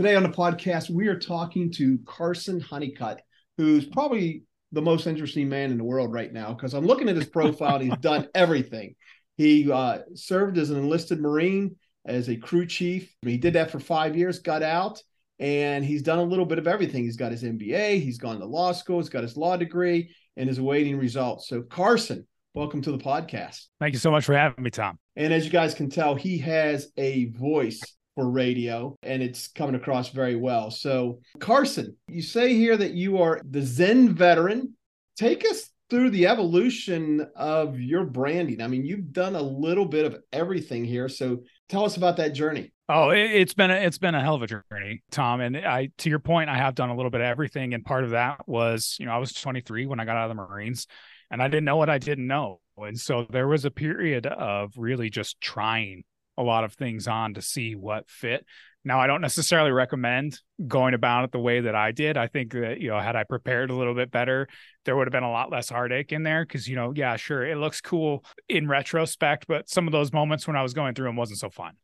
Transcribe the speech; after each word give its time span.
Today 0.00 0.14
on 0.14 0.22
the 0.22 0.30
podcast, 0.30 0.88
we 0.88 1.08
are 1.08 1.18
talking 1.18 1.70
to 1.72 1.98
Carson 2.06 2.58
Honeycutt, 2.58 3.20
who's 3.58 3.84
probably 3.84 4.44
the 4.72 4.80
most 4.80 5.06
interesting 5.06 5.46
man 5.46 5.70
in 5.70 5.76
the 5.76 5.84
world 5.84 6.10
right 6.10 6.32
now 6.32 6.54
because 6.54 6.72
I'm 6.72 6.86
looking 6.86 7.10
at 7.10 7.16
his 7.16 7.26
profile 7.26 7.74
and 7.74 7.84
he's 7.84 7.98
done 8.00 8.26
everything. 8.34 8.94
He 9.36 9.70
uh, 9.70 9.98
served 10.14 10.56
as 10.56 10.70
an 10.70 10.78
enlisted 10.78 11.20
Marine, 11.20 11.76
as 12.06 12.30
a 12.30 12.36
crew 12.36 12.64
chief. 12.64 13.14
He 13.20 13.36
did 13.36 13.52
that 13.52 13.70
for 13.70 13.78
five 13.78 14.16
years, 14.16 14.38
got 14.38 14.62
out, 14.62 15.02
and 15.38 15.84
he's 15.84 16.00
done 16.00 16.18
a 16.18 16.24
little 16.24 16.46
bit 16.46 16.58
of 16.58 16.66
everything. 16.66 17.04
He's 17.04 17.18
got 17.18 17.30
his 17.30 17.44
MBA, 17.44 18.00
he's 18.00 18.16
gone 18.16 18.38
to 18.38 18.46
law 18.46 18.72
school, 18.72 19.00
he's 19.00 19.10
got 19.10 19.22
his 19.22 19.36
law 19.36 19.58
degree, 19.58 20.14
and 20.38 20.48
is 20.48 20.56
awaiting 20.56 20.96
results. 20.96 21.46
So, 21.46 21.60
Carson, 21.60 22.26
welcome 22.54 22.80
to 22.80 22.90
the 22.90 22.96
podcast. 22.96 23.66
Thank 23.80 23.92
you 23.92 24.00
so 24.00 24.10
much 24.10 24.24
for 24.24 24.34
having 24.34 24.64
me, 24.64 24.70
Tom. 24.70 24.98
And 25.16 25.30
as 25.30 25.44
you 25.44 25.50
guys 25.50 25.74
can 25.74 25.90
tell, 25.90 26.14
he 26.14 26.38
has 26.38 26.88
a 26.96 27.26
voice 27.32 27.82
for 28.14 28.30
radio 28.30 28.96
and 29.02 29.22
it's 29.22 29.48
coming 29.48 29.74
across 29.74 30.10
very 30.10 30.36
well. 30.36 30.70
So, 30.70 31.20
Carson, 31.38 31.96
you 32.08 32.22
say 32.22 32.54
here 32.54 32.76
that 32.76 32.92
you 32.92 33.22
are 33.22 33.40
the 33.48 33.62
Zen 33.62 34.14
veteran. 34.14 34.74
Take 35.16 35.44
us 35.44 35.70
through 35.88 36.10
the 36.10 36.26
evolution 36.26 37.26
of 37.34 37.80
your 37.80 38.04
branding. 38.04 38.62
I 38.62 38.68
mean, 38.68 38.84
you've 38.84 39.12
done 39.12 39.36
a 39.36 39.42
little 39.42 39.86
bit 39.86 40.06
of 40.06 40.16
everything 40.32 40.84
here. 40.84 41.08
So, 41.08 41.42
tell 41.68 41.84
us 41.84 41.96
about 41.96 42.16
that 42.18 42.34
journey. 42.34 42.72
Oh, 42.92 43.10
it's 43.10 43.54
been 43.54 43.70
a, 43.70 43.74
it's 43.74 43.98
been 43.98 44.16
a 44.16 44.20
hell 44.20 44.34
of 44.34 44.42
a 44.42 44.48
journey, 44.48 45.02
Tom. 45.12 45.40
And 45.40 45.56
I, 45.56 45.90
to 45.98 46.10
your 46.10 46.18
point, 46.18 46.50
I 46.50 46.56
have 46.56 46.74
done 46.74 46.90
a 46.90 46.96
little 46.96 47.10
bit 47.10 47.20
of 47.20 47.26
everything. 47.28 47.72
And 47.72 47.84
part 47.84 48.02
of 48.02 48.10
that 48.10 48.48
was, 48.48 48.96
you 48.98 49.06
know, 49.06 49.12
I 49.12 49.18
was 49.18 49.32
23 49.32 49.86
when 49.86 50.00
I 50.00 50.04
got 50.04 50.16
out 50.16 50.28
of 50.28 50.36
the 50.36 50.42
Marines, 50.42 50.88
and 51.30 51.40
I 51.40 51.46
didn't 51.46 51.66
know 51.66 51.76
what 51.76 51.88
I 51.88 51.98
didn't 51.98 52.26
know. 52.26 52.60
And 52.76 52.98
so 52.98 53.26
there 53.30 53.46
was 53.46 53.64
a 53.64 53.70
period 53.70 54.26
of 54.26 54.72
really 54.76 55.08
just 55.08 55.40
trying 55.40 56.02
a 56.40 56.42
lot 56.42 56.64
of 56.64 56.74
things 56.74 57.06
on 57.06 57.34
to 57.34 57.42
see 57.42 57.74
what 57.74 58.08
fit. 58.08 58.44
Now, 58.82 58.98
I 58.98 59.06
don't 59.06 59.20
necessarily 59.20 59.72
recommend 59.72 60.40
going 60.66 60.94
about 60.94 61.24
it 61.24 61.32
the 61.32 61.38
way 61.38 61.60
that 61.60 61.74
I 61.74 61.92
did. 61.92 62.16
I 62.16 62.28
think 62.28 62.52
that, 62.52 62.80
you 62.80 62.88
know, 62.88 62.98
had 62.98 63.14
I 63.14 63.24
prepared 63.24 63.70
a 63.70 63.74
little 63.74 63.94
bit 63.94 64.10
better, 64.10 64.48
there 64.84 64.96
would 64.96 65.06
have 65.06 65.12
been 65.12 65.22
a 65.22 65.30
lot 65.30 65.50
less 65.50 65.68
heartache 65.68 66.12
in 66.12 66.22
there. 66.22 66.46
Cause, 66.46 66.66
you 66.66 66.76
know, 66.76 66.92
yeah, 66.96 67.16
sure, 67.16 67.44
it 67.46 67.58
looks 67.58 67.82
cool 67.82 68.24
in 68.48 68.68
retrospect, 68.68 69.46
but 69.46 69.68
some 69.68 69.86
of 69.86 69.92
those 69.92 70.14
moments 70.14 70.46
when 70.46 70.56
I 70.56 70.62
was 70.62 70.72
going 70.72 70.94
through 70.94 71.08
them 71.08 71.16
wasn't 71.16 71.40
so 71.40 71.50
fun. 71.50 71.74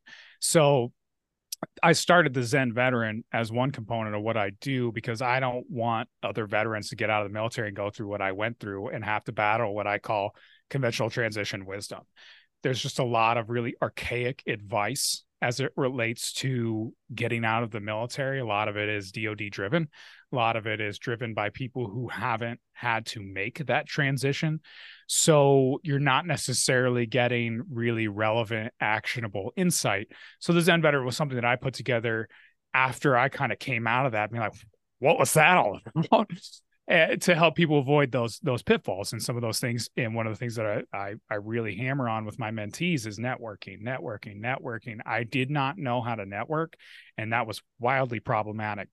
So 0.41 0.93
I 1.83 1.93
started 1.93 2.33
the 2.33 2.43
Zen 2.43 2.73
veteran 2.73 3.25
as 3.31 3.53
one 3.53 3.73
component 3.73 4.17
of 4.17 4.23
what 4.23 4.39
I 4.39 4.51
do 4.61 4.91
because 4.91 5.21
I 5.21 5.39
don't 5.41 5.69
want 5.69 6.09
other 6.23 6.47
veterans 6.47 6.91
to 6.91 6.97
get 6.97 7.11
out 7.11 7.25
of 7.25 7.31
the 7.31 7.35
military 7.35 7.69
and 7.69 7.77
go 7.77 7.91
through 7.91 8.09
what 8.09 8.23
I 8.23 8.33
went 8.33 8.59
through 8.59 8.89
and 8.89 9.05
have 9.05 9.25
to 9.25 9.33
battle 9.33 9.75
what 9.75 9.87
I 9.87 9.99
call 9.99 10.35
conventional 10.71 11.11
transition 11.11 11.67
wisdom 11.67 12.01
there's 12.63 12.81
just 12.81 12.99
a 12.99 13.05
lot 13.05 13.37
of 13.37 13.51
really 13.51 13.75
archaic 13.83 14.43
advice 14.47 15.23
as 15.43 15.61
it 15.61 15.71
relates 15.77 16.33
to 16.33 16.95
getting 17.15 17.45
out 17.45 17.63
of 17.63 17.71
the 17.71 17.81
military. 17.81 18.41
A 18.41 18.47
lot 18.47 18.69
of 18.69 18.77
it 18.77 18.89
is 18.89 19.13
DoD 19.13 19.51
driven. 19.51 19.89
A 20.33 20.37
lot 20.37 20.57
of 20.57 20.67
it 20.67 20.81
is 20.81 20.99
driven 20.99 21.35
by 21.35 21.51
people 21.51 21.87
who 21.89 22.09
haven't 22.09 22.59
had 22.73 23.07
to 23.07 23.23
make 23.23 23.65
that 23.67 23.87
transition. 23.87 24.61
So 25.07 25.79
you're 25.83 25.99
not 25.99 26.27
necessarily 26.27 27.07
getting 27.07 27.63
really 27.71 28.09
relevant, 28.09 28.73
actionable 28.81 29.53
insight. 29.57 30.09
So 30.39 30.53
the 30.53 30.63
Zen 30.63 30.83
Veteran 30.83 31.05
was 31.05 31.17
something 31.17 31.37
that 31.37 31.45
I 31.45 31.57
put 31.57 31.75
together 31.75 32.29
after 32.73 33.17
I 33.17 33.29
kind 33.29 33.53
of 33.53 33.59
came 33.59 33.87
out 33.87 34.07
of 34.07 34.13
that, 34.13 34.31
being 34.31 34.43
like, 34.43 34.55
what 34.99 35.19
was 35.19 35.35
that 35.35 35.59
all 35.59 35.81
about? 35.95 36.31
Uh, 36.91 37.17
to 37.17 37.35
help 37.35 37.57
people 37.57 37.79
avoid 37.79 38.13
those 38.13 38.39
those 38.41 38.63
pitfalls 38.63 39.13
and 39.13 39.23
some 39.23 39.37
of 39.37 39.43
those 39.43 39.59
things. 39.59 39.91
And 39.97 40.15
one 40.15 40.27
of 40.27 40.33
the 40.33 40.39
things 40.39 40.55
that 40.57 40.85
I, 40.93 40.97
I, 40.97 41.15
I 41.29 41.35
really 41.37 41.77
hammer 41.77 42.09
on 42.09 42.25
with 42.25 42.39
my 42.39 42.51
mentees 42.51 43.07
is 43.07 43.19
networking, 43.19 43.83
networking, 43.83 44.41
networking. 44.41 44.99
I 45.05 45.25
did 45.25 45.51
not 45.51 45.79
know 45.79 46.01
how 46.01 46.15
to 46.15 46.27
network, 46.27 46.75
and 47.19 47.33
that 47.33 47.47
was 47.47 47.63
wildly 47.81 48.21
problematic. 48.21 48.89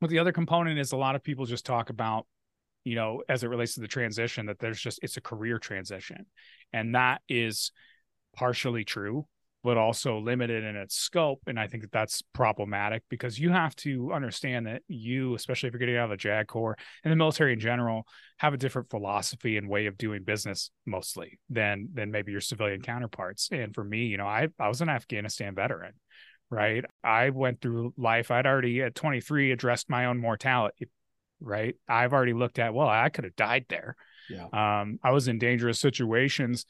But 0.00 0.10
the 0.10 0.20
other 0.20 0.32
component 0.32 0.78
is 0.78 0.92
a 0.92 0.96
lot 0.96 1.16
of 1.16 1.24
people 1.24 1.44
just 1.44 1.66
talk 1.66 1.90
about, 1.90 2.26
you 2.84 2.94
know, 2.94 3.22
as 3.28 3.42
it 3.42 3.48
relates 3.48 3.74
to 3.74 3.80
the 3.80 3.88
transition, 3.88 4.46
that 4.46 4.60
there's 4.60 4.80
just 4.80 5.00
it's 5.02 5.16
a 5.16 5.20
career 5.20 5.58
transition, 5.58 6.26
and 6.72 6.94
that 6.94 7.20
is 7.28 7.72
partially 8.36 8.84
true 8.84 9.26
but 9.68 9.76
also 9.76 10.18
limited 10.18 10.64
in 10.64 10.76
its 10.76 10.96
scope. 10.96 11.42
And 11.46 11.60
I 11.60 11.66
think 11.66 11.82
that 11.82 11.92
that's 11.92 12.22
problematic 12.32 13.02
because 13.10 13.38
you 13.38 13.50
have 13.50 13.76
to 13.76 14.14
understand 14.14 14.66
that 14.66 14.80
you, 14.88 15.34
especially 15.34 15.66
if 15.66 15.74
you're 15.74 15.78
getting 15.78 15.98
out 15.98 16.04
of 16.04 16.10
the 16.12 16.16
JAG 16.16 16.46
Corps 16.46 16.74
and 17.04 17.12
the 17.12 17.16
military 17.16 17.52
in 17.52 17.60
general, 17.60 18.06
have 18.38 18.54
a 18.54 18.56
different 18.56 18.88
philosophy 18.88 19.58
and 19.58 19.68
way 19.68 19.84
of 19.84 19.98
doing 19.98 20.24
business 20.24 20.70
mostly 20.86 21.38
than 21.50 21.90
than 21.92 22.10
maybe 22.10 22.32
your 22.32 22.40
civilian 22.40 22.80
counterparts. 22.80 23.50
And 23.52 23.74
for 23.74 23.84
me, 23.84 24.06
you 24.06 24.16
know, 24.16 24.26
I 24.26 24.48
I 24.58 24.68
was 24.68 24.80
an 24.80 24.88
Afghanistan 24.88 25.54
veteran, 25.54 25.92
right? 26.48 26.82
I 27.04 27.28
went 27.28 27.60
through 27.60 27.92
life. 27.98 28.30
I'd 28.30 28.46
already 28.46 28.80
at 28.80 28.94
23 28.94 29.52
addressed 29.52 29.90
my 29.90 30.06
own 30.06 30.16
mortality, 30.16 30.88
right? 31.42 31.74
I've 31.86 32.14
already 32.14 32.32
looked 32.32 32.58
at, 32.58 32.72
well, 32.72 32.88
I 32.88 33.10
could 33.10 33.24
have 33.24 33.36
died 33.36 33.66
there. 33.68 33.96
Yeah. 34.30 34.46
Um, 34.50 34.98
I 35.02 35.10
was 35.10 35.28
in 35.28 35.38
dangerous 35.38 35.78
situations 35.78 36.64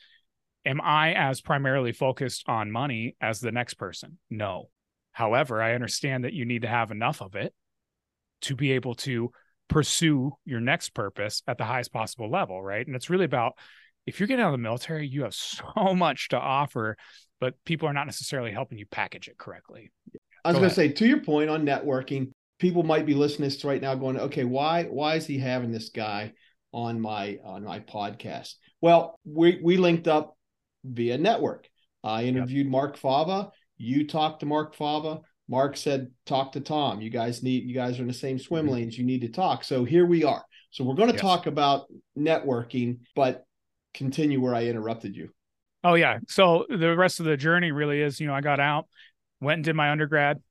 Am 0.65 0.81
I 0.81 1.15
as 1.15 1.41
primarily 1.41 1.93
focused 1.93 2.49
on 2.49 2.71
money 2.71 3.17
as 3.21 3.41
the 3.41 3.53
next 3.53 3.75
person? 3.75 4.19
No. 4.31 4.71
However, 5.13 5.63
I 5.63 5.75
understand 5.75 6.25
that 6.25 6.33
you 6.33 6.45
need 6.45 6.63
to 6.63 6.69
have 6.69 6.91
enough 6.91 7.23
of 7.23 7.35
it 7.35 7.55
to 8.43 8.55
be 8.55 8.73
able 8.73 8.95
to 8.95 9.31
pursue 9.69 10.33
your 10.45 10.61
next 10.61 10.91
purpose 10.91 11.43
at 11.47 11.59
the 11.59 11.65
highest 11.65 11.93
possible 11.93 12.31
level, 12.31 12.63
right? 12.63 12.87
And 12.87 12.97
it's 12.97 13.11
really 13.11 13.25
about 13.25 13.55
if 14.07 14.19
you're 14.19 14.27
getting 14.27 14.43
out 14.43 14.49
of 14.49 14.53
the 14.53 14.59
military, 14.59 15.07
you 15.07 15.25
have 15.25 15.35
so 15.35 15.95
much 15.95 16.29
to 16.29 16.39
offer, 16.39 16.97
but 17.41 17.55
people 17.65 17.89
are 17.89 17.93
not 17.93 18.07
necessarily 18.07 18.53
helping 18.53 18.79
you 18.79 18.87
package 18.87 19.29
it 19.29 19.39
correctly. 19.39 19.91
I 20.45 20.51
was 20.51 20.55
Go 20.55 20.61
going 20.61 20.71
to 20.71 20.75
say, 20.75 20.89
to 20.89 21.07
your 21.07 21.21
point 21.21 21.51
on 21.51 21.67
networking, 21.67 22.31
people 22.59 22.83
might 22.83 23.05
be 23.05 23.15
listening 23.15 23.51
to 23.51 23.69
right 23.69 23.83
now 23.83 23.95
going, 23.95 24.19
okay, 24.19 24.45
why 24.45 24.85
why 24.85 25.17
is 25.17 25.27
he 25.27 25.39
having 25.39 25.73
this 25.73 25.91
guy 25.91 26.33
on 26.73 27.01
my 27.01 27.39
on 27.45 27.65
my 27.65 27.81
podcast? 27.81 28.55
Well, 28.81 29.19
we 29.25 29.61
we 29.63 29.77
linked 29.77 30.09
up 30.09 30.38
via 30.85 31.19
network. 31.19 31.69
I 32.05 32.25
interviewed 32.25 32.67
yep. 32.67 32.73
Mark 32.73 32.97
Fava. 32.97 33.51
You 33.77 34.07
talked 34.07 34.41
to 34.41 34.47
Mark 34.47 34.75
Fava. 34.75 35.21
Mark 35.49 35.77
said, 35.77 36.11
"Talk 36.27 36.53
to 36.53 36.61
Tom. 36.61 37.01
You 37.01 37.11
guys 37.11 37.43
need. 37.43 37.65
You 37.65 37.75
guys 37.75 37.99
are 37.99 38.03
in 38.03 38.09
the 38.09 38.15
same 38.15 38.39
swim 38.39 38.67
mm-hmm. 38.67 38.75
lanes. 38.75 38.99
You 38.99 39.05
need 39.05 39.23
to 39.23 39.29
talk." 39.29 39.65
So 39.65 39.85
here 39.85 40.07
we 40.07 40.25
are. 40.25 40.45
So 40.71 40.85
we're 40.85 40.95
going 40.95 41.09
to 41.09 41.15
yes. 41.15 41.23
talk 41.23 41.47
about 41.47 41.87
networking, 42.17 42.99
but 43.17 43.45
continue 43.95 44.41
where 44.41 44.55
I 44.55 44.65
interrupted 44.65 45.17
you. 45.17 45.31
Oh 45.85 45.95
yeah. 45.95 46.19
So 46.29 46.67
the 46.69 46.97
rest 46.97 47.21
of 47.21 47.27
the 47.27 47.37
journey 47.37 47.73
really 47.73 48.01
is, 48.01 48.21
you 48.21 48.27
know, 48.27 48.35
I 48.35 48.41
got 48.41 48.61
out, 48.61 48.87
went 49.41 49.59
and 49.59 49.65
did 49.65 49.77
my 49.77 49.91
undergrad, 49.91 50.43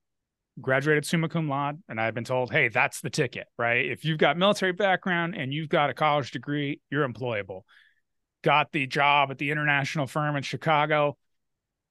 graduated 0.60 1.06
summa 1.06 1.30
cum 1.30 1.50
laude, 1.50 1.82
and 1.90 2.00
I've 2.00 2.14
been 2.14 2.24
told, 2.24 2.52
hey, 2.52 2.70
that's 2.70 3.02
the 3.02 3.10
ticket, 3.10 3.48
right? 3.58 3.86
If 3.86 4.06
you've 4.06 4.18
got 4.18 4.38
military 4.38 4.72
background 4.72 5.36
and 5.36 5.54
you've 5.54 5.70
got 5.70 5.90
a 5.90 5.94
college 5.94 6.32
degree, 6.32 6.82
you're 6.90 7.08
employable 7.08 7.62
got 8.44 8.72
the 8.72 8.88
job 8.88 9.32
at 9.32 9.38
the 9.38 9.52
international 9.52 10.08
firm 10.08 10.36
in 10.36 10.44
Chicago 10.44 11.18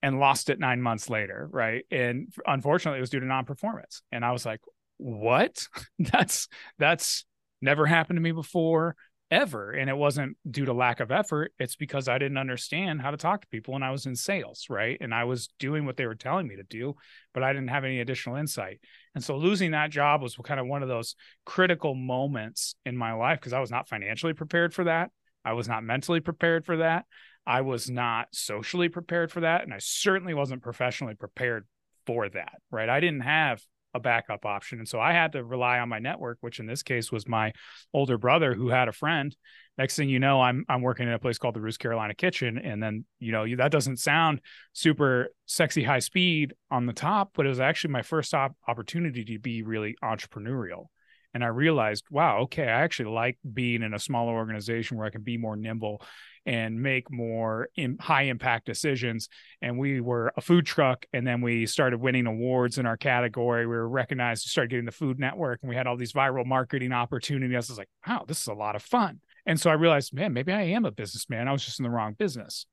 and 0.02 0.20
lost 0.20 0.50
it 0.50 0.58
nine 0.58 0.80
months 0.80 1.10
later. 1.10 1.48
Right. 1.50 1.84
And 1.90 2.32
unfortunately, 2.46 2.98
it 2.98 3.02
was 3.02 3.10
due 3.10 3.20
to 3.20 3.26
non 3.26 3.44
performance. 3.44 4.02
And 4.12 4.24
I 4.24 4.32
was 4.32 4.46
like, 4.46 4.60
what? 4.98 5.66
that's, 5.98 6.48
that's 6.78 7.24
never 7.60 7.86
happened 7.86 8.16
to 8.16 8.22
me 8.22 8.32
before. 8.32 8.96
ever. 9.30 9.72
And 9.72 9.90
it 9.90 9.96
wasn't 9.96 10.36
due 10.48 10.66
to 10.66 10.72
lack 10.72 11.00
of 11.00 11.10
effort. 11.10 11.52
It's 11.58 11.74
because 11.76 12.08
I 12.08 12.18
didn't 12.18 12.38
understand 12.38 13.02
how 13.02 13.10
to 13.10 13.16
talk 13.16 13.40
to 13.40 13.48
people 13.48 13.74
and 13.74 13.84
I 13.84 13.90
was 13.90 14.06
in 14.06 14.14
sales, 14.14 14.66
right? 14.70 14.96
And 15.00 15.12
I 15.12 15.24
was 15.24 15.48
doing 15.58 15.84
what 15.84 15.96
they 15.96 16.06
were 16.06 16.14
telling 16.14 16.46
me 16.46 16.56
to 16.56 16.62
do, 16.62 16.94
but 17.34 17.42
I 17.42 17.52
didn't 17.52 17.68
have 17.68 17.84
any 17.84 18.00
additional 18.00 18.36
insight. 18.36 18.80
And 19.14 19.24
so 19.24 19.36
losing 19.36 19.72
that 19.72 19.90
job 19.90 20.22
was 20.22 20.36
kind 20.44 20.60
of 20.60 20.66
one 20.66 20.82
of 20.82 20.88
those 20.88 21.16
critical 21.44 21.94
moments 21.94 22.76
in 22.84 22.96
my 22.96 23.14
life 23.14 23.40
because 23.40 23.52
I 23.52 23.60
was 23.60 23.70
not 23.70 23.88
financially 23.88 24.32
prepared 24.32 24.72
for 24.72 24.84
that. 24.84 25.10
I 25.46 25.52
was 25.52 25.68
not 25.68 25.84
mentally 25.84 26.20
prepared 26.20 26.66
for 26.66 26.78
that. 26.78 27.06
I 27.46 27.60
was 27.60 27.88
not 27.88 28.28
socially 28.32 28.88
prepared 28.88 29.30
for 29.30 29.40
that. 29.40 29.62
And 29.62 29.72
I 29.72 29.78
certainly 29.78 30.34
wasn't 30.34 30.62
professionally 30.62 31.14
prepared 31.14 31.66
for 32.04 32.28
that, 32.28 32.54
right? 32.70 32.88
I 32.88 32.98
didn't 32.98 33.20
have 33.20 33.62
a 33.94 34.00
backup 34.00 34.44
option. 34.44 34.78
And 34.78 34.88
so 34.88 35.00
I 35.00 35.12
had 35.12 35.32
to 35.32 35.44
rely 35.44 35.78
on 35.78 35.88
my 35.88 36.00
network, 36.00 36.38
which 36.40 36.58
in 36.58 36.66
this 36.66 36.82
case 36.82 37.12
was 37.12 37.28
my 37.28 37.52
older 37.94 38.18
brother 38.18 38.52
who 38.54 38.68
had 38.68 38.88
a 38.88 38.92
friend. 38.92 39.34
Next 39.78 39.96
thing 39.96 40.08
you 40.08 40.18
know, 40.18 40.40
I'm 40.40 40.64
I'm 40.68 40.82
working 40.82 41.06
in 41.06 41.14
a 41.14 41.18
place 41.18 41.38
called 41.38 41.54
the 41.54 41.60
Roost 41.60 41.78
Carolina 41.78 42.14
Kitchen, 42.14 42.58
and 42.58 42.82
then 42.82 43.04
you 43.18 43.32
know 43.32 43.46
that 43.56 43.70
doesn't 43.70 43.98
sound 43.98 44.40
super 44.72 45.28
sexy 45.46 45.82
high 45.82 45.98
speed 45.98 46.54
on 46.70 46.86
the 46.86 46.92
top, 46.92 47.30
but 47.34 47.46
it 47.46 47.50
was 47.50 47.60
actually 47.60 47.92
my 47.92 48.02
first 48.02 48.32
op- 48.34 48.56
opportunity 48.66 49.24
to 49.24 49.38
be 49.38 49.62
really 49.62 49.94
entrepreneurial. 50.02 50.86
And 51.36 51.44
I 51.44 51.48
realized, 51.48 52.06
wow, 52.10 52.38
okay, 52.44 52.62
I 52.62 52.80
actually 52.80 53.10
like 53.10 53.36
being 53.52 53.82
in 53.82 53.92
a 53.92 53.98
smaller 53.98 54.32
organization 54.32 54.96
where 54.96 55.06
I 55.06 55.10
can 55.10 55.20
be 55.20 55.36
more 55.36 55.54
nimble 55.54 56.00
and 56.46 56.80
make 56.80 57.12
more 57.12 57.68
in, 57.76 57.98
high 57.98 58.22
impact 58.22 58.64
decisions. 58.64 59.28
And 59.60 59.78
we 59.78 60.00
were 60.00 60.32
a 60.34 60.40
food 60.40 60.64
truck, 60.64 61.04
and 61.12 61.26
then 61.26 61.42
we 61.42 61.66
started 61.66 62.00
winning 62.00 62.24
awards 62.24 62.78
in 62.78 62.86
our 62.86 62.96
category. 62.96 63.66
We 63.66 63.76
were 63.76 63.86
recognized, 63.86 64.46
we 64.46 64.48
started 64.48 64.70
getting 64.70 64.86
the 64.86 64.92
Food 64.92 65.18
Network, 65.18 65.58
and 65.60 65.68
we 65.68 65.76
had 65.76 65.86
all 65.86 65.98
these 65.98 66.14
viral 66.14 66.46
marketing 66.46 66.92
opportunities. 66.92 67.54
I 67.54 67.58
was 67.58 67.76
like, 67.76 67.90
wow, 68.06 68.24
this 68.26 68.40
is 68.40 68.46
a 68.46 68.54
lot 68.54 68.74
of 68.74 68.82
fun. 68.82 69.20
And 69.44 69.60
so 69.60 69.68
I 69.68 69.74
realized, 69.74 70.14
man, 70.14 70.32
maybe 70.32 70.54
I 70.54 70.62
am 70.62 70.86
a 70.86 70.90
businessman. 70.90 71.48
I 71.48 71.52
was 71.52 71.66
just 71.66 71.80
in 71.80 71.82
the 71.82 71.90
wrong 71.90 72.14
business. 72.14 72.64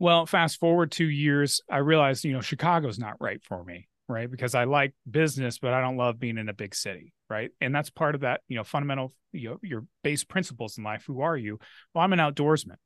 Well, 0.00 0.26
fast 0.26 0.58
forward 0.58 0.90
two 0.90 1.08
years, 1.08 1.60
I 1.70 1.76
realized, 1.76 2.24
you 2.24 2.32
know, 2.32 2.40
Chicago's 2.40 2.98
not 2.98 3.20
right 3.20 3.40
for 3.44 3.62
me, 3.62 3.86
right? 4.08 4.28
Because 4.28 4.56
I 4.56 4.64
like 4.64 4.92
business, 5.08 5.60
but 5.60 5.72
I 5.72 5.80
don't 5.80 5.96
love 5.96 6.18
being 6.18 6.36
in 6.36 6.48
a 6.48 6.52
big 6.52 6.74
city, 6.74 7.12
right? 7.28 7.50
And 7.60 7.74
that's 7.74 7.90
part 7.90 8.14
of 8.14 8.22
that, 8.22 8.40
you 8.48 8.56
know, 8.56 8.64
fundamental, 8.64 9.12
you 9.32 9.50
know, 9.50 9.58
your 9.62 9.84
base 10.02 10.24
principles 10.24 10.78
in 10.78 10.84
life. 10.84 11.04
Who 11.06 11.20
are 11.20 11.36
you? 11.36 11.58
Well, 11.94 12.04
I'm 12.04 12.12
an 12.12 12.18
outdoorsman. 12.18 12.76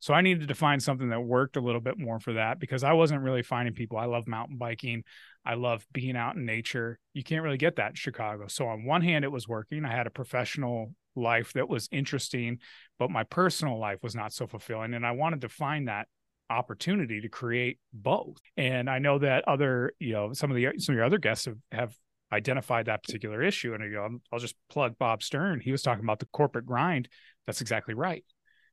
So 0.00 0.14
I 0.14 0.20
needed 0.20 0.48
to 0.48 0.54
find 0.54 0.80
something 0.80 1.08
that 1.08 1.20
worked 1.20 1.56
a 1.56 1.60
little 1.60 1.80
bit 1.80 1.98
more 1.98 2.20
for 2.20 2.34
that 2.34 2.60
because 2.60 2.84
I 2.84 2.92
wasn't 2.92 3.22
really 3.22 3.42
finding 3.42 3.74
people. 3.74 3.98
I 3.98 4.04
love 4.04 4.28
mountain 4.28 4.56
biking. 4.56 5.02
I 5.44 5.54
love 5.54 5.84
being 5.92 6.16
out 6.16 6.36
in 6.36 6.44
nature. 6.44 7.00
You 7.14 7.24
can't 7.24 7.42
really 7.42 7.56
get 7.56 7.76
that 7.76 7.90
in 7.90 7.94
Chicago. 7.96 8.46
So 8.46 8.68
on 8.68 8.84
one 8.84 9.02
hand, 9.02 9.24
it 9.24 9.32
was 9.32 9.48
working. 9.48 9.84
I 9.84 9.90
had 9.90 10.06
a 10.06 10.10
professional 10.10 10.94
life 11.16 11.52
that 11.54 11.68
was 11.68 11.88
interesting, 11.90 12.58
but 12.98 13.10
my 13.10 13.24
personal 13.24 13.78
life 13.78 13.98
was 14.02 14.14
not 14.14 14.32
so 14.32 14.46
fulfilling. 14.46 14.94
And 14.94 15.04
I 15.04 15.12
wanted 15.12 15.40
to 15.40 15.48
find 15.48 15.88
that 15.88 16.06
opportunity 16.48 17.20
to 17.20 17.28
create 17.28 17.78
both. 17.92 18.36
And 18.56 18.88
I 18.88 19.00
know 19.00 19.18
that 19.18 19.48
other, 19.48 19.92
you 19.98 20.12
know, 20.12 20.32
some 20.32 20.50
of 20.50 20.56
the 20.56 20.68
some 20.78 20.94
of 20.94 20.96
your 20.96 21.04
other 21.04 21.18
guests 21.18 21.46
have, 21.46 21.58
have 21.72 21.94
identified 22.32 22.86
that 22.86 23.02
particular 23.02 23.42
issue. 23.42 23.74
And 23.74 23.84
you 23.84 23.90
know, 23.96 24.18
I'll 24.32 24.38
just 24.38 24.56
plug 24.68 24.98
Bob 24.98 25.22
Stern. 25.22 25.60
He 25.60 25.72
was 25.72 25.82
talking 25.82 26.04
about 26.04 26.18
the 26.18 26.26
corporate 26.26 26.66
grind. 26.66 27.08
That's 27.46 27.60
exactly 27.60 27.94
right 27.94 28.24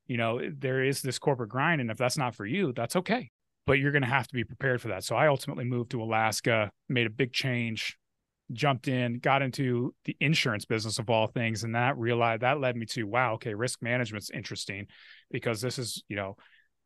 you 0.08 0.18
know 0.18 0.40
there 0.58 0.84
is 0.84 1.02
this 1.02 1.20
corporate 1.20 1.50
grind 1.50 1.82
and 1.82 1.92
if 1.92 1.98
that's 1.98 2.18
not 2.18 2.36
for 2.36 2.46
you 2.46 2.72
that's 2.74 2.96
okay 2.96 3.30
but 3.66 3.74
you're 3.74 3.92
going 3.92 4.04
to 4.04 4.08
have 4.08 4.28
to 4.28 4.34
be 4.34 4.44
prepared 4.44 4.82
for 4.82 4.90
that 4.90 5.04
so 5.04 5.16
i 5.16 5.28
ultimately 5.28 5.66
moved 5.66 5.92
to 5.92 6.02
alaska 6.02 6.72
made 6.90 7.08
a 7.08 7.12
big 7.12 7.34
change 7.34 7.98
jumped 8.54 8.88
in 8.88 9.18
got 9.20 9.42
into 9.42 9.94
the 10.06 10.16
insurance 10.20 10.66
business 10.66 11.00
of 11.00 11.10
all 11.10 11.28
things 11.28 11.64
and 11.64 11.74
that 11.76 11.98
realized 11.98 12.42
that 12.42 12.60
led 12.60 12.76
me 12.76 12.86
to 12.86 13.04
wow 13.04 13.34
okay 13.34 13.54
risk 13.54 13.82
management's 13.82 14.30
interesting 14.30 14.86
because 15.32 15.62
this 15.62 15.80
is 15.80 16.04
you 16.08 16.16
know 16.16 16.36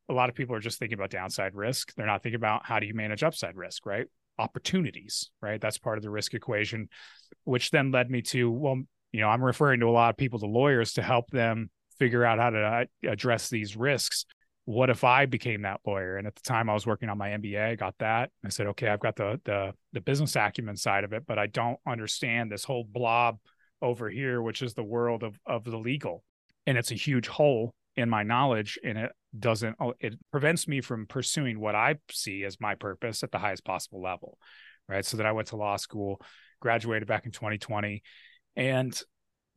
a 0.08 0.14
lot 0.14 0.30
of 0.30 0.36
people 0.36 0.56
are 0.56 0.62
just 0.62 0.80
thinking 0.80 0.98
about 0.98 1.10
downside 1.10 1.54
risk 1.54 1.94
they're 1.96 2.06
not 2.06 2.24
thinking 2.24 2.38
about 2.38 2.66
how 2.66 2.80
do 2.80 2.88
you 2.88 2.94
manage 2.94 3.24
upside 3.24 3.58
risk 3.58 3.86
right 3.86 4.08
opportunities 4.40 5.30
right 5.42 5.62
that's 5.62 5.78
part 5.78 5.98
of 5.98 6.04
the 6.04 6.10
risk 6.10 6.34
equation 6.34 6.90
which 7.44 7.70
then 7.72 7.92
led 7.92 8.10
me 8.10 8.22
to 8.22 8.50
well 8.50 8.82
you 9.12 9.20
know 9.20 9.28
i'm 9.28 9.44
referring 9.44 9.80
to 9.80 9.88
a 9.88 9.92
lot 9.92 10.10
of 10.10 10.18
people 10.18 10.40
to 10.40 10.48
lawyers 10.48 10.94
to 10.94 11.02
help 11.02 11.30
them 11.30 11.70
figure 12.00 12.26
out 12.26 12.40
how 12.40 12.50
to 12.50 12.60
uh, 12.60 12.86
address 13.08 13.50
these 13.50 13.76
risks. 13.76 14.26
What 14.66 14.90
if 14.90 15.04
I 15.04 15.26
became 15.26 15.64
that 15.64 15.82
lawyer? 15.86 16.18
And 16.18 16.26
at 16.26 16.36
the 16.36 16.42
time, 16.42 16.70
I 16.70 16.74
was 16.74 16.88
working 16.88 17.10
on 17.10 17.18
my 17.18 17.30
MBA. 17.30 17.72
I 17.72 17.76
got 17.76 17.96
that. 18.00 18.32
I 18.46 18.50
said, 18.50 18.68
okay, 18.68 18.88
I've 18.88 19.00
got 19.00 19.16
the 19.16 19.40
the 19.44 19.74
the 19.94 20.02
business 20.02 20.36
acumen 20.36 20.78
side 20.78 21.04
of 21.04 21.14
it, 21.14 21.24
but 21.28 21.38
I 21.38 21.48
don't 21.48 21.80
understand 21.88 22.52
this 22.52 22.64
whole 22.64 22.86
blob 22.90 23.38
over 23.82 24.10
here, 24.10 24.42
which 24.42 24.62
is 24.62 24.74
the 24.74 24.84
world 24.84 25.24
of 25.24 25.38
of 25.46 25.64
the 25.64 25.78
legal, 25.78 26.24
and 26.66 26.78
it's 26.78 26.92
a 26.92 26.96
huge 26.96 27.28
hole 27.28 27.74
in 27.96 28.10
my 28.10 28.24
knowledge, 28.24 28.78
and 28.84 28.98
it 28.98 29.12
doesn't 29.38 29.76
oh, 29.80 29.94
it 30.00 30.16
prevents 30.32 30.68
me 30.68 30.82
from 30.82 31.06
pursuing 31.06 31.60
what 31.60 31.76
I 31.76 31.96
see 32.12 32.44
as 32.44 32.60
my 32.60 32.76
purpose 32.76 33.24
at 33.24 33.32
the 33.32 33.38
highest 33.38 33.64
possible 33.64 34.02
level, 34.02 34.38
right? 34.88 35.06
So 35.06 35.18
that 35.18 35.26
I 35.26 35.32
went 35.32 35.50
to 35.50 35.56
law 35.56 35.78
school, 35.78 36.22
graduated 36.60 37.08
back 37.08 37.26
in 37.26 37.32
2020, 37.32 38.02
and 38.56 39.00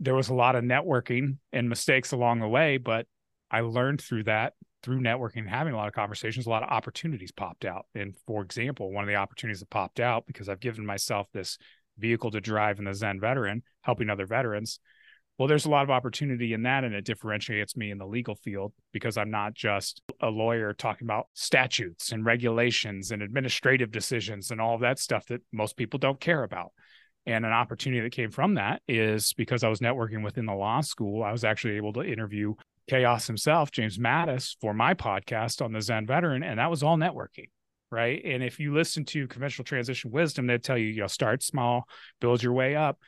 there 0.01 0.15
was 0.15 0.29
a 0.29 0.35
lot 0.35 0.57
of 0.57 0.65
networking 0.65 1.37
and 1.53 1.69
mistakes 1.69 2.13
along 2.13 2.41
the 2.41 2.49
way, 2.49 2.77
but 2.77 3.07
I 3.51 3.61
learned 3.61 4.01
through 4.01 4.25
that, 4.25 4.55
through 4.83 5.01
networking, 5.01 5.39
and 5.39 5.51
having 5.51 5.75
a 5.75 5.77
lot 5.77 5.89
of 5.89 5.95
conversations, 5.95 6.47
a 6.47 6.51
lot 6.51 6.63
of 6.63 6.71
opportunities 6.71 7.31
popped 7.31 7.65
out. 7.65 7.87
And 7.95 8.15
for 8.27 8.43
example, 8.43 8.91
one 8.91 9.05
of 9.05 9.09
the 9.09 9.17
opportunities 9.17 9.61
that 9.61 9.71
popped 9.71 10.01
out 10.01 10.27
because 10.27 10.49
I've 10.49 10.61
given 10.61 10.85
myself 10.85 11.29
this 11.33 11.59
vehicle 11.99 12.31
to 12.33 12.41
drive 12.41 12.79
in 12.79 12.87
the 12.87 12.95
Zen 12.95 13.21
veteran, 13.21 13.63
helping 13.83 14.11
other 14.11 14.27
veterans. 14.27 14.81
Well, 15.39 15.49
there's 15.49 15.65
a 15.65 15.71
lot 15.71 15.83
of 15.83 15.91
opportunity 15.91 16.53
in 16.53 16.63
that, 16.65 16.85
and 16.85 16.95
it 16.95 17.05
differentiates 17.05 17.77
me 17.77 17.91
in 17.91 17.99
the 17.99 18.07
legal 18.07 18.35
field 18.35 18.73
because 18.93 19.17
I'm 19.17 19.31
not 19.31 19.55
just 19.55 20.03
a 20.21 20.29
lawyer 20.29 20.73
talking 20.73 21.07
about 21.07 21.27
statutes 21.35 22.13
and 22.13 22.25
regulations 22.25 23.11
and 23.11 23.23
administrative 23.23 23.91
decisions 23.91 24.51
and 24.51 24.61
all 24.61 24.75
of 24.75 24.83
that 24.83 24.99
stuff 24.99 25.27
that 25.27 25.43
most 25.53 25.77
people 25.77 25.99
don't 25.99 26.21
care 26.21 26.43
about. 26.43 26.73
And 27.25 27.47
an 27.47 27.53
opportunity 27.53 28.03
that 28.03 28.13
came 28.13 28.31
from 28.31 28.55
that 28.55 28.83
is 28.89 29.33
because 29.33 29.65
I 29.65 29.69
was 29.69 29.81
networking 29.81 30.25
within 30.25 30.47
the 30.47 30.55
law 30.55 30.81
school, 30.81 31.23
I 31.23 31.33
was 31.33 31.45
actually 31.45 31.77
able 31.77 31.93
to 31.95 32.03
interview 32.03 32.55
Chaos 32.89 33.27
himself, 33.27 33.71
James 33.71 33.97
Mattis, 33.97 34.57
for 34.61 34.75
my 34.75 34.95
podcast 34.95 35.65
on 35.65 35.73
the 35.73 35.81
Zen 35.81 36.07
veteran. 36.07 36.43
And 36.43 36.59
that 36.59 36.71
was 36.71 36.83
all 36.83 36.97
networking. 36.97 37.49
Right. 37.91 38.23
And 38.25 38.43
if 38.43 38.59
you 38.59 38.75
listen 38.75 39.05
to 39.07 39.29
conventional 39.29 39.65
transition 39.65 40.11
wisdom, 40.11 40.47
they 40.47 40.59
tell 40.59 40.79
you, 40.79 40.87
you 40.87 41.03
know, 41.03 41.07
start 41.07 41.43
small, 41.43 41.87
build 42.21 42.43
your 42.43 42.55
way 42.55 42.75
up. 42.75 42.99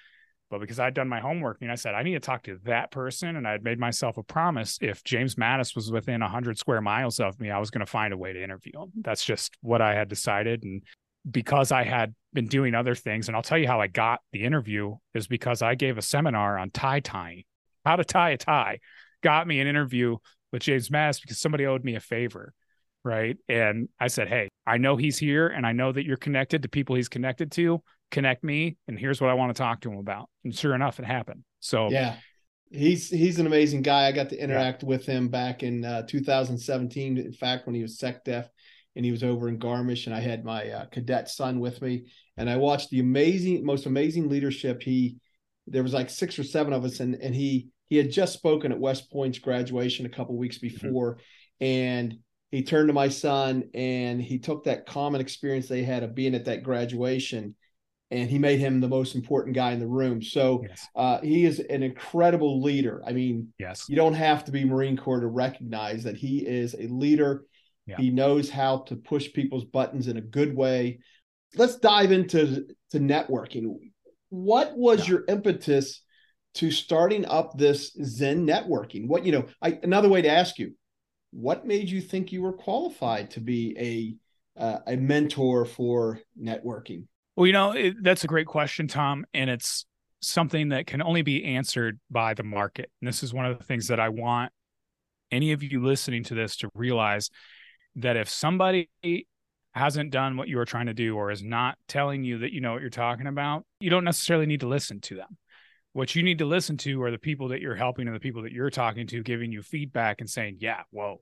But 0.55 0.61
because 0.61 0.81
I'd 0.81 0.95
done 0.95 1.09
my 1.09 1.21
homework 1.21 1.59
and 1.61 1.71
I 1.73 1.75
said, 1.75 1.95
I 1.95 2.03
need 2.03 2.15
to 2.15 2.21
talk 2.21 2.45
to 2.45 2.59
that 2.65 2.91
person. 2.91 3.37
And 3.37 3.47
I'd 3.47 3.65
made 3.65 3.79
myself 3.79 4.17
a 4.17 4.23
promise 4.23 4.79
if 4.81 5.03
James 5.05 5.35
Mattis 5.35 5.75
was 5.75 5.91
within 5.91 6.21
100 6.21 6.59
square 6.59 6.81
miles 6.81 7.21
of 7.21 7.41
me, 7.41 7.51
I 7.51 7.59
was 7.59 7.71
going 7.71 7.85
to 7.85 7.91
find 7.91 8.15
a 8.15 8.17
way 8.17 8.33
to 8.33 8.43
interview 8.43 8.73
him. 8.83 8.93
That's 9.01 9.25
just 9.25 9.56
what 9.61 9.83
I 9.83 9.95
had 9.95 10.09
decided. 10.09 10.62
And 10.62 10.83
because 11.31 11.73
I 11.73 11.85
had 11.85 12.15
been 12.33 12.47
doing 12.47 12.75
other 12.75 12.95
things, 12.95 13.29
and 13.29 13.37
I'll 13.37 13.43
tell 13.43 13.59
you 13.59 13.67
how 13.67 13.81
I 13.81 13.87
got 13.87 14.20
the 14.32 14.44
interview 14.44 14.96
is 15.15 15.27
because 15.27 15.63
I 15.63 15.75
gave 15.75 15.99
a 15.99 16.03
seminar 16.03 16.58
on 16.58 16.70
tie 16.70 17.01
tying, 17.01 17.44
how 17.84 17.96
to 17.96 18.05
tie 18.05 18.31
a 18.31 18.37
tie, 18.37 18.79
got 19.23 19.46
me 19.46 19.61
an 19.61 19.67
interview 19.67 20.19
with 20.53 20.63
James 20.63 20.89
Mattis 20.89 21.20
because 21.20 21.41
somebody 21.41 21.67
owed 21.67 21.84
me 21.84 21.96
a 21.96 22.01
favor. 22.01 22.53
Right. 23.03 23.37
And 23.49 23.89
I 24.01 24.06
said, 24.06 24.29
Hey, 24.29 24.49
I 24.67 24.79
know 24.79 24.96
he's 24.96 25.19
here 25.19 25.49
and 25.49 25.67
I 25.67 25.73
know 25.73 25.93
that 25.93 26.06
you're 26.06 26.17
connected 26.17 26.63
to 26.63 26.69
people 26.69 26.96
he's 26.96 27.08
connected 27.08 27.53
to. 27.53 27.82
Connect 28.11 28.44
me. 28.44 28.77
And 28.89 28.99
here's 28.99 29.20
what 29.20 29.31
I 29.31 29.34
want 29.34 29.55
to 29.55 29.61
talk 29.61 29.81
to 29.82 29.91
him 29.91 29.99
about. 29.99 30.29
And 30.44 30.55
sure 30.55 30.75
enough, 30.75 30.99
it 30.99 31.05
happened. 31.05 31.44
So, 31.61 31.91
yeah, 31.91 32.17
he's 32.70 33.08
he's 33.08 33.39
an 33.39 33.46
amazing 33.46 33.82
guy. 33.82 34.06
I 34.06 34.13
got 34.13 34.31
to 34.31 34.39
interact 34.39 34.82
yeah. 34.82 34.89
with 34.89 35.06
him 35.06 35.29
back 35.29 35.63
in 35.63 35.84
uh, 35.84 36.03
2017. 36.06 37.19
In 37.19 37.32
fact, 37.32 37.67
when 37.67 37.75
he 37.75 37.82
was 37.82 37.99
SecDef 37.99 38.49
and 38.96 39.05
he 39.05 39.11
was 39.11 39.25
over 39.25 39.49
in 39.49 39.58
Garmisch, 39.58 40.06
and 40.06 40.15
I 40.15 40.20
had 40.20 40.44
my 40.44 40.69
uh, 40.70 40.84
cadet 40.87 41.29
son 41.29 41.58
with 41.61 41.82
me, 41.82 42.06
and 42.37 42.49
I 42.49 42.56
watched 42.56 42.91
the 42.91 43.01
amazing, 43.01 43.65
most 43.65 43.87
amazing 43.87 44.29
leadership. 44.29 44.82
He, 44.82 45.17
there 45.67 45.82
was 45.82 45.94
like 45.94 46.11
six 46.11 46.39
or 46.39 46.44
seven 46.44 46.73
of 46.73 46.84
us, 46.84 47.01
and 47.01 47.15
and 47.17 47.34
he 47.34 47.69
he 47.87 47.96
had 47.96 48.11
just 48.11 48.34
spoken 48.34 48.73
at 48.73 48.81
West 48.81 49.11
Point's 49.11 49.39
graduation 49.39 50.06
a 50.06 50.11
couple 50.11 50.37
weeks 50.37 50.58
mm-hmm. 50.58 50.69
before, 50.69 51.15
mm-hmm. 51.15 51.65
and 51.65 52.19
he 52.55 52.63
turned 52.63 52.89
to 52.89 52.94
my 52.94 53.08
son 53.08 53.65
and 53.75 54.23
he 54.23 54.39
took 54.39 54.63
that 54.63 54.87
common 54.87 55.20
experience 55.20 55.67
they 55.67 55.82
had 55.82 56.05
of 56.05 56.15
being 56.15 56.37
at 56.37 56.44
that 56.44 56.63
graduation 56.63 57.56
and 58.15 58.31
he 58.31 58.39
made 58.39 58.61
him 58.61 58.81
the 58.81 58.89
most 58.89 59.17
important 59.17 59.56
guy 59.56 59.73
in 59.73 59.81
the 59.81 59.89
room. 59.89 60.23
So 60.23 60.65
yes. 60.69 60.87
uh, 60.94 61.21
he 61.21 61.44
is 61.44 61.59
an 61.59 61.83
incredible 61.83 62.63
leader. 62.63 63.03
I 63.05 63.13
mean, 63.13 63.53
yes, 63.59 63.87
you 63.89 63.97
don't 63.97 64.15
have 64.15 64.44
to 64.44 64.53
be 64.53 64.65
Marine 64.65 64.97
Corps 64.97 65.21
to 65.21 65.27
recognize 65.27 66.05
that 66.05 66.17
he 66.17 66.39
is 66.39 66.75
a 66.75 66.87
leader. 66.87 67.44
Yeah. 67.87 67.97
He 67.97 68.11
knows 68.11 68.49
how 68.49 68.79
to 68.89 68.97
push 68.97 69.33
people's 69.33 69.65
buttons 69.65 70.06
in 70.09 70.17
a 70.17 70.23
good 70.23 70.56
way. 70.56 71.01
Let's 71.56 71.77
dive 71.77 72.13
into 72.13 72.67
to 72.93 73.01
networking. 73.01 73.75
What 74.31 74.77
was 74.77 75.01
yeah. 75.01 75.15
your 75.15 75.25
impetus 75.29 76.01
to 76.55 76.71
starting 76.71 77.27
up 77.27 77.59
this 77.59 77.93
Zen 78.05 78.47
networking? 78.47 79.09
What 79.09 79.27
you 79.27 79.33
know, 79.33 79.47
I, 79.61 79.79
another 79.83 80.09
way 80.09 80.23
to 80.23 80.31
ask 80.31 80.59
you, 80.59 80.75
what 81.33 81.67
made 81.67 81.91
you 81.91 82.01
think 82.01 82.31
you 82.31 82.43
were 82.43 82.53
qualified 82.53 83.33
to 83.33 83.41
be 83.41 83.77
a 83.79 84.63
uh, 84.63 84.79
a 84.87 84.97
mentor 84.97 85.65
for 85.65 86.21
networking? 86.41 87.06
Well, 87.36 87.46
you 87.46 87.53
know, 87.53 87.72
it, 87.72 87.96
that's 88.03 88.24
a 88.24 88.29
great 88.29 88.46
question, 88.46 88.86
Tom, 88.86 89.26
and 89.34 89.50
it's 89.50 89.86
something 90.20 90.70
that 90.70 90.86
can 90.86 91.03
only 91.03 91.22
be 91.22 91.44
answered 91.44 91.98
by 92.10 92.34
the 92.34 92.44
market. 92.44 92.91
And 93.00 93.08
this 93.08 93.22
is 93.22 93.34
one 93.34 93.46
of 93.46 93.58
the 93.58 93.64
things 93.64 93.88
that 93.88 94.00
I 94.00 94.08
want 94.08 94.53
any 95.31 95.53
of 95.53 95.62
you 95.62 95.82
listening 95.82 96.22
to 96.24 96.34
this 96.34 96.56
to 96.56 96.70
realize 96.74 97.31
that 97.96 98.17
if 98.17 98.29
somebody 98.29 98.88
hasn't 99.72 100.12
done 100.12 100.36
what 100.36 100.48
you 100.48 100.58
are 100.58 100.64
trying 100.64 100.86
to 100.86 100.94
do 100.94 101.17
or 101.17 101.31
is 101.31 101.43
not 101.43 101.76
telling 101.88 102.22
you 102.22 102.38
that 102.38 102.53
you 102.53 102.60
know 102.60 102.72
what 102.72 102.81
you're 102.81 102.91
talking 102.91 103.26
about, 103.26 103.64
you 103.81 103.91
don't 103.91 104.05
necessarily 104.05 104.46
need 104.46 104.60
to 104.60 104.69
listen 104.69 105.00
to 105.00 105.17
them. 105.17 105.36
What 105.93 106.14
you 106.14 106.22
need 106.22 106.38
to 106.38 106.44
listen 106.44 106.76
to 106.79 107.03
are 107.03 107.10
the 107.10 107.19
people 107.19 107.48
that 107.48 107.60
you're 107.60 107.74
helping 107.74 108.06
and 108.06 108.14
the 108.14 108.20
people 108.20 108.43
that 108.43 108.53
you're 108.53 108.70
talking 108.70 109.06
to 109.08 109.22
giving 109.22 109.53
you 109.53 109.62
feedback 109.62 110.20
and 110.20 110.31
saying, 110.31 110.58
"Yeah, 110.60 110.82
whoa, 110.91 111.20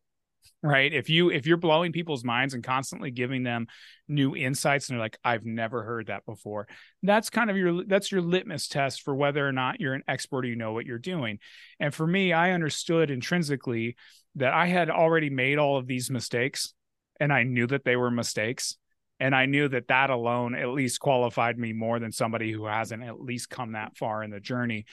right? 0.63 0.93
If 0.93 1.11
you 1.11 1.31
if 1.31 1.47
you're 1.47 1.57
blowing 1.57 1.93
people's 1.93 2.25
minds 2.25 2.55
and 2.55 2.63
constantly 2.63 3.11
giving 3.11 3.43
them 3.43 3.67
new 4.13 4.37
insights 4.37 4.89
and 4.89 4.97
they're 4.97 5.05
like 5.05 5.19
i've 5.25 5.45
never 5.45 5.83
heard 5.83 6.09
that 6.09 6.27
before 6.27 6.69
that's 7.03 7.31
kind 7.31 7.51
of 7.51 7.57
your 7.57 7.85
that's 7.85 8.13
your 8.13 8.21
litmus 8.21 8.69
test 8.69 9.03
for 9.03 9.15
whether 9.15 9.47
or 9.47 9.53
not 9.53 9.81
you're 9.81 9.95
an 9.95 10.03
expert 10.07 10.45
or 10.45 10.49
you 10.49 10.57
know 10.57 10.73
what 10.73 10.87
you're 10.87 10.99
doing. 10.99 11.39
And 11.81 11.95
for 11.95 12.07
me 12.07 12.33
i 12.33 12.53
understood 12.53 13.11
intrinsically 13.11 13.97
that 14.37 14.53
i 14.53 14.67
had 14.67 14.91
already 14.91 15.31
made 15.31 15.59
all 15.59 15.77
of 15.79 15.87
these 15.87 16.11
mistakes 16.11 16.75
and 17.19 17.33
i 17.33 17.43
knew 17.43 17.67
that 17.67 17.85
they 17.85 17.97
were 17.97 18.11
mistakes. 18.11 18.77
And 19.21 19.35
i 19.35 19.47
knew 19.47 19.69
that 19.69 19.89
that 19.89 20.11
alone 20.11 20.55
at 20.55 20.69
least 20.69 21.01
qualified 21.01 21.59
me 21.59 21.73
more 21.73 21.99
than 21.99 22.13
somebody 22.13 22.53
who 22.53 22.67
hasn't 22.67 23.03
at 23.03 23.21
least 23.21 23.51
come 23.51 23.73
that 23.73 23.97
far 23.97 24.23
in 24.23 24.31
the 24.31 24.41
journey. 24.41 24.85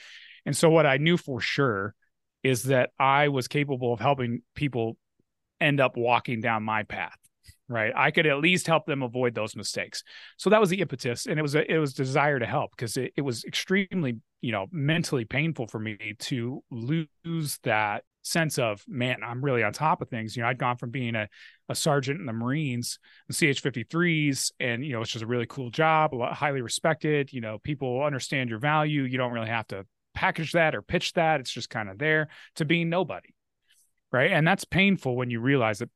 And 0.46 0.56
so 0.56 0.70
what 0.70 0.86
i 0.86 0.96
knew 0.96 1.16
for 1.16 1.40
sure 1.40 1.94
is 2.42 2.64
that 2.64 2.90
i 2.98 3.28
was 3.28 3.48
capable 3.48 3.92
of 3.92 4.00
helping 4.00 4.42
people 4.54 4.96
end 5.60 5.80
up 5.80 5.96
walking 5.96 6.40
down 6.40 6.62
my 6.62 6.82
path 6.82 7.16
right? 7.70 7.92
I 7.94 8.10
could 8.10 8.26
at 8.26 8.40
least 8.40 8.66
help 8.66 8.84
them 8.84 9.02
avoid 9.02 9.32
those 9.32 9.54
mistakes. 9.54 10.02
So 10.36 10.50
that 10.50 10.60
was 10.60 10.70
the 10.70 10.80
impetus 10.80 11.26
and 11.26 11.38
it 11.38 11.42
was 11.42 11.54
a, 11.54 11.72
it 11.72 11.78
was 11.78 11.94
desire 11.94 12.38
to 12.38 12.44
help 12.44 12.72
because 12.72 12.96
it, 12.96 13.12
it 13.16 13.22
was 13.22 13.44
extremely 13.44 14.18
you 14.40 14.52
know 14.52 14.66
mentally 14.72 15.24
painful 15.24 15.66
for 15.66 15.78
me 15.78 16.14
to 16.18 16.62
lose 16.70 17.58
that 17.62 18.04
sense 18.22 18.58
of 18.58 18.84
man 18.86 19.16
i'm 19.24 19.42
really 19.42 19.62
on 19.62 19.72
top 19.72 20.02
of 20.02 20.08
things. 20.08 20.36
You 20.36 20.42
know 20.42 20.48
i'd 20.48 20.58
gone 20.58 20.76
from 20.76 20.90
being 20.90 21.14
a, 21.14 21.28
a 21.68 21.74
sergeant 21.74 22.20
in 22.20 22.26
the 22.26 22.32
marines 22.32 22.98
the 23.28 23.34
ch-53s 23.34 24.52
and 24.60 24.84
you 24.84 24.92
know 24.92 25.02
it's 25.02 25.10
just 25.10 25.24
a 25.24 25.26
really 25.26 25.46
cool 25.46 25.70
job 25.70 26.12
highly 26.32 26.60
respected 26.60 27.32
you 27.32 27.40
know 27.40 27.58
people 27.58 28.02
understand 28.02 28.50
your 28.50 28.58
value 28.58 29.02
you 29.02 29.18
don't 29.18 29.32
really 29.32 29.48
have 29.48 29.66
to 29.68 29.86
package 30.14 30.52
that 30.52 30.74
or 30.74 30.82
pitch 30.82 31.12
that 31.14 31.40
it's 31.40 31.52
just 31.52 31.70
kind 31.70 31.88
of 31.88 31.98
there 31.98 32.28
to 32.56 32.64
being 32.64 32.88
nobody 32.88 33.30
right? 34.12 34.32
And 34.32 34.46
that's 34.46 34.64
painful 34.64 35.16
when 35.16 35.30
you 35.30 35.40
realize 35.40 35.78
that 35.78 35.90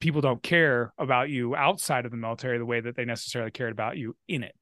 people 0.00 0.20
don't 0.20 0.42
care 0.42 0.92
about 0.98 1.30
you 1.30 1.56
outside 1.56 2.04
of 2.04 2.10
the 2.10 2.16
military 2.16 2.58
the 2.58 2.66
way 2.66 2.80
that 2.80 2.96
they 2.96 3.04
necessarily 3.04 3.50
cared 3.50 3.72
about 3.72 3.96
you 3.96 4.16
in 4.28 4.42
it. 4.42 4.54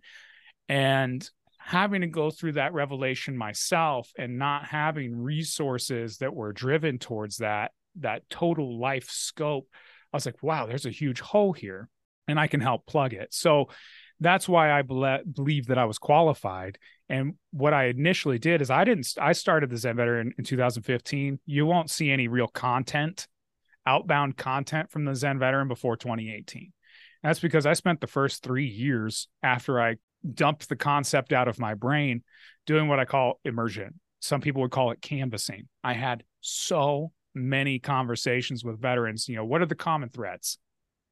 And 0.69 1.29
having 1.59 2.03
to 2.03 2.07
go 2.07 2.31
through 2.31 2.53
that 2.53 2.75
revelation 2.75 3.37
myself 3.37 4.11
and 4.19 4.39
not 4.39 4.65
having 4.67 5.17
resources 5.17 6.19
that 6.19 6.35
were 6.35 6.53
driven 6.53 6.99
towards 6.99 7.39
that 7.39 7.73
that 8.01 8.29
total 8.29 8.79
life 8.79 9.09
scope 9.09 9.67
i 10.13 10.17
was 10.17 10.27
like 10.27 10.43
wow 10.43 10.67
there's 10.67 10.85
a 10.85 10.91
huge 10.91 11.21
hole 11.21 11.55
here 11.55 11.89
and 12.29 12.39
i 12.39 12.47
can 12.47 12.61
help 12.61 12.87
plug 12.87 13.13
it. 13.13 13.33
So 13.33 13.69
that's 14.21 14.49
why 14.49 14.73
I 14.73 14.83
believe 14.83 15.67
that 15.67 15.79
I 15.79 15.85
was 15.85 15.99
qualified. 15.99 16.79
And 17.09 17.35
what 17.51 17.75
I 17.75 17.87
initially 17.87 18.39
did 18.39 18.63
is 18.63 18.71
I 18.71 18.85
didn't, 18.85 19.09
I 19.21 19.33
started 19.33 19.71
the 19.71 19.77
Zen 19.77 19.97
Veteran 19.97 20.33
in 20.39 20.45
2015. 20.45 21.41
You 21.47 21.67
won't 21.67 21.91
see 21.91 22.11
any 22.11 22.29
real 22.29 22.49
content, 22.49 23.27
outbound 23.87 24.37
content 24.37 24.91
from 24.91 25.05
the 25.05 25.15
Zen 25.15 25.39
Veteran 25.39 25.69
before 25.69 25.97
2018. 25.97 26.73
That's 27.23 27.41
because 27.41 27.67
I 27.67 27.73
spent 27.73 28.01
the 28.01 28.07
first 28.07 28.43
three 28.43 28.67
years 28.67 29.29
after 29.43 29.81
I 29.81 29.97
dumped 30.33 30.69
the 30.69 30.77
concept 30.77 31.33
out 31.33 31.49
of 31.49 31.59
my 31.59 31.75
brain 31.75 32.23
doing 32.67 32.89
what 32.89 33.01
I 33.01 33.05
call 33.05 33.41
immersion. 33.45 34.01
Some 34.21 34.41
people 34.41 34.63
would 34.63 34.71
call 34.71 34.91
it 34.91 35.03
canvassing. 35.03 35.69
I 35.83 35.93
had 35.93 36.25
so 36.41 37.13
many 37.35 37.79
conversations 37.79 38.65
with 38.65 38.81
veterans. 38.81 39.29
You 39.29 39.37
know, 39.37 39.45
what 39.45 39.61
are 39.61 39.67
the 39.67 39.75
common 39.75 40.09
threats 40.09 40.59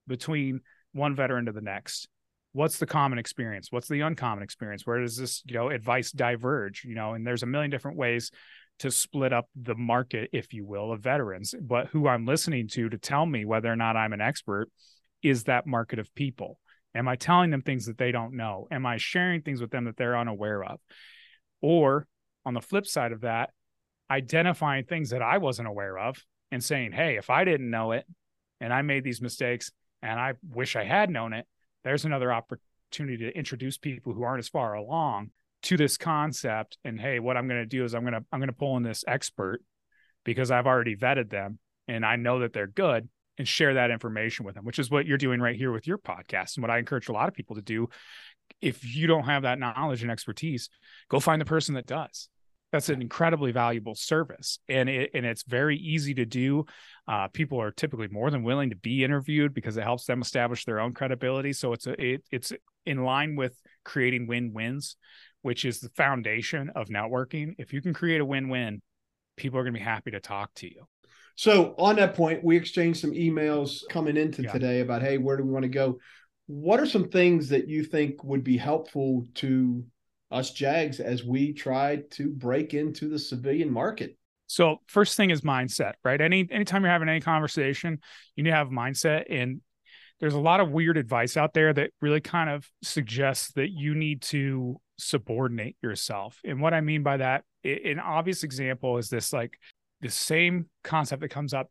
between 0.06 0.61
one 0.92 1.14
veteran 1.14 1.47
to 1.47 1.52
the 1.52 1.61
next? 1.61 2.09
What's 2.52 2.78
the 2.78 2.87
common 2.87 3.18
experience? 3.18 3.68
What's 3.71 3.88
the 3.88 4.00
uncommon 4.00 4.42
experience? 4.42 4.87
Where 4.87 5.00
does 5.00 5.16
this 5.16 5.42
you 5.47 5.54
know 5.54 5.71
advice 5.71 6.12
diverge 6.12 6.85
you 6.85 6.94
know? 6.94 7.14
And 7.14 7.26
there's 7.26 7.42
a 7.42 7.47
million 7.47 7.71
different 7.71 7.97
ways 7.97 8.30
to 8.78 8.90
split 8.90 9.32
up 9.32 9.49
the 9.54 9.75
market 9.75 10.30
if 10.32 10.52
you 10.52 10.64
will 10.64 10.92
of 10.92 11.00
veterans. 11.00 11.54
But 11.61 11.88
who 11.88 12.09
i'm 12.09 12.26
listening 12.26 12.68
to 12.68 12.88
to 12.88 12.99
tell 12.99 13.26
me 13.26 13.44
whether 13.44 13.73
or 13.73 13.76
not 13.76 13.97
i'm 13.97 14.12
an 14.12 14.21
expert 14.21 14.71
is 15.23 15.44
that 15.44 15.66
market 15.66 15.99
of 15.99 16.14
people. 16.14 16.59
Am 16.94 17.09
i 17.09 17.16
telling 17.16 17.50
them 17.50 17.62
things 17.62 17.87
that 17.87 17.99
they 17.99 18.12
don't 18.12 18.35
know? 18.37 18.68
Am 18.71 18.87
i 18.87 18.97
sharing 18.97 19.42
things 19.42 19.61
with 19.61 19.71
them 19.71 19.85
that 19.85 19.97
they're 19.97 20.18
unaware 20.18 20.64
of? 20.64 20.80
Or 21.61 22.06
on 22.44 22.54
the 22.54 22.61
flip 22.61 22.87
side 22.87 23.12
of 23.12 23.23
that 23.23 23.50
identifying 24.11 24.85
things 24.85 25.11
that 25.11 25.23
i 25.23 25.38
wasn't 25.38 25.66
aware 25.66 25.97
of 25.99 26.23
and 26.50 26.62
saying 26.62 26.92
hey 26.92 27.16
if 27.16 27.30
i 27.30 27.44
didn't 27.44 27.71
know 27.71 27.92
it 27.92 28.04
and 28.61 28.73
i 28.73 28.82
made 28.82 29.02
these 29.02 29.23
mistakes 29.23 29.73
and 30.02 30.21
i 30.21 30.35
wish 30.50 30.76
i 30.76 30.85
had 30.85 31.09
known 31.09 31.32
it 31.32 31.47
there's 31.85 32.05
another 32.05 32.33
opportunity 32.33 33.25
to 33.25 33.37
introduce 33.37 33.79
people 33.79 34.12
who 34.12 34.23
aren't 34.23 34.41
as 34.41 34.49
far 34.49 34.75
along 34.75 35.31
to 35.62 35.77
this 35.77 35.97
concept. 35.97 36.79
And 36.85 37.01
hey 37.01 37.19
what 37.19 37.37
i'm 37.37 37.49
going 37.49 37.61
to 37.61 37.67
do 37.67 37.85
is 37.85 37.95
i'm 37.95 38.03
going 38.03 38.15
to 38.15 38.25
i'm 38.33 38.41
going 38.41 38.49
to 38.49 38.55
pull 38.55 38.77
in 38.77 38.83
this 38.83 39.05
expert 39.07 39.61
because 40.25 40.51
i've 40.51 40.67
already 40.67 40.97
vetted 40.97 41.31
them 41.31 41.59
and 41.89 42.05
i 42.05 42.17
know 42.17 42.41
that 42.41 42.53
they're 42.53 42.67
good 42.67 43.09
and 43.39 43.49
share 43.49 43.75
that 43.75 43.91
information 43.91 44.45
with 44.45 44.55
them 44.55 44.65
which 44.65 44.79
is 44.79 44.91
what 44.91 45.07
you're 45.07 45.19
doing 45.19 45.41
right 45.41 45.57
here 45.57 45.73
with 45.73 45.87
your 45.87 45.99
podcast. 45.99 46.57
And 46.57 46.62
what 46.62 46.71
i 46.71 46.79
encourage 46.79 47.09
a 47.09 47.12
lot 47.12 47.29
of 47.29 47.35
people 47.35 47.57
to 47.57 47.62
do 47.62 47.89
if 48.61 48.85
you 48.85 49.07
don't 49.07 49.25
have 49.25 49.43
that 49.43 49.59
knowledge 49.59 50.03
and 50.03 50.11
expertise 50.11 50.69
go 51.09 51.21
find 51.21 51.41
the 51.41 51.47
person 51.47 51.75
that 51.75 51.87
does 51.87 52.29
that's 52.73 52.88
an 52.88 53.02
incredibly 53.02 53.52
valuable 53.52 53.95
service. 53.95 54.59
And 54.69 54.88
it, 54.88 55.11
and 55.14 55.25
it's 55.26 55.45
very 55.45 55.76
easy 55.76 56.14
to 56.14 56.25
do. 56.25 56.64
Uh, 57.07 57.29
people 57.29 57.61
are 57.61 57.71
typically 57.71 58.09
more 58.09 58.31
than 58.31 58.43
willing 58.43 58.71
to 58.71 58.76
be 58.76 59.05
interviewed 59.05 59.55
because 59.55 59.76
it 59.76 59.85
helps 59.85 60.07
them 60.07 60.23
establish 60.23 60.64
their 60.64 60.81
own 60.81 60.95
credibility. 60.95 61.52
So 61.52 61.75
it's 61.75 61.87
a, 61.87 62.02
it, 62.02 62.25
it's 62.31 62.52
in 62.87 63.05
line 63.05 63.37
with 63.37 63.55
creating 63.85 64.26
win-wins 64.26 64.97
which 65.43 65.64
is 65.64 65.81
the 65.81 65.91
foundation 65.91 66.71
of 66.75 66.88
networking. 66.88 67.55
If 67.59 67.73
you 67.73 67.83
can 67.83 67.93
create 67.93 68.21
a 68.21 68.25
win-win 68.25 68.81
people 69.37 69.59
are 69.59 69.62
going 69.62 69.75
to 69.75 69.79
be 69.79 69.85
happy 69.85 70.11
to 70.11 70.21
talk 70.21 70.52
to 70.55 70.67
you. 70.67 70.87
So 71.37 71.75
on 71.79 71.97
that 71.97 72.14
point 72.14 72.45
we 72.45 72.57
exchanged 72.57 73.00
some 73.00 73.12
emails 73.12 73.81
coming 73.88 74.17
into 74.17 74.43
yeah. 74.43 74.52
today 74.52 74.81
about 74.81 75.02
hey 75.02 75.19
where 75.19 75.37
do 75.37 75.45
we 75.45 75.50
want 75.50 75.64
to 75.64 75.69
go? 75.69 75.99
What 76.47 76.81
are 76.81 76.87
some 76.87 77.09
things 77.09 77.49
that 77.49 77.69
you 77.69 77.85
think 77.85 78.23
would 78.25 78.45
be 78.45 78.57
helpful 78.57 79.26
to 79.37 79.85
us 80.33 80.51
Jags 80.51 81.01
as 81.01 81.25
we 81.25 81.53
try 81.53 82.03
to 82.12 82.31
break 82.31 82.75
into 82.75 83.09
the 83.09 83.19
civilian 83.19 83.71
market? 83.71 84.17
So 84.47 84.79
first 84.87 85.17
thing 85.17 85.31
is 85.31 85.43
mindset, 85.43 85.93
right? 86.05 86.21
Any 86.21 86.47
anytime 86.51 86.83
you're 86.83 86.93
having 86.93 87.09
any 87.09 87.21
conversation, 87.21 88.01
you 88.37 88.45
need 88.45 88.51
to 88.51 88.57
have 88.57 88.69
mindset. 88.69 89.25
And 89.31 89.61
there's 90.21 90.35
a 90.35 90.41
lot 90.41 90.61
of 90.61 90.71
weird 90.71 90.97
advice 90.97 91.37
out 91.37 91.55
there 91.55 91.73
that 91.73 91.91
really 92.01 92.21
kind 92.21 92.51
of 92.51 92.69
suggests 92.83 93.53
that 93.53 93.71
you 93.71 93.95
need 93.95 94.23
to 94.23 94.81
subordinate 94.99 95.77
yourself. 95.83 96.39
And 96.45 96.61
what 96.61 96.75
I 96.75 96.81
mean 96.81 97.03
by 97.03 97.17
that, 97.17 97.45
an 97.65 97.99
obvious 97.99 98.45
example 98.45 98.99
is 98.99 99.09
this 99.09 99.33
like 99.33 99.59
the 100.01 100.11
same 100.11 100.67
concept 100.85 101.23
that 101.23 101.31
comes 101.31 101.55
up 101.55 101.71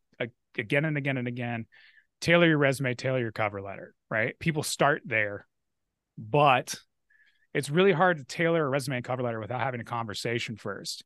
again 0.58 0.86
and 0.86 0.98
again 0.98 1.18
and 1.18 1.28
again. 1.28 1.66
Tailor 2.20 2.48
your 2.48 2.58
resume, 2.58 2.94
tailor 2.94 3.20
your 3.20 3.32
cover 3.32 3.62
letter, 3.62 3.94
right? 4.10 4.38
People 4.40 4.64
start 4.64 5.02
there, 5.06 5.48
but 6.18 6.76
it's 7.54 7.70
really 7.70 7.92
hard 7.92 8.18
to 8.18 8.24
tailor 8.24 8.66
a 8.66 8.70
resume 8.70 8.98
and 8.98 9.06
cover 9.06 9.24
letter 9.24 9.40
without 9.40 9.62
having 9.62 9.82
a 9.82 9.86
conversation 9.86 10.56
first. 10.56 11.04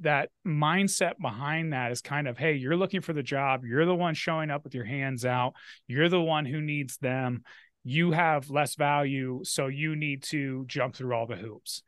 That 0.00 0.30
mindset 0.46 1.12
behind 1.20 1.72
that 1.72 1.92
is 1.92 2.00
kind 2.00 2.26
of, 2.26 2.36
hey, 2.36 2.54
you're 2.54 2.76
looking 2.76 3.00
for 3.00 3.12
the 3.12 3.22
job. 3.22 3.64
You're 3.64 3.86
the 3.86 3.94
one 3.94 4.14
showing 4.14 4.50
up 4.50 4.64
with 4.64 4.74
your 4.74 4.84
hands 4.84 5.24
out. 5.24 5.54
You're 5.86 6.08
the 6.08 6.20
one 6.20 6.44
who 6.44 6.60
needs 6.60 6.96
them. 6.98 7.42
You 7.84 8.12
have 8.12 8.50
less 8.50 8.74
value. 8.74 9.40
So 9.44 9.68
you 9.68 9.96
need 9.96 10.24
to 10.24 10.64
jump 10.66 10.96
through 10.96 11.14
all 11.14 11.26
the 11.26 11.36
hoops. 11.36 11.82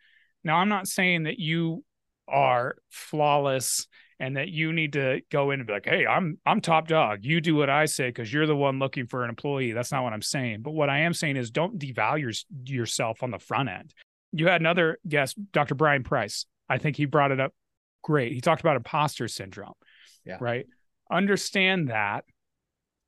Now, 0.44 0.56
I'm 0.56 0.68
not 0.68 0.86
saying 0.86 1.24
that 1.24 1.38
you 1.38 1.84
are 2.28 2.76
flawless 2.90 3.86
and 4.24 4.38
that 4.38 4.48
you 4.48 4.72
need 4.72 4.94
to 4.94 5.20
go 5.30 5.50
in 5.50 5.60
and 5.60 5.66
be 5.66 5.74
like, 5.74 5.84
"Hey, 5.84 6.06
I'm 6.06 6.38
I'm 6.46 6.62
top 6.62 6.88
dog. 6.88 7.18
You 7.24 7.42
do 7.42 7.54
what 7.54 7.68
I 7.68 7.84
say 7.84 8.08
because 8.08 8.32
you're 8.32 8.46
the 8.46 8.56
one 8.56 8.78
looking 8.78 9.06
for 9.06 9.22
an 9.22 9.28
employee." 9.28 9.72
That's 9.72 9.92
not 9.92 10.02
what 10.02 10.14
I'm 10.14 10.22
saying. 10.22 10.62
But 10.62 10.70
what 10.70 10.88
I 10.88 11.00
am 11.00 11.12
saying 11.12 11.36
is, 11.36 11.50
don't 11.50 11.78
devalue 11.78 12.34
yourself 12.64 13.22
on 13.22 13.30
the 13.30 13.38
front 13.38 13.68
end. 13.68 13.92
You 14.32 14.46
had 14.48 14.62
another 14.62 14.98
guest, 15.06 15.36
Dr. 15.52 15.74
Brian 15.74 16.04
Price. 16.04 16.46
I 16.70 16.78
think 16.78 16.96
he 16.96 17.04
brought 17.04 17.32
it 17.32 17.40
up 17.40 17.52
great. 18.02 18.32
He 18.32 18.40
talked 18.40 18.62
about 18.62 18.76
imposter 18.76 19.28
syndrome. 19.28 19.74
Yeah. 20.24 20.38
Right. 20.40 20.66
Understand 21.10 21.88
that 21.90 22.24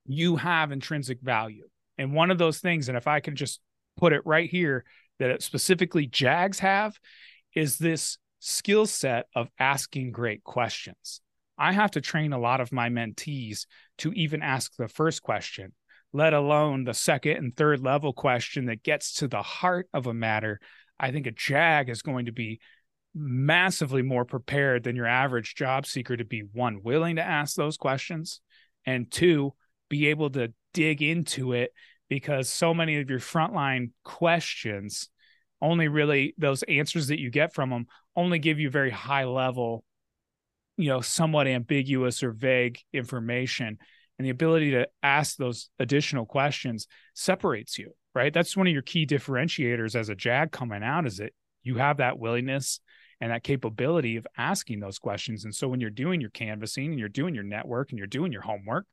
you 0.05 0.37
have 0.37 0.71
intrinsic 0.71 1.23
value, 1.23 1.67
and 1.97 2.13
one 2.13 2.31
of 2.31 2.37
those 2.37 2.59
things, 2.59 2.91
and 2.91 2.99
if 2.99 3.07
I 3.07 3.21
can 3.21 3.37
just 3.37 3.61
put 3.97 4.13
it 4.13 4.21
right 4.27 4.51
here, 4.51 4.85
that 5.19 5.43
specifically 5.43 6.07
Jags 6.07 6.59
have, 6.59 6.99
is 7.55 7.79
this 7.79 8.19
skill 8.39 8.87
set 8.87 9.27
of 9.35 9.49
asking 9.59 10.13
great 10.13 10.45
questions. 10.45 11.21
I 11.59 11.73
have 11.73 11.93
to 11.93 12.01
train 12.01 12.33
a 12.33 12.39
lot 12.39 12.61
of 12.61 12.73
my 12.73 12.89
mentees 12.89 13.67
to 13.99 14.13
even 14.13 14.43
ask 14.43 14.77
the 14.77 14.89
first 14.89 15.23
question, 15.23 15.73
let 16.13 16.35
alone 16.35 16.85
the 16.85 16.95
second 16.95 17.37
and 17.39 17.57
third 17.57 17.81
level 17.81 18.13
question 18.13 18.67
that 18.67 18.83
gets 18.83 19.15
to 19.15 19.29
the 19.29 19.43
heart 19.43 19.89
of 19.95 20.07
a 20.07 20.15
matter. 20.15 20.61
I 20.99 21.13
think 21.13 21.27
a 21.27 21.31
JAG 21.31 21.89
is 21.89 22.03
going 22.03 22.27
to 22.27 22.33
be 22.33 22.61
massively 23.15 24.03
more 24.03 24.27
prepared 24.27 24.85
than 24.85 24.97
your 24.97 25.07
average 25.07 25.55
job 25.55 25.87
seeker 25.87 26.17
to 26.17 26.25
be 26.25 26.43
one 26.53 26.83
willing 26.83 27.17
to 27.17 27.23
ask 27.23 27.57
those 27.57 27.79
questions 27.79 28.41
and 28.85 29.11
two 29.11 29.55
be 29.89 30.09
able 30.09 30.29
to 30.31 30.53
dig 30.75 31.03
into 31.03 31.53
it 31.53 31.73
because 32.09 32.49
so 32.49 32.75
many 32.75 33.01
of 33.01 33.09
your 33.09 33.19
frontline 33.19 33.91
questions 34.05 35.09
only 35.67 35.89
really 35.89 36.35
those 36.39 36.63
answers 36.65 37.09
that 37.09 37.21
you 37.21 37.31
get 37.31 37.55
from 37.55 37.71
them 37.71 37.87
only 38.15 38.39
give 38.39 38.59
you 38.59 38.71
very 38.71 38.91
high 38.91 39.25
level 39.25 39.85
you 40.77 40.89
know 40.89 41.01
somewhat 41.01 41.47
ambiguous 41.47 42.23
or 42.23 42.31
vague 42.31 42.79
information. 42.93 43.79
And 44.19 44.25
the 44.25 44.31
ability 44.31 44.71
to 44.71 44.89
ask 45.03 45.37
those 45.37 45.69
additional 45.79 46.25
questions 46.25 46.87
separates 47.15 47.79
you 47.79 47.93
right? 48.15 48.33
That's 48.33 48.57
one 48.57 48.67
of 48.67 48.73
your 48.73 48.81
key 48.81 49.05
differentiators 49.05 49.95
as 49.95 50.09
a 50.09 50.15
jag 50.15 50.51
coming 50.51 50.83
out 50.83 51.07
is 51.07 51.19
that 51.19 51.35
you 51.63 51.75
have 51.75 51.99
that 51.99 52.19
willingness 52.19 52.81
and 53.21 53.31
that 53.31 53.43
capability 53.43 54.17
of 54.17 54.27
asking 54.39 54.81
those 54.81 54.99
questions. 54.99 55.45
And 55.45 55.55
so 55.55 55.69
when 55.69 55.81
you're 55.81 55.91
doing 55.91 56.23
your 56.23 56.31
canvassing 56.31 56.87
and 56.87 56.99
you're 56.99 57.11
doing 57.11 57.35
your 57.35 57.45
network 57.45 57.91
and 57.91 57.99
you're 57.99 58.07
doing 58.07 58.33
your 58.33 58.41
homework 58.41 58.87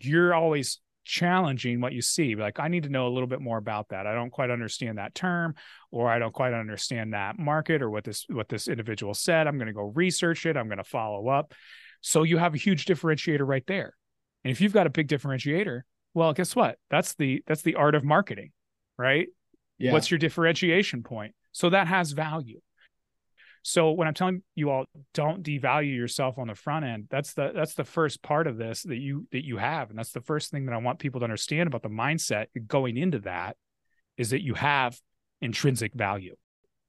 you're 0.00 0.34
always 0.34 0.80
challenging 1.08 1.80
what 1.80 1.94
you 1.94 2.02
see 2.02 2.34
like 2.34 2.60
i 2.60 2.68
need 2.68 2.82
to 2.82 2.90
know 2.90 3.08
a 3.08 3.08
little 3.08 3.26
bit 3.26 3.40
more 3.40 3.56
about 3.56 3.88
that. 3.88 4.06
I 4.06 4.14
don't 4.14 4.30
quite 4.30 4.50
understand 4.50 4.98
that 4.98 5.14
term 5.14 5.54
or 5.90 6.10
i 6.10 6.18
don't 6.18 6.34
quite 6.34 6.52
understand 6.52 7.14
that 7.14 7.38
market 7.38 7.80
or 7.80 7.88
what 7.88 8.04
this 8.04 8.26
what 8.28 8.48
this 8.48 8.68
individual 8.68 9.14
said. 9.14 9.46
I'm 9.46 9.56
going 9.56 9.68
to 9.68 9.72
go 9.72 9.92
research 9.94 10.44
it. 10.44 10.56
I'm 10.56 10.66
going 10.66 10.78
to 10.78 10.84
follow 10.84 11.28
up. 11.28 11.54
So 12.02 12.24
you 12.24 12.36
have 12.36 12.54
a 12.54 12.58
huge 12.58 12.84
differentiator 12.84 13.46
right 13.46 13.66
there. 13.66 13.94
And 14.44 14.52
if 14.52 14.60
you've 14.60 14.74
got 14.74 14.86
a 14.86 14.90
big 14.90 15.08
differentiator 15.08 15.80
well 16.12 16.34
guess 16.34 16.54
what? 16.54 16.78
That's 16.90 17.14
the 17.14 17.42
that's 17.46 17.62
the 17.62 17.76
art 17.76 17.94
of 17.94 18.04
marketing 18.04 18.52
right? 18.98 19.28
Yeah. 19.78 19.92
what's 19.92 20.10
your 20.10 20.18
differentiation 20.18 21.02
point? 21.02 21.34
So 21.52 21.70
that 21.70 21.86
has 21.86 22.12
value 22.12 22.60
so 23.68 23.90
when 23.90 24.08
I'm 24.08 24.14
telling 24.14 24.42
you 24.54 24.70
all 24.70 24.86
don't 25.12 25.42
devalue 25.42 25.94
yourself 25.94 26.38
on 26.38 26.46
the 26.46 26.54
front 26.54 26.86
end, 26.86 27.04
that's 27.10 27.34
the 27.34 27.52
that's 27.54 27.74
the 27.74 27.84
first 27.84 28.22
part 28.22 28.46
of 28.46 28.56
this 28.56 28.82
that 28.84 28.96
you 28.96 29.26
that 29.30 29.44
you 29.44 29.58
have. 29.58 29.90
And 29.90 29.98
that's 29.98 30.12
the 30.12 30.22
first 30.22 30.50
thing 30.50 30.64
that 30.64 30.72
I 30.72 30.78
want 30.78 30.98
people 30.98 31.20
to 31.20 31.24
understand 31.24 31.66
about 31.66 31.82
the 31.82 31.90
mindset 31.90 32.46
going 32.66 32.96
into 32.96 33.18
that 33.20 33.58
is 34.16 34.30
that 34.30 34.42
you 34.42 34.54
have 34.54 34.98
intrinsic 35.42 35.92
value. 35.92 36.34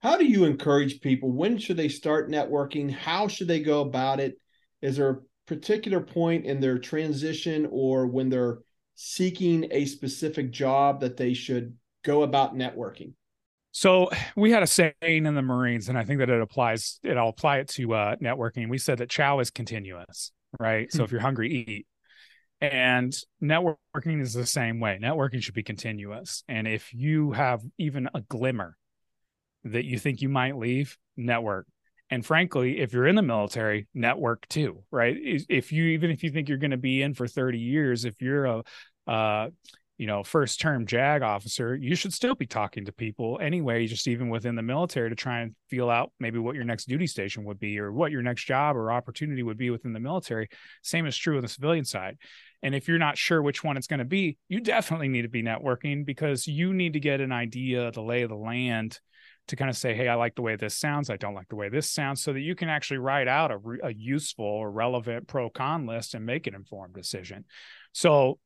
How 0.01 0.15
do 0.15 0.23
you 0.23 0.45
encourage 0.45 1.01
people? 1.01 1.29
When 1.33 1.57
should 1.57 1.75
they 1.75 1.89
start 1.89 2.31
networking? 2.31 2.89
How 2.89 3.27
should 3.27 3.49
they 3.49 3.59
go 3.59 3.81
about 3.81 4.21
it? 4.21 4.39
Is 4.81 4.95
there 4.95 5.09
a 5.09 5.19
particular 5.47 5.99
point 5.99 6.45
in 6.45 6.61
their 6.61 6.79
transition 6.79 7.67
or 7.69 8.07
when 8.07 8.29
they're 8.29 8.59
seeking 8.95 9.67
a 9.71 9.83
specific 9.83 10.51
job 10.51 11.01
that 11.01 11.17
they 11.17 11.33
should 11.33 11.75
go 12.05 12.23
about 12.23 12.55
networking? 12.55 13.11
So 13.71 14.09
we 14.35 14.51
had 14.51 14.63
a 14.63 14.67
saying 14.67 14.93
in 15.03 15.35
the 15.35 15.41
Marines, 15.41 15.89
and 15.89 15.97
I 15.97 16.03
think 16.03 16.19
that 16.19 16.29
it 16.29 16.41
applies. 16.41 16.99
It 17.03 17.17
I'll 17.17 17.29
apply 17.29 17.59
it 17.59 17.67
to 17.69 17.93
uh, 17.93 18.15
networking. 18.15 18.69
We 18.69 18.77
said 18.77 18.97
that 18.97 19.09
chow 19.09 19.39
is 19.39 19.51
continuous, 19.51 20.31
right? 20.59 20.91
So 20.91 20.99
hmm. 20.99 21.03
if 21.03 21.11
you're 21.11 21.21
hungry, 21.21 21.51
eat. 21.51 21.87
And 22.61 23.15
networking 23.41 24.21
is 24.21 24.33
the 24.33 24.45
same 24.45 24.79
way. 24.79 24.99
Networking 25.01 25.41
should 25.41 25.53
be 25.53 25.63
continuous. 25.63 26.43
And 26.49 26.67
if 26.67 26.93
you 26.93 27.31
have 27.31 27.61
even 27.77 28.09
a 28.13 28.21
glimmer 28.21 28.75
that 29.63 29.85
you 29.85 29.97
think 29.97 30.21
you 30.21 30.29
might 30.29 30.57
leave, 30.57 30.97
network. 31.15 31.67
And 32.09 32.25
frankly, 32.25 32.79
if 32.79 32.91
you're 32.91 33.07
in 33.07 33.15
the 33.15 33.21
military, 33.21 33.87
network 33.93 34.47
too, 34.47 34.83
right? 34.91 35.15
If 35.17 35.71
you 35.71 35.85
even 35.89 36.09
if 36.09 36.23
you 36.23 36.31
think 36.31 36.49
you're 36.49 36.57
going 36.57 36.71
to 36.71 36.77
be 36.77 37.01
in 37.01 37.13
for 37.13 37.27
30 37.27 37.59
years, 37.59 38.03
if 38.03 38.19
you're 38.21 38.45
a 38.45 38.63
uh, 39.07 39.49
you 39.99 40.07
know 40.07 40.23
first 40.23 40.61
term 40.61 40.85
jag 40.85 41.21
officer 41.21 41.75
you 41.75 41.93
should 41.93 42.13
still 42.13 42.33
be 42.33 42.47
talking 42.47 42.85
to 42.85 42.91
people 42.91 43.37
anyway 43.41 43.85
just 43.85 44.07
even 44.07 44.29
within 44.29 44.55
the 44.55 44.61
military 44.61 45.09
to 45.09 45.15
try 45.15 45.41
and 45.41 45.53
feel 45.69 45.89
out 45.89 46.11
maybe 46.21 46.39
what 46.39 46.55
your 46.55 46.63
next 46.63 46.87
duty 46.87 47.05
station 47.05 47.43
would 47.43 47.59
be 47.59 47.77
or 47.77 47.91
what 47.91 48.09
your 48.09 48.21
next 48.21 48.45
job 48.45 48.77
or 48.77 48.93
opportunity 48.93 49.43
would 49.43 49.57
be 49.57 49.69
within 49.69 49.91
the 49.91 49.99
military. 49.99 50.47
Same 50.81 51.05
is 51.05 51.17
true 51.17 51.35
on 51.35 51.41
the 51.41 51.49
civilian 51.49 51.83
side. 51.83 52.17
And 52.63 52.73
if 52.73 52.87
you're 52.87 52.97
not 52.97 53.17
sure 53.17 53.41
which 53.41 53.63
one 53.63 53.75
it's 53.75 53.87
going 53.87 53.99
to 53.99 54.05
be 54.05 54.37
you 54.47 54.61
definitely 54.61 55.09
need 55.09 55.23
to 55.23 55.29
be 55.29 55.43
networking 55.43 56.05
because 56.05 56.47
you 56.47 56.73
need 56.73 56.93
to 56.93 56.99
get 57.01 57.19
an 57.19 57.33
idea 57.33 57.91
the 57.91 58.01
lay 58.01 58.21
of 58.21 58.29
the 58.29 58.35
land 58.35 58.99
to 59.49 59.55
kind 59.55 59.69
of 59.69 59.75
say 59.75 59.95
hey 59.95 60.07
i 60.07 60.13
like 60.13 60.35
the 60.35 60.41
way 60.41 60.55
this 60.55 60.77
sounds. 60.77 61.09
I 61.09 61.17
don't 61.17 61.35
like 61.35 61.49
the 61.49 61.57
way 61.57 61.67
this 61.67 61.91
sounds 61.91 62.23
so 62.23 62.31
that 62.31 62.39
you 62.39 62.55
can 62.55 62.69
actually 62.69 62.99
write 62.99 63.27
out 63.27 63.51
a, 63.51 63.59
a 63.83 63.93
useful 63.93 64.45
or 64.45 64.71
relevant 64.71 65.27
pro 65.27 65.49
con 65.49 65.85
list 65.85 66.13
and 66.13 66.25
make 66.25 66.47
an 66.47 66.55
informed 66.55 66.93
decision. 66.93 67.43
So 67.91 68.39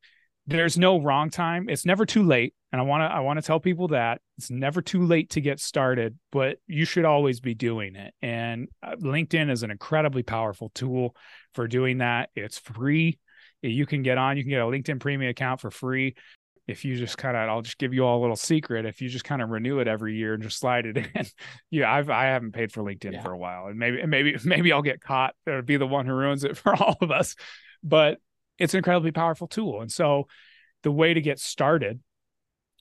there's 0.45 0.77
no 0.77 0.99
wrong 0.99 1.29
time. 1.29 1.69
It's 1.69 1.86
never 1.86 2.06
too 2.06 2.23
late. 2.23 2.53
And 2.71 2.82
I 2.82 2.84
want 2.84 3.01
to 3.01 3.06
I 3.06 3.19
want 3.19 3.38
to 3.38 3.45
tell 3.45 3.60
people 3.60 3.89
that 3.89 4.19
it's 4.38 4.49
never 4.49 4.82
too 4.82 5.03
late 5.03 5.29
to 5.32 5.41
get 5.41 5.60
started, 5.60 6.17
but 6.32 6.58
you 6.67 6.86
should 6.86 7.06
always 7.06 7.39
be 7.39 7.53
doing 7.53 7.95
it. 7.95 8.13
And 8.21 8.67
uh, 8.82 8.95
LinkedIn 8.95 9.51
is 9.51 9.63
an 9.63 9.71
incredibly 9.71 10.23
powerful 10.23 10.71
tool 10.73 11.15
for 11.53 11.67
doing 11.67 11.99
that. 11.99 12.29
It's 12.36 12.58
free. 12.58 13.19
You 13.62 13.86
can 13.86 14.01
get 14.01 14.17
on, 14.17 14.38
you 14.38 14.43
can 14.43 14.49
get 14.49 14.62
a 14.62 14.65
LinkedIn 14.65 14.99
premium 14.99 15.29
account 15.29 15.62
for 15.62 15.71
free. 15.71 16.15
If 16.67 16.86
you 16.86 16.95
just 16.95 17.17
kind 17.17 17.36
of, 17.36 17.49
I'll 17.49 17.62
just 17.62 17.77
give 17.77 17.93
you 17.93 18.06
all 18.06 18.19
a 18.19 18.21
little 18.21 18.38
secret. 18.38 18.86
If 18.86 19.01
you 19.01 19.10
just 19.10 19.25
kind 19.25 19.41
of 19.41 19.49
renew 19.49 19.79
it 19.79 19.88
every 19.88 20.15
year 20.15 20.34
and 20.34 20.41
just 20.41 20.60
slide 20.60 20.86
it 20.86 20.97
in, 21.15 21.25
yeah, 21.69 21.93
I've 21.93 22.10
I 22.10 22.25
haven't 22.25 22.53
paid 22.53 22.71
for 22.71 22.82
LinkedIn 22.82 23.13
yeah. 23.13 23.21
for 23.21 23.32
a 23.32 23.38
while, 23.38 23.67
and 23.67 23.77
maybe 23.77 24.06
maybe 24.06 24.36
maybe 24.45 24.71
I'll 24.71 24.82
get 24.82 25.01
caught. 25.01 25.36
It'll 25.45 25.62
be 25.62 25.77
the 25.77 25.88
one 25.88 26.06
who 26.06 26.13
ruins 26.13 26.43
it 26.43 26.58
for 26.58 26.75
all 26.75 26.97
of 27.01 27.12
us. 27.12 27.36
But 27.84 28.19
it's 28.57 28.73
an 28.73 28.79
incredibly 28.79 29.11
powerful 29.11 29.47
tool. 29.47 29.81
And 29.81 29.91
so 29.91 30.27
the 30.83 30.91
way 30.91 31.13
to 31.13 31.21
get 31.21 31.39
started, 31.39 31.99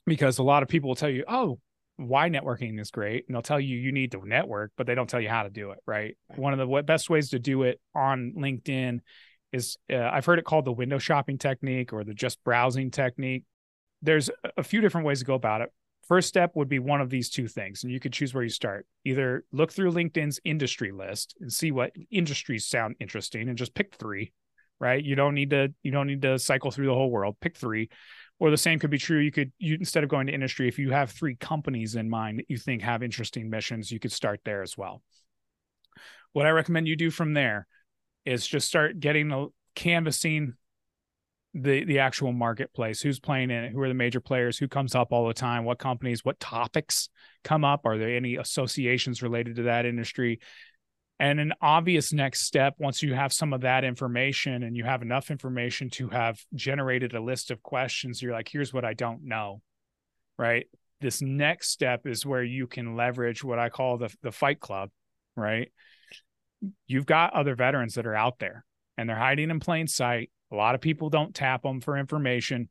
because 0.05 0.37
a 0.37 0.43
lot 0.43 0.63
of 0.63 0.69
people 0.69 0.89
will 0.89 0.95
tell 0.95 1.09
you, 1.09 1.23
oh, 1.27 1.59
why 1.97 2.29
networking 2.29 2.79
is 2.79 2.91
great. 2.91 3.25
And 3.27 3.35
they'll 3.35 3.41
tell 3.41 3.59
you 3.59 3.77
you 3.77 3.91
need 3.91 4.11
to 4.11 4.27
network, 4.27 4.71
but 4.77 4.87
they 4.87 4.95
don't 4.95 5.09
tell 5.09 5.21
you 5.21 5.29
how 5.29 5.43
to 5.43 5.49
do 5.49 5.71
it. 5.71 5.79
Right. 5.85 6.17
One 6.35 6.57
of 6.57 6.67
the 6.67 6.83
best 6.83 7.09
ways 7.09 7.29
to 7.29 7.39
do 7.39 7.63
it 7.63 7.79
on 7.95 8.33
LinkedIn 8.37 8.99
is 9.51 9.77
uh, 9.91 9.97
I've 9.97 10.25
heard 10.25 10.39
it 10.39 10.45
called 10.45 10.65
the 10.65 10.71
window 10.71 10.97
shopping 10.97 11.37
technique 11.37 11.93
or 11.93 12.03
the 12.03 12.13
just 12.13 12.43
browsing 12.43 12.91
technique. 12.91 13.43
There's 14.01 14.29
a 14.57 14.63
few 14.63 14.81
different 14.81 15.07
ways 15.07 15.19
to 15.19 15.25
go 15.25 15.35
about 15.35 15.61
it. 15.61 15.71
First 16.07 16.27
step 16.27 16.51
would 16.55 16.67
be 16.67 16.79
one 16.79 16.99
of 16.99 17.09
these 17.09 17.29
two 17.29 17.47
things, 17.47 17.83
and 17.83 17.93
you 17.93 17.99
could 17.99 18.11
choose 18.11 18.33
where 18.33 18.43
you 18.43 18.49
start. 18.49 18.85
Either 19.05 19.45
look 19.53 19.71
through 19.71 19.93
LinkedIn's 19.93 20.39
industry 20.43 20.91
list 20.91 21.35
and 21.39 21.53
see 21.53 21.71
what 21.71 21.93
industries 22.11 22.65
sound 22.65 22.95
interesting 22.99 23.47
and 23.47 23.57
just 23.57 23.73
pick 23.73 23.95
three 23.95 24.33
right? 24.83 25.01
You 25.01 25.15
don't 25.15 25.33
need 25.33 25.51
to 25.51 25.73
you 25.81 25.91
don't 25.91 26.07
need 26.07 26.21
to 26.23 26.37
cycle 26.37 26.69
through 26.69 26.87
the 26.87 26.93
whole 26.93 27.09
world. 27.09 27.37
Pick 27.39 27.55
three. 27.55 27.89
Or 28.39 28.51
the 28.51 28.57
same 28.57 28.79
could 28.79 28.89
be 28.89 28.97
true. 28.97 29.19
You 29.19 29.31
could 29.31 29.53
you 29.57 29.75
instead 29.75 30.03
of 30.03 30.09
going 30.09 30.27
to 30.27 30.33
industry, 30.33 30.67
if 30.67 30.77
you 30.77 30.91
have 30.91 31.09
three 31.09 31.35
companies 31.35 31.95
in 31.95 32.09
mind 32.09 32.39
that 32.39 32.49
you 32.49 32.57
think 32.57 32.81
have 32.81 33.01
interesting 33.01 33.49
missions, 33.49 33.91
you 33.91 33.99
could 33.99 34.11
start 34.11 34.41
there 34.43 34.61
as 34.61 34.77
well. 34.77 35.01
What 36.33 36.45
I 36.45 36.49
recommend 36.49 36.89
you 36.89 36.97
do 36.97 37.09
from 37.09 37.33
there 37.33 37.65
is 38.25 38.45
just 38.45 38.67
start 38.67 38.99
getting 38.99 39.29
the 39.29 39.47
canvassing 39.75 40.55
the 41.53 41.85
the 41.85 41.99
actual 41.99 42.33
marketplace 42.33 42.99
who's 42.99 43.19
playing 43.19 43.51
in 43.51 43.63
it 43.63 43.71
who 43.71 43.79
are 43.79 43.87
the 43.87 43.93
major 43.93 44.19
players 44.19 44.57
who 44.57 44.67
comes 44.67 44.95
up 44.95 45.11
all 45.11 45.27
the 45.27 45.33
time 45.35 45.65
what 45.65 45.77
companies 45.77 46.25
what 46.25 46.39
topics 46.39 47.09
come 47.43 47.63
up 47.63 47.81
are 47.85 47.97
there 47.97 48.15
any 48.15 48.37
associations 48.37 49.21
related 49.21 49.55
to 49.55 49.63
that 49.63 49.85
industry 49.85 50.39
and 51.19 51.39
an 51.39 51.53
obvious 51.61 52.11
next 52.11 52.41
step, 52.41 52.75
once 52.79 53.03
you 53.03 53.13
have 53.13 53.31
some 53.31 53.53
of 53.53 53.61
that 53.61 53.83
information 53.83 54.63
and 54.63 54.75
you 54.75 54.83
have 54.83 55.01
enough 55.01 55.29
information 55.29 55.89
to 55.91 56.09
have 56.09 56.39
generated 56.55 57.13
a 57.13 57.21
list 57.21 57.51
of 57.51 57.61
questions, 57.61 58.21
you're 58.21 58.33
like, 58.33 58.49
here's 58.51 58.73
what 58.73 58.85
I 58.85 58.93
don't 58.93 59.23
know. 59.23 59.61
Right. 60.37 60.67
This 61.01 61.21
next 61.21 61.69
step 61.69 62.07
is 62.07 62.25
where 62.25 62.43
you 62.43 62.65
can 62.65 62.95
leverage 62.95 63.43
what 63.43 63.59
I 63.59 63.69
call 63.69 63.97
the, 63.97 64.13
the 64.23 64.31
fight 64.31 64.59
club. 64.59 64.89
Right. 65.35 65.71
You've 66.87 67.05
got 67.05 67.33
other 67.33 67.55
veterans 67.55 67.95
that 67.95 68.07
are 68.07 68.15
out 68.15 68.39
there 68.39 68.65
and 68.97 69.07
they're 69.07 69.15
hiding 69.15 69.49
in 69.51 69.59
plain 69.59 69.87
sight. 69.87 70.31
A 70.51 70.55
lot 70.55 70.75
of 70.75 70.81
people 70.81 71.09
don't 71.09 71.35
tap 71.35 71.61
them 71.61 71.81
for 71.81 71.97
information. 71.97 72.69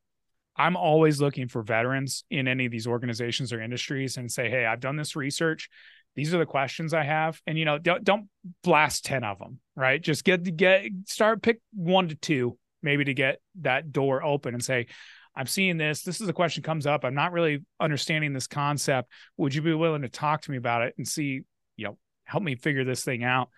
I'm 0.57 0.77
always 0.77 1.21
looking 1.21 1.49
for 1.49 1.63
veterans 1.63 2.25
in 2.31 2.49
any 2.49 2.67
of 2.67 2.73
these 2.73 2.87
organizations 2.87 3.53
or 3.53 3.63
industries 3.63 4.17
and 4.17 4.31
say, 4.31 4.51
Hey, 4.51 4.67
I've 4.67 4.81
done 4.81 4.97
this 4.97 5.17
research 5.17 5.69
these 6.15 6.35
are 6.35 6.39
the 6.39 6.47
questions 6.47 6.93
I 6.93 7.05
have. 7.05 7.41
And 7.47 7.59
you 7.59 7.65
know, 7.65 7.79
don't 7.79 8.05
don't 8.05 8.29
blast 8.63 9.05
10 9.05 9.25
of 9.25 9.39
them, 9.39 9.61
right? 9.77 10.01
Just 10.01 10.25
get 10.25 10.45
to 10.45 10.51
get 10.51 10.87
start 11.07 11.43
pick 11.43 11.61
one 11.75 12.09
to 12.09 12.15
two, 12.15 12.59
maybe 12.83 13.05
to 13.05 13.15
get 13.15 13.41
that 13.61 13.93
door 13.93 14.23
open 14.23 14.55
and 14.55 14.63
say, 14.63 14.87
I'm 15.35 15.47
seeing 15.47 15.79
this. 15.79 16.03
This 16.03 16.21
is 16.21 16.29
a 16.29 16.33
question 16.33 16.63
comes 16.63 16.87
up. 16.87 17.05
I'm 17.05 17.15
not 17.15 17.33
really 17.33 17.65
understanding 17.81 18.33
this 18.33 18.47
concept. 18.47 19.11
Would 19.39 19.55
you 19.55 19.63
be 19.63 19.73
willing 19.73 20.03
to 20.03 20.09
talk 20.09 20.43
to 20.43 20.51
me 20.51 20.59
about 20.59 20.83
it 20.83 20.95
and 20.99 21.09
see, 21.09 21.43
you 21.77 21.85
know, 21.87 21.97
help 22.25 22.43
me 22.43 22.55
figure 22.57 22.85
this 22.85 23.05
thing 23.05 23.25
out? 23.25 23.49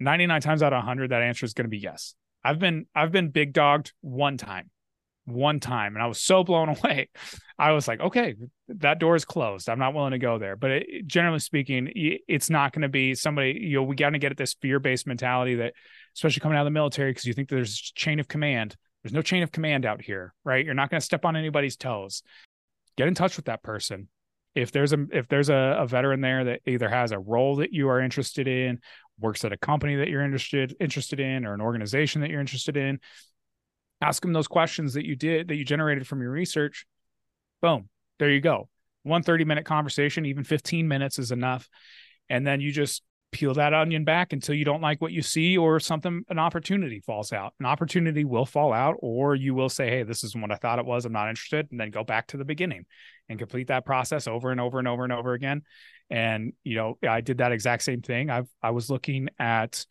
99 0.00 0.40
times 0.42 0.62
out 0.62 0.72
of 0.72 0.78
100 0.78 1.10
that 1.10 1.22
answer 1.22 1.46
is 1.46 1.54
going 1.54 1.64
to 1.64 1.70
be 1.70 1.78
yes. 1.78 2.14
I've 2.42 2.58
been 2.58 2.86
I've 2.94 3.12
been 3.12 3.30
big 3.30 3.54
dogged 3.54 3.92
one 4.02 4.36
time 4.36 4.70
one 5.26 5.60
time 5.60 5.94
and 5.94 6.02
I 6.02 6.06
was 6.06 6.20
so 6.20 6.44
blown 6.44 6.68
away. 6.76 7.08
I 7.58 7.72
was 7.72 7.86
like, 7.88 8.00
okay, 8.00 8.34
that 8.68 8.98
door 8.98 9.16
is 9.16 9.24
closed. 9.24 9.68
I'm 9.68 9.78
not 9.78 9.94
willing 9.94 10.12
to 10.12 10.18
go 10.18 10.38
there. 10.38 10.56
But 10.56 10.70
it, 10.70 11.06
generally 11.06 11.38
speaking, 11.38 11.90
it's 11.94 12.50
not 12.50 12.72
going 12.72 12.82
to 12.82 12.88
be 12.88 13.14
somebody, 13.14 13.58
you 13.60 13.76
know, 13.76 13.82
we 13.84 13.96
got 13.96 14.10
to 14.10 14.18
get 14.18 14.32
at 14.32 14.38
this 14.38 14.54
fear 14.54 14.78
based 14.80 15.06
mentality 15.06 15.56
that, 15.56 15.74
especially 16.16 16.40
coming 16.40 16.56
out 16.58 16.62
of 16.62 16.66
the 16.66 16.70
military, 16.72 17.10
because 17.10 17.24
you 17.24 17.32
think 17.32 17.48
there's 17.48 17.76
chain 17.76 18.20
of 18.20 18.28
command. 18.28 18.76
There's 19.02 19.12
no 19.12 19.22
chain 19.22 19.42
of 19.42 19.52
command 19.52 19.84
out 19.84 20.02
here, 20.02 20.34
right? 20.44 20.64
You're 20.64 20.74
not 20.74 20.90
going 20.90 21.00
to 21.00 21.04
step 21.04 21.24
on 21.24 21.36
anybody's 21.36 21.76
toes. 21.76 22.22
Get 22.96 23.08
in 23.08 23.14
touch 23.14 23.36
with 23.36 23.46
that 23.46 23.62
person. 23.62 24.08
if 24.54 24.70
there's 24.70 24.92
a 24.92 25.06
if 25.12 25.28
there's 25.28 25.48
a, 25.48 25.76
a 25.78 25.86
veteran 25.86 26.20
there 26.20 26.44
that 26.44 26.60
either 26.66 26.88
has 26.88 27.12
a 27.12 27.18
role 27.18 27.56
that 27.56 27.72
you 27.72 27.88
are 27.88 28.00
interested 28.00 28.46
in 28.46 28.78
works 29.20 29.44
at 29.44 29.52
a 29.52 29.56
company 29.56 29.96
that 29.96 30.08
you're 30.08 30.24
interested 30.24 30.74
interested 30.80 31.20
in 31.20 31.44
or 31.44 31.54
an 31.54 31.60
organization 31.60 32.20
that 32.20 32.30
you're 32.30 32.40
interested 32.40 32.76
in 32.76 32.98
ask 34.00 34.22
them 34.22 34.32
those 34.32 34.48
questions 34.48 34.94
that 34.94 35.06
you 35.06 35.16
did 35.16 35.48
that 35.48 35.56
you 35.56 35.64
generated 35.64 36.06
from 36.06 36.20
your 36.20 36.30
research. 36.30 36.86
Boom 37.62 37.88
there 38.18 38.30
you 38.30 38.40
go. 38.40 38.68
One 39.02 39.22
30 39.22 39.44
minute 39.44 39.64
conversation 39.64 40.26
even 40.26 40.44
15 40.44 40.88
minutes 40.88 41.18
is 41.18 41.30
enough. 41.30 41.68
And 42.28 42.46
then 42.46 42.60
you 42.60 42.72
just 42.72 43.02
peel 43.32 43.54
that 43.54 43.74
onion 43.74 44.04
back 44.04 44.32
until 44.32 44.54
you 44.54 44.64
don't 44.64 44.80
like 44.80 45.00
what 45.00 45.10
you 45.10 45.20
see 45.20 45.58
or 45.58 45.80
something 45.80 46.22
an 46.28 46.38
opportunity 46.38 47.00
falls 47.00 47.32
out. 47.32 47.52
An 47.58 47.66
opportunity 47.66 48.24
will 48.24 48.46
fall 48.46 48.72
out 48.72 48.96
or 49.00 49.34
you 49.34 49.54
will 49.54 49.68
say 49.68 49.90
hey 49.90 50.02
this 50.04 50.22
isn't 50.22 50.40
what 50.40 50.52
i 50.52 50.56
thought 50.56 50.78
it 50.78 50.86
was. 50.86 51.04
I'm 51.04 51.12
not 51.12 51.28
interested 51.28 51.66
and 51.70 51.80
then 51.80 51.90
go 51.90 52.04
back 52.04 52.28
to 52.28 52.36
the 52.36 52.44
beginning 52.44 52.86
and 53.28 53.38
complete 53.38 53.68
that 53.68 53.84
process 53.84 54.28
over 54.28 54.50
and 54.52 54.60
over 54.60 54.78
and 54.78 54.86
over 54.86 55.04
and 55.04 55.12
over 55.12 55.32
again. 55.32 55.62
And 56.10 56.52
you 56.62 56.76
know 56.76 56.98
i 57.06 57.20
did 57.20 57.38
that 57.38 57.52
exact 57.52 57.82
same 57.82 58.02
thing. 58.02 58.30
I've 58.30 58.48
i 58.62 58.70
was 58.70 58.88
looking 58.88 59.28
at 59.38 59.84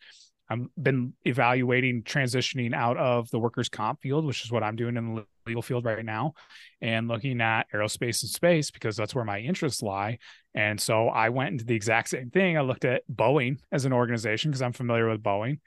I've 0.54 0.82
been 0.82 1.12
evaluating 1.24 2.02
transitioning 2.02 2.74
out 2.74 2.96
of 2.96 3.30
the 3.30 3.38
workers' 3.38 3.68
comp 3.68 4.00
field, 4.00 4.24
which 4.24 4.44
is 4.44 4.52
what 4.52 4.62
I'm 4.62 4.76
doing 4.76 4.96
in 4.96 5.14
the 5.14 5.26
legal 5.46 5.62
field 5.62 5.84
right 5.84 6.04
now, 6.04 6.34
and 6.80 7.08
looking 7.08 7.40
at 7.40 7.64
aerospace 7.72 8.22
and 8.22 8.30
space 8.30 8.70
because 8.70 8.96
that's 8.96 9.14
where 9.14 9.24
my 9.24 9.40
interests 9.40 9.82
lie. 9.82 10.18
And 10.54 10.80
so 10.80 11.08
I 11.08 11.28
went 11.28 11.50
into 11.52 11.64
the 11.64 11.74
exact 11.74 12.10
same 12.10 12.30
thing. 12.30 12.56
I 12.56 12.62
looked 12.62 12.84
at 12.84 13.02
Boeing 13.12 13.58
as 13.72 13.84
an 13.84 13.92
organization 13.92 14.50
because 14.50 14.62
I'm 14.62 14.72
familiar 14.72 15.10
with 15.10 15.22
Boeing. 15.22 15.58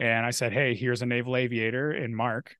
And 0.00 0.24
I 0.24 0.30
said, 0.30 0.52
hey, 0.52 0.74
here's 0.74 1.02
a 1.02 1.06
naval 1.06 1.36
aviator 1.36 1.92
in 1.92 2.14
Mark, 2.14 2.56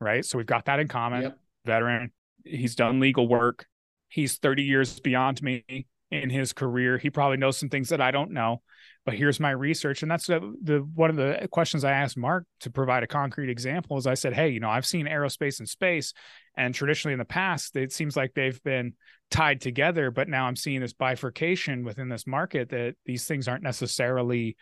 right? 0.00 0.24
So 0.24 0.38
we've 0.38 0.46
got 0.46 0.64
that 0.66 0.80
in 0.80 0.88
common. 0.88 1.22
Yep. 1.22 1.38
Veteran. 1.66 2.12
He's 2.44 2.74
done 2.74 3.00
legal 3.00 3.28
work. 3.28 3.66
He's 4.08 4.38
30 4.38 4.62
years 4.62 5.00
beyond 5.00 5.42
me 5.42 5.86
in 6.10 6.30
his 6.30 6.52
career. 6.52 6.98
He 6.98 7.10
probably 7.10 7.36
knows 7.36 7.56
some 7.56 7.68
things 7.68 7.88
that 7.90 8.00
I 8.00 8.10
don't 8.10 8.32
know 8.32 8.62
but 9.04 9.14
here's 9.14 9.40
my 9.40 9.50
research. 9.50 10.02
And 10.02 10.10
that's 10.10 10.26
the, 10.26 10.54
the 10.62 10.78
one 10.78 11.10
of 11.10 11.16
the 11.16 11.48
questions 11.50 11.84
i 11.84 11.92
asked 11.92 12.16
mark 12.16 12.44
to 12.60 12.70
provide 12.70 13.02
a 13.02 13.08
concrete 13.08 13.50
example 13.50 13.96
is 13.96 14.06
i 14.06 14.14
said 14.14 14.32
hey 14.32 14.50
you 14.50 14.60
know 14.60 14.70
i've 14.70 14.86
seen 14.86 15.06
aerospace 15.06 15.58
and 15.58 15.68
space 15.68 16.12
and 16.56 16.74
traditionally 16.74 17.12
in 17.12 17.18
the 17.18 17.24
past 17.24 17.76
it 17.76 17.92
seems 17.92 18.16
like 18.16 18.32
they've 18.34 18.62
been 18.62 18.94
tied 19.30 19.60
together 19.60 20.10
but 20.10 20.28
now 20.28 20.46
i'm 20.46 20.56
seeing 20.56 20.80
this 20.80 20.92
bifurcation 20.92 21.84
within 21.84 22.08
this 22.08 22.26
market 22.26 22.68
that 22.70 22.94
these 23.06 23.26
things 23.26 23.48
aren't 23.48 23.62
necessarily 23.62 24.56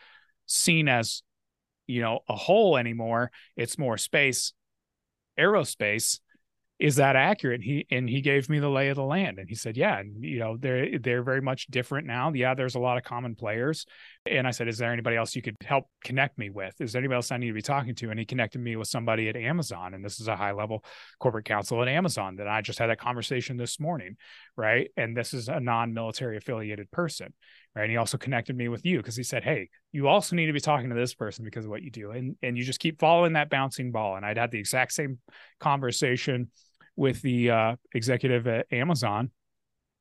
seen 0.50 0.88
as 0.88 1.22
you 1.86 2.00
know 2.00 2.20
a 2.28 2.36
whole 2.36 2.76
anymore. 2.76 3.30
It's 3.56 3.78
more 3.78 3.96
space 3.96 4.52
aerospace 5.38 6.20
is 6.80 6.96
that 6.96 7.14
accurate? 7.14 7.62
He 7.62 7.86
and 7.90 8.08
he 8.08 8.22
gave 8.22 8.48
me 8.48 8.58
the 8.58 8.70
lay 8.70 8.88
of 8.88 8.96
the 8.96 9.02
land. 9.02 9.38
And 9.38 9.46
he 9.46 9.54
said 9.54 9.76
yeah 9.76 9.98
and 9.98 10.24
you 10.24 10.38
know 10.38 10.56
they're 10.56 10.98
they're 10.98 11.22
very 11.22 11.42
much 11.42 11.66
different 11.66 12.06
now. 12.06 12.32
Yeah 12.32 12.54
there's 12.54 12.74
a 12.74 12.80
lot 12.80 12.96
of 12.96 13.04
common 13.04 13.34
players. 13.34 13.84
And 14.24 14.48
i 14.48 14.50
said 14.50 14.66
is 14.66 14.78
there 14.78 14.90
anybody 14.90 15.16
else 15.16 15.36
you 15.36 15.42
could 15.42 15.56
help 15.62 15.84
connect 16.02 16.38
me 16.38 16.48
with? 16.48 16.74
Is 16.80 16.92
there 16.92 17.00
anybody 17.00 17.16
else 17.16 17.30
i 17.30 17.36
need 17.36 17.48
to 17.48 17.52
be 17.52 17.60
talking 17.60 17.94
to? 17.96 18.08
And 18.08 18.18
he 18.18 18.24
connected 18.24 18.60
me 18.60 18.76
with 18.76 18.88
somebody 18.88 19.28
at 19.28 19.36
amazon. 19.36 19.92
And 19.92 20.02
this 20.02 20.20
is 20.20 20.28
a 20.28 20.36
high 20.36 20.52
level 20.52 20.82
corporate 21.18 21.44
counsel 21.44 21.82
at 21.82 21.88
amazon 21.88 22.36
that 22.36 22.48
i 22.48 22.62
just 22.62 22.78
had 22.78 22.88
that 22.88 22.98
conversation 22.98 23.58
this 23.58 23.78
morning 23.78 24.16
right? 24.56 24.90
And 24.96 25.16
this 25.16 25.32
is 25.32 25.48
a 25.48 25.60
non-military 25.60 26.38
affiliated 26.38 26.90
person 26.90 27.34
right? 27.76 27.82
And 27.82 27.90
he 27.90 27.98
also 27.98 28.16
connected 28.16 28.56
me 28.56 28.68
with 28.68 28.84
you 28.86 28.96
because 28.96 29.16
he 29.16 29.22
said 29.22 29.44
hey 29.44 29.68
you 29.92 30.08
also 30.08 30.34
need 30.34 30.46
to 30.46 30.52
be 30.54 30.60
talking 30.60 30.88
to 30.88 30.94
this 30.94 31.12
person 31.12 31.44
because 31.44 31.66
of 31.66 31.70
what 31.70 31.82
you 31.82 31.90
do. 31.90 32.12
And 32.12 32.36
and 32.42 32.56
you 32.56 32.64
just 32.64 32.80
keep 32.80 32.98
following 32.98 33.34
that 33.34 33.50
bouncing 33.50 33.92
ball. 33.92 34.16
And 34.16 34.24
i'd 34.24 34.38
had 34.38 34.50
the 34.50 34.58
exact 34.58 34.94
same 34.94 35.18
conversation 35.58 36.50
with 37.00 37.22
the 37.22 37.50
uh, 37.50 37.76
executive 37.94 38.46
at 38.46 38.70
Amazon 38.70 39.30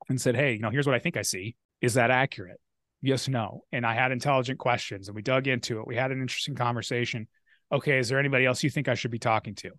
and 0.10 0.20
said, 0.20 0.36
Hey, 0.36 0.52
you 0.52 0.60
know, 0.60 0.70
here's 0.70 0.86
what 0.86 0.98
I 0.98 1.00
think 1.00 1.16
I 1.16 1.22
see. 1.22 1.56
Is 1.82 1.94
that 1.94 2.12
accurate? 2.12 2.60
Yes, 3.02 3.30
no. 3.30 3.64
And 3.72 3.86
I 3.86 3.94
had 3.94 4.12
intelligent 4.12 4.60
questions 4.60 5.08
and 5.08 5.16
we 5.16 5.22
dug 5.22 5.48
into 5.48 5.80
it. 5.80 5.88
We 5.88 5.96
had 5.96 6.12
an 6.12 6.20
interesting 6.20 6.56
conversation. 6.56 7.30
Okay, 7.72 8.00
is 8.00 8.10
there 8.10 8.20
anybody 8.20 8.46
else 8.46 8.64
you 8.64 8.70
think 8.70 8.90
I 8.90 8.96
should 8.96 9.12
be 9.12 9.18
talking 9.18 9.56
to? 9.56 9.72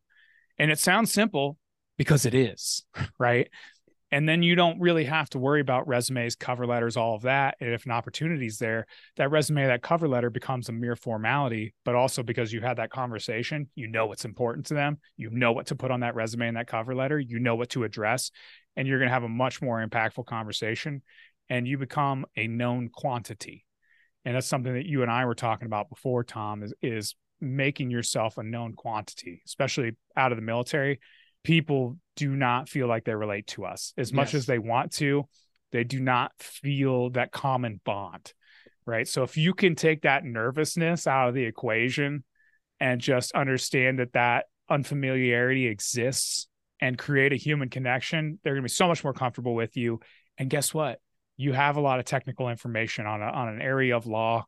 And 0.58 0.70
it 0.70 0.78
sounds 0.78 1.12
simple 1.12 1.58
because 1.98 2.24
it 2.24 2.32
is, 2.32 2.86
right? 3.18 3.50
And 4.12 4.28
then 4.28 4.42
you 4.42 4.54
don't 4.54 4.80
really 4.80 5.04
have 5.04 5.30
to 5.30 5.38
worry 5.38 5.60
about 5.60 5.86
resumes 5.86 6.34
cover 6.34 6.66
letters 6.66 6.96
all 6.96 7.14
of 7.14 7.22
that 7.22 7.56
and 7.60 7.72
if 7.72 7.84
an 7.84 7.92
opportunity 7.92 8.46
is 8.46 8.58
there 8.58 8.86
that 9.16 9.30
resume 9.30 9.66
that 9.66 9.82
cover 9.82 10.08
letter 10.08 10.30
becomes 10.30 10.68
a 10.68 10.72
mere 10.72 10.96
formality 10.96 11.74
but 11.84 11.94
also 11.94 12.22
because 12.22 12.52
you 12.52 12.60
had 12.60 12.78
that 12.78 12.90
conversation 12.90 13.68
you 13.74 13.86
know 13.86 14.06
what's 14.06 14.24
important 14.24 14.66
to 14.66 14.74
them 14.74 14.98
you 15.16 15.30
know 15.30 15.52
what 15.52 15.66
to 15.66 15.76
put 15.76 15.90
on 15.90 16.00
that 16.00 16.14
resume 16.14 16.48
and 16.48 16.56
that 16.56 16.66
cover 16.66 16.94
letter 16.94 17.18
you 17.18 17.38
know 17.38 17.54
what 17.56 17.68
to 17.68 17.84
address 17.84 18.30
and 18.76 18.86
you're 18.86 18.98
going 18.98 19.08
to 19.08 19.14
have 19.14 19.24
a 19.24 19.28
much 19.28 19.60
more 19.60 19.84
impactful 19.84 20.26
conversation 20.26 21.02
and 21.50 21.66
you 21.66 21.76
become 21.76 22.24
a 22.36 22.46
known 22.46 22.88
quantity. 22.88 23.66
And 24.24 24.36
that's 24.36 24.46
something 24.46 24.72
that 24.72 24.86
you 24.86 25.02
and 25.02 25.10
I 25.10 25.24
were 25.24 25.34
talking 25.34 25.66
about 25.66 25.90
before 25.90 26.24
Tom 26.24 26.62
is 26.62 26.72
is 26.80 27.14
making 27.42 27.90
yourself 27.90 28.36
a 28.36 28.42
known 28.42 28.74
quantity 28.74 29.40
especially 29.46 29.96
out 30.14 30.30
of 30.30 30.36
the 30.36 30.42
military 30.42 31.00
people 31.42 31.96
do 32.16 32.34
not 32.34 32.68
feel 32.68 32.86
like 32.86 33.04
they 33.04 33.14
relate 33.14 33.46
to 33.48 33.64
us 33.64 33.92
as 33.96 34.12
much 34.12 34.34
yes. 34.34 34.40
as 34.40 34.46
they 34.46 34.58
want 34.58 34.92
to. 34.92 35.24
They 35.72 35.84
do 35.84 36.00
not 36.00 36.32
feel 36.38 37.10
that 37.10 37.32
common 37.32 37.80
bond. 37.84 38.32
Right. 38.86 39.06
So 39.06 39.22
if 39.22 39.36
you 39.36 39.54
can 39.54 39.76
take 39.76 40.02
that 40.02 40.24
nervousness 40.24 41.06
out 41.06 41.28
of 41.28 41.34
the 41.34 41.44
equation 41.44 42.24
and 42.80 43.00
just 43.00 43.32
understand 43.32 44.00
that 44.00 44.14
that 44.14 44.46
unfamiliarity 44.68 45.66
exists 45.66 46.48
and 46.80 46.98
create 46.98 47.32
a 47.32 47.36
human 47.36 47.68
connection, 47.68 48.38
they're 48.42 48.54
going 48.54 48.62
to 48.62 48.68
be 48.68 48.72
so 48.72 48.88
much 48.88 49.04
more 49.04 49.12
comfortable 49.12 49.54
with 49.54 49.76
you. 49.76 50.00
And 50.38 50.50
guess 50.50 50.74
what? 50.74 50.98
You 51.36 51.52
have 51.52 51.76
a 51.76 51.80
lot 51.80 52.00
of 52.00 52.04
technical 52.04 52.48
information 52.48 53.06
on 53.06 53.22
a, 53.22 53.26
on 53.26 53.48
an 53.48 53.60
area 53.60 53.96
of 53.96 54.06
law 54.06 54.46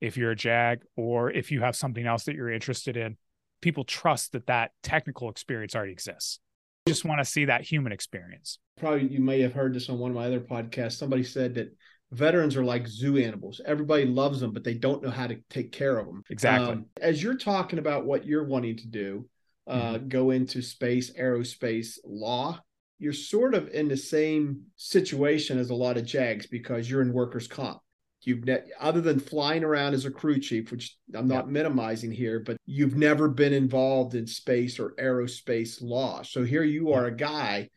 if 0.00 0.16
you're 0.16 0.32
a 0.32 0.36
JAG 0.36 0.82
or 0.96 1.30
if 1.30 1.50
you 1.50 1.60
have 1.60 1.76
something 1.76 2.04
else 2.04 2.24
that 2.24 2.34
you're 2.34 2.52
interested 2.52 2.96
in 2.96 3.16
people 3.64 3.82
trust 3.82 4.32
that 4.32 4.46
that 4.46 4.72
technical 4.82 5.30
experience 5.30 5.74
already 5.74 5.90
exists. 5.90 6.38
You 6.84 6.92
just 6.92 7.06
want 7.06 7.20
to 7.20 7.24
see 7.24 7.46
that 7.46 7.62
human 7.62 7.92
experience. 7.92 8.58
Probably 8.78 9.08
you 9.08 9.20
may 9.20 9.40
have 9.40 9.54
heard 9.54 9.72
this 9.72 9.88
on 9.88 9.98
one 9.98 10.10
of 10.10 10.14
my 10.14 10.26
other 10.26 10.40
podcasts. 10.40 10.98
Somebody 10.98 11.24
said 11.24 11.54
that 11.54 11.74
veterans 12.12 12.56
are 12.56 12.64
like 12.64 12.86
zoo 12.86 13.16
animals. 13.16 13.62
Everybody 13.64 14.04
loves 14.04 14.38
them, 14.38 14.52
but 14.52 14.64
they 14.64 14.74
don't 14.74 15.02
know 15.02 15.10
how 15.10 15.26
to 15.26 15.38
take 15.48 15.72
care 15.72 15.98
of 15.98 16.06
them. 16.06 16.22
Exactly. 16.28 16.72
Um, 16.72 16.86
as 17.00 17.22
you're 17.22 17.38
talking 17.38 17.78
about 17.78 18.04
what 18.04 18.26
you're 18.26 18.44
wanting 18.44 18.76
to 18.76 18.86
do, 18.86 19.26
uh, 19.66 19.94
mm-hmm. 19.94 20.08
go 20.08 20.30
into 20.30 20.60
space, 20.60 21.10
aerospace 21.18 21.96
law, 22.04 22.60
you're 22.98 23.14
sort 23.14 23.54
of 23.54 23.68
in 23.68 23.88
the 23.88 23.96
same 23.96 24.64
situation 24.76 25.58
as 25.58 25.70
a 25.70 25.74
lot 25.74 25.96
of 25.96 26.04
JAGs 26.04 26.48
because 26.48 26.90
you're 26.90 27.00
in 27.00 27.14
workers' 27.14 27.48
comp. 27.48 27.80
You've 28.26 28.44
ne- 28.44 28.62
other 28.80 29.00
than 29.00 29.18
flying 29.20 29.64
around 29.64 29.94
as 29.94 30.04
a 30.04 30.10
crew 30.10 30.38
chief, 30.38 30.70
which 30.70 30.96
I'm 31.14 31.28
not 31.28 31.50
minimizing 31.50 32.12
here, 32.12 32.40
but 32.40 32.56
you've 32.66 32.96
never 32.96 33.28
been 33.28 33.52
involved 33.52 34.14
in 34.14 34.26
space 34.26 34.78
or 34.78 34.94
aerospace 34.98 35.82
law. 35.82 36.22
So 36.22 36.42
here 36.42 36.64
you 36.64 36.92
are, 36.92 37.06
a 37.06 37.16
guy 37.16 37.68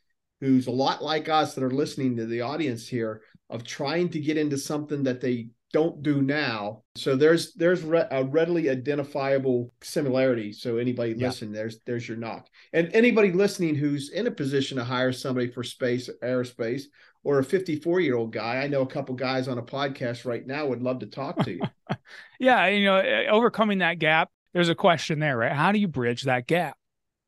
who's 0.41 0.67
a 0.67 0.71
lot 0.71 1.03
like 1.03 1.29
us 1.29 1.55
that 1.55 1.63
are 1.63 1.71
listening 1.71 2.15
to 2.17 2.25
the 2.25 2.41
audience 2.41 2.87
here 2.87 3.21
of 3.49 3.63
trying 3.63 4.09
to 4.09 4.19
get 4.19 4.37
into 4.37 4.57
something 4.57 5.03
that 5.03 5.21
they 5.21 5.49
don't 5.77 6.01
do 6.01 6.23
now. 6.23 6.81
So 6.95 7.15
there's 7.15 7.53
there's 7.53 7.83
re- 7.83 8.07
a 8.09 8.23
readily 8.23 8.67
identifiable 8.67 9.71
similarity. 9.83 10.51
So 10.51 10.77
anybody 10.77 11.13
yeah. 11.15 11.27
listen, 11.27 11.51
there's 11.51 11.81
there's 11.85 12.07
your 12.07 12.17
knock. 12.17 12.47
And 12.73 12.89
anybody 12.95 13.31
listening 13.31 13.75
who's 13.75 14.09
in 14.09 14.25
a 14.25 14.31
position 14.31 14.77
to 14.77 14.83
hire 14.83 15.11
somebody 15.11 15.51
for 15.51 15.63
space 15.63 16.09
aerospace 16.23 16.85
or 17.23 17.37
a 17.37 17.43
54 17.43 17.99
year 17.99 18.15
old 18.15 18.33
guy. 18.33 18.55
I 18.55 18.67
know 18.67 18.81
a 18.81 18.87
couple 18.87 19.13
guys 19.13 19.47
on 19.47 19.59
a 19.59 19.61
podcast 19.61 20.25
right 20.25 20.45
now 20.47 20.65
would 20.65 20.81
love 20.81 20.97
to 21.01 21.05
talk 21.05 21.43
to 21.43 21.51
you. 21.51 21.61
yeah, 22.39 22.65
you 22.65 22.85
know, 22.85 22.95
eh, 22.95 23.27
overcoming 23.29 23.77
that 23.79 23.99
gap. 23.99 24.31
There's 24.55 24.69
a 24.69 24.75
question 24.75 25.19
there, 25.19 25.37
right? 25.37 25.51
How 25.51 25.71
do 25.71 25.77
you 25.77 25.87
bridge 25.87 26.23
that 26.23 26.47
gap? 26.47 26.75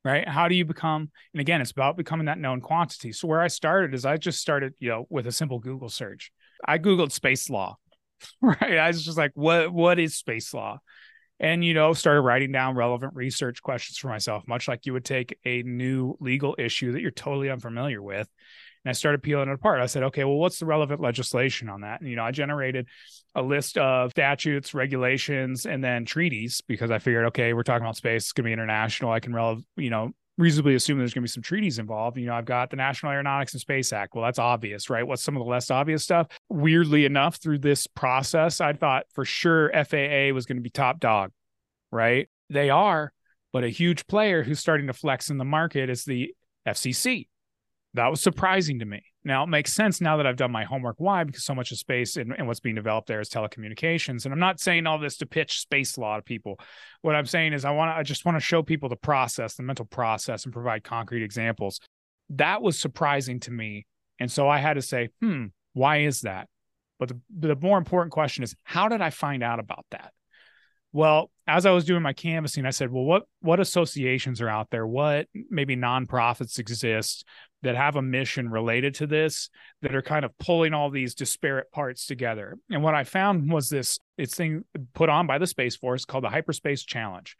Right? 0.03 0.27
How 0.27 0.47
do 0.47 0.55
you 0.55 0.65
become? 0.65 1.11
And 1.35 1.41
again, 1.41 1.61
it's 1.61 1.69
about 1.69 1.97
becoming 1.97 2.25
that 2.25 2.39
known 2.39 2.61
quantity. 2.61 3.11
So 3.11 3.27
where 3.27 3.41
I 3.41 3.47
started 3.47 3.93
is 3.93 4.05
I 4.05 4.17
just 4.17 4.39
started, 4.39 4.73
you 4.79 4.89
know, 4.89 5.05
with 5.07 5.27
a 5.27 5.31
simple 5.31 5.59
Google 5.59 5.89
search. 5.89 6.31
I 6.65 6.79
googled 6.79 7.11
space 7.11 7.47
law 7.47 7.77
right? 8.41 8.77
I 8.77 8.87
was 8.87 9.03
just 9.03 9.17
like, 9.17 9.31
what 9.35 9.71
what 9.71 9.99
is 9.99 10.15
space 10.15 10.53
law? 10.53 10.79
And 11.39 11.63
you 11.63 11.73
know, 11.73 11.93
started 11.93 12.21
writing 12.21 12.51
down 12.51 12.75
relevant 12.75 13.15
research 13.15 13.61
questions 13.61 13.97
for 13.97 14.09
myself, 14.09 14.43
much 14.47 14.67
like 14.67 14.85
you 14.85 14.93
would 14.93 15.05
take 15.05 15.37
a 15.45 15.63
new 15.63 16.17
legal 16.19 16.55
issue 16.57 16.91
that 16.93 17.01
you're 17.01 17.11
totally 17.11 17.49
unfamiliar 17.49 18.01
with. 18.01 18.27
And 18.83 18.89
I 18.89 18.93
started 18.93 19.23
peeling 19.23 19.49
it 19.49 19.53
apart. 19.53 19.81
I 19.81 19.87
said, 19.87 20.03
okay, 20.03 20.23
well, 20.23 20.37
what's 20.37 20.59
the 20.59 20.65
relevant 20.65 21.01
legislation 21.01 21.69
on 21.69 21.81
that? 21.81 22.01
And 22.01 22.09
you 22.09 22.15
know, 22.15 22.23
I 22.23 22.31
generated 22.31 22.87
a 23.35 23.41
list 23.41 23.77
of 23.77 24.11
statutes, 24.11 24.73
regulations, 24.73 25.65
and 25.65 25.83
then 25.83 26.05
treaties 26.05 26.61
because 26.67 26.91
I 26.91 26.99
figured, 26.99 27.27
okay, 27.27 27.53
we're 27.53 27.63
talking 27.63 27.83
about 27.83 27.97
space, 27.97 28.23
it's 28.23 28.31
gonna 28.33 28.47
be 28.47 28.53
international. 28.53 29.11
I 29.11 29.19
can, 29.19 29.33
rel- 29.33 29.61
you 29.75 29.89
know, 29.89 30.11
reasonably 30.39 30.73
assume 30.73 30.97
there's 30.97 31.13
going 31.13 31.21
to 31.21 31.27
be 31.27 31.31
some 31.31 31.43
treaties 31.43 31.79
involved. 31.79 32.17
You 32.17 32.27
know, 32.27 32.33
I've 32.33 32.45
got 32.45 32.69
the 32.69 32.77
National 32.77 33.11
Aeronautics 33.11 33.53
and 33.53 33.59
Space 33.59 33.91
Act. 33.91 34.15
Well, 34.15 34.23
that's 34.23 34.39
obvious, 34.39 34.89
right? 34.89 35.05
What's 35.05 35.21
some 35.21 35.35
of 35.35 35.43
the 35.43 35.49
less 35.49 35.69
obvious 35.69 36.03
stuff? 36.03 36.27
Weirdly 36.47 37.03
enough, 37.05 37.35
through 37.35 37.59
this 37.59 37.87
process, 37.87 38.61
I 38.61 38.73
thought 38.73 39.03
for 39.13 39.25
sure 39.25 39.69
FAA 39.73 40.33
was 40.33 40.45
going 40.45 40.55
to 40.55 40.63
be 40.63 40.69
top 40.69 41.01
dog, 41.01 41.31
right? 41.91 42.29
They 42.49 42.69
are, 42.69 43.11
but 43.51 43.65
a 43.65 43.69
huge 43.69 44.07
player 44.07 44.41
who's 44.41 44.59
starting 44.59 44.87
to 44.87 44.93
flex 44.93 45.29
in 45.29 45.37
the 45.37 45.45
market 45.45 45.89
is 45.89 46.05
the 46.05 46.33
FCC. 46.65 47.27
That 47.95 48.07
was 48.07 48.21
surprising 48.21 48.79
to 48.79 48.85
me. 48.85 49.03
Now 49.23 49.43
it 49.43 49.47
makes 49.47 49.73
sense 49.73 49.99
now 49.99 50.17
that 50.17 50.25
I've 50.25 50.37
done 50.37 50.51
my 50.51 50.63
homework. 50.63 50.95
Why? 50.97 51.23
Because 51.23 51.43
so 51.43 51.53
much 51.53 51.71
of 51.71 51.77
space 51.77 52.15
and, 52.15 52.33
and, 52.37 52.47
what's 52.47 52.61
being 52.61 52.75
developed 52.75 53.07
there 53.07 53.19
is 53.19 53.29
telecommunications. 53.29 54.23
And 54.23 54.33
I'm 54.33 54.39
not 54.39 54.61
saying 54.61 54.87
all 54.87 54.97
this 54.97 55.17
to 55.17 55.25
pitch 55.25 55.59
space 55.59 55.97
law 55.97 56.15
to 56.15 56.21
people. 56.21 56.59
What 57.01 57.15
I'm 57.15 57.25
saying 57.25 57.53
is 57.53 57.65
I 57.65 57.71
want 57.71 57.91
to 57.91 57.95
I 57.95 58.03
just 58.03 58.25
want 58.25 58.37
to 58.37 58.41
show 58.41 58.63
people 58.63 58.87
the 58.87 58.95
process, 58.95 59.55
the 59.55 59.63
mental 59.63 59.85
process, 59.85 60.45
and 60.45 60.53
provide 60.53 60.83
concrete 60.83 61.23
examples. 61.23 61.79
That 62.29 62.61
was 62.61 62.79
surprising 62.79 63.41
to 63.41 63.51
me. 63.51 63.85
And 64.19 64.31
so 64.31 64.47
I 64.47 64.59
had 64.59 64.75
to 64.75 64.81
say, 64.81 65.09
hmm, 65.21 65.47
why 65.73 65.99
is 66.01 66.21
that? 66.21 66.47
But 66.97 67.09
the, 67.09 67.19
the 67.29 67.55
more 67.55 67.77
important 67.77 68.11
question 68.11 68.43
is, 68.43 68.55
how 68.63 68.87
did 68.87 69.01
I 69.01 69.09
find 69.09 69.43
out 69.43 69.59
about 69.59 69.85
that? 69.91 70.11
Well, 70.91 71.29
as 71.45 71.65
I 71.65 71.71
was 71.71 71.85
doing 71.85 72.01
my 72.01 72.13
canvassing, 72.13 72.65
I 72.65 72.71
said, 72.71 72.91
well, 72.91 73.03
what 73.03 73.23
what 73.41 73.59
associations 73.59 74.41
are 74.41 74.49
out 74.49 74.69
there? 74.71 74.87
What 74.87 75.27
maybe 75.49 75.75
nonprofits 75.75 76.57
exist 76.57 77.25
that 77.61 77.75
have 77.75 77.95
a 77.95 78.01
mission 78.01 78.49
related 78.49 78.95
to 78.95 79.07
this 79.07 79.49
that 79.81 79.95
are 79.95 80.01
kind 80.01 80.23
of 80.23 80.37
pulling 80.37 80.73
all 80.73 80.89
these 80.89 81.15
disparate 81.15 81.71
parts 81.71 82.05
together? 82.05 82.57
And 82.69 82.83
what 82.83 82.95
I 82.95 83.03
found 83.03 83.51
was 83.51 83.69
this 83.69 83.99
it's 84.17 84.35
thing 84.35 84.63
put 84.93 85.09
on 85.09 85.27
by 85.27 85.37
the 85.37 85.47
Space 85.47 85.75
Force 85.75 86.05
called 86.05 86.23
the 86.23 86.29
Hyperspace 86.29 86.83
Challenge. 86.83 87.35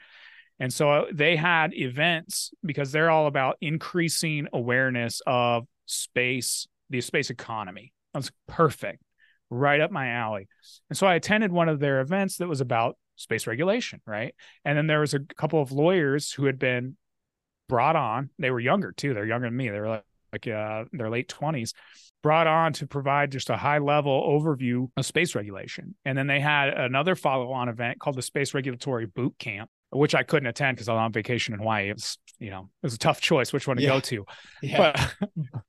And 0.59 0.73
so 0.73 0.91
uh, 0.91 1.05
they 1.13 1.35
had 1.35 1.73
events 1.73 2.51
because 2.63 2.91
they're 2.91 3.09
all 3.09 3.27
about 3.27 3.57
increasing 3.61 4.47
awareness 4.51 5.21
of 5.25 5.65
space, 5.85 6.67
the 6.89 7.01
space 7.01 7.29
economy. 7.29 7.93
That's 8.13 8.31
perfect, 8.47 9.01
right 9.49 9.79
up 9.79 9.91
my 9.91 10.09
alley. 10.09 10.47
And 10.89 10.97
so 10.97 11.07
I 11.07 11.15
attended 11.15 11.51
one 11.51 11.69
of 11.69 11.79
their 11.79 12.01
events 12.01 12.37
that 12.37 12.47
was 12.47 12.61
about 12.61 12.97
space 13.15 13.47
regulation, 13.47 14.01
right? 14.05 14.33
And 14.65 14.77
then 14.77 14.87
there 14.87 14.99
was 14.99 15.13
a 15.13 15.19
couple 15.19 15.61
of 15.61 15.71
lawyers 15.71 16.31
who 16.31 16.45
had 16.45 16.59
been 16.59 16.97
brought 17.67 17.95
on. 17.95 18.29
They 18.39 18.51
were 18.51 18.59
younger 18.59 18.91
too. 18.91 19.13
They're 19.13 19.25
younger 19.25 19.47
than 19.47 19.55
me. 19.55 19.69
They 19.69 19.79
were 19.79 19.87
like, 19.87 20.03
like 20.31 20.47
uh, 20.47 20.85
their 20.91 21.09
late 21.09 21.27
twenties, 21.27 21.73
brought 22.21 22.47
on 22.47 22.73
to 22.73 22.87
provide 22.87 23.31
just 23.31 23.49
a 23.49 23.57
high 23.57 23.77
level 23.77 24.21
overview 24.27 24.89
of 24.97 25.05
space 25.05 25.35
regulation. 25.35 25.95
And 26.05 26.17
then 26.17 26.27
they 26.27 26.39
had 26.39 26.69
another 26.69 27.15
follow 27.15 27.51
on 27.51 27.69
event 27.69 27.99
called 27.99 28.15
the 28.15 28.21
Space 28.21 28.53
Regulatory 28.53 29.05
Boot 29.05 29.35
Camp, 29.39 29.69
which 29.91 30.15
I 30.15 30.23
couldn't 30.23 30.47
attend 30.47 30.75
because 30.77 30.89
I 30.89 30.93
was 30.93 30.99
on 30.99 31.13
vacation 31.13 31.53
in 31.53 31.59
Hawaii. 31.59 31.89
It 31.89 31.93
was, 31.93 32.17
you 32.39 32.49
know, 32.49 32.69
it 32.81 32.85
was 32.85 32.93
a 32.93 32.99
tough 32.99 33.21
choice 33.21 33.53
which 33.53 33.67
one 33.67 33.77
to 33.77 33.83
yeah. 33.83 33.89
go 33.89 33.99
to. 33.99 34.25
Yeah. 34.61 34.93
But, 34.93 35.29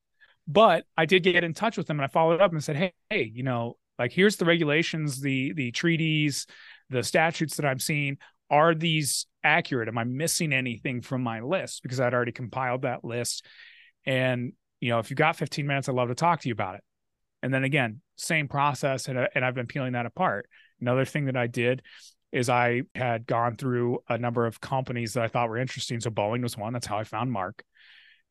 but 0.49 0.85
I 0.97 1.07
did 1.07 1.23
get 1.23 1.45
in 1.45 1.55
touch 1.55 1.77
with 1.77 1.87
them 1.87 1.99
and 1.99 2.05
I 2.05 2.09
followed 2.09 2.41
up 2.41 2.53
and 2.53 2.63
said, 2.63 2.77
hey, 2.77 2.93
hey, 3.09 3.31
you 3.33 3.43
know, 3.43 3.77
like 3.99 4.13
here's 4.13 4.37
the 4.37 4.47
regulations, 4.47 5.21
the 5.21 5.53
the 5.53 5.71
treaties, 5.73 6.47
the 6.89 7.03
statutes 7.03 7.57
that 7.57 7.67
I'm 7.67 7.79
seeing, 7.79 8.17
are 8.51 8.75
these 8.75 9.27
accurate? 9.45 9.89
Am 9.89 9.99
I 9.99 10.05
missing 10.05 10.53
anything 10.53 11.03
from 11.03 11.23
my 11.23 11.41
list? 11.41 11.83
Because 11.83 12.01
I'd 12.01 12.15
already 12.15 12.33
compiled 12.33 12.83
that 12.83 13.05
list. 13.05 13.45
And, 14.07 14.53
you 14.81 14.91
know, 14.91 14.99
if 14.99 15.11
you 15.11 15.17
got 15.17 15.37
15 15.37 15.67
minutes, 15.67 15.89
I'd 15.89 15.95
love 15.95 16.09
to 16.09 16.15
talk 16.15 16.41
to 16.41 16.49
you 16.49 16.53
about 16.53 16.77
it. 16.77 16.85
And 17.43 17.53
then 17.53 17.65
again, 17.65 18.01
same 18.17 18.49
process. 18.49 19.09
And, 19.09 19.19
uh, 19.19 19.29
and 19.35 19.45
I've 19.45 19.55
been 19.55 19.67
peeling 19.67 19.93
that 19.93 20.07
apart. 20.07 20.49
Another 20.81 21.05
thing 21.05 21.27
that 21.27 21.37
I 21.37 21.47
did 21.47 21.83
is 22.33 22.49
I 22.49 22.83
had 22.95 23.27
gone 23.27 23.57
through 23.57 24.01
a 24.09 24.17
number 24.17 24.47
of 24.47 24.61
companies 24.61 25.15
that 25.15 25.25
I 25.25 25.29
thought 25.29 25.49
were 25.49 25.59
interesting. 25.59 26.01
So 26.01 26.11
Boeing 26.11 26.43
was 26.43 26.57
one. 26.57 26.73
That's 26.73 26.87
how 26.87 26.99
I 26.99 27.05
found 27.05 27.33
Mark. 27.33 27.65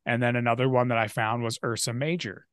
And 0.06 0.24
then 0.24 0.36
another 0.36 0.70
one 0.70 0.88
that 0.88 0.98
I 0.98 1.08
found 1.08 1.44
was 1.44 1.60
Ursa 1.64 1.94
Major 1.94 2.46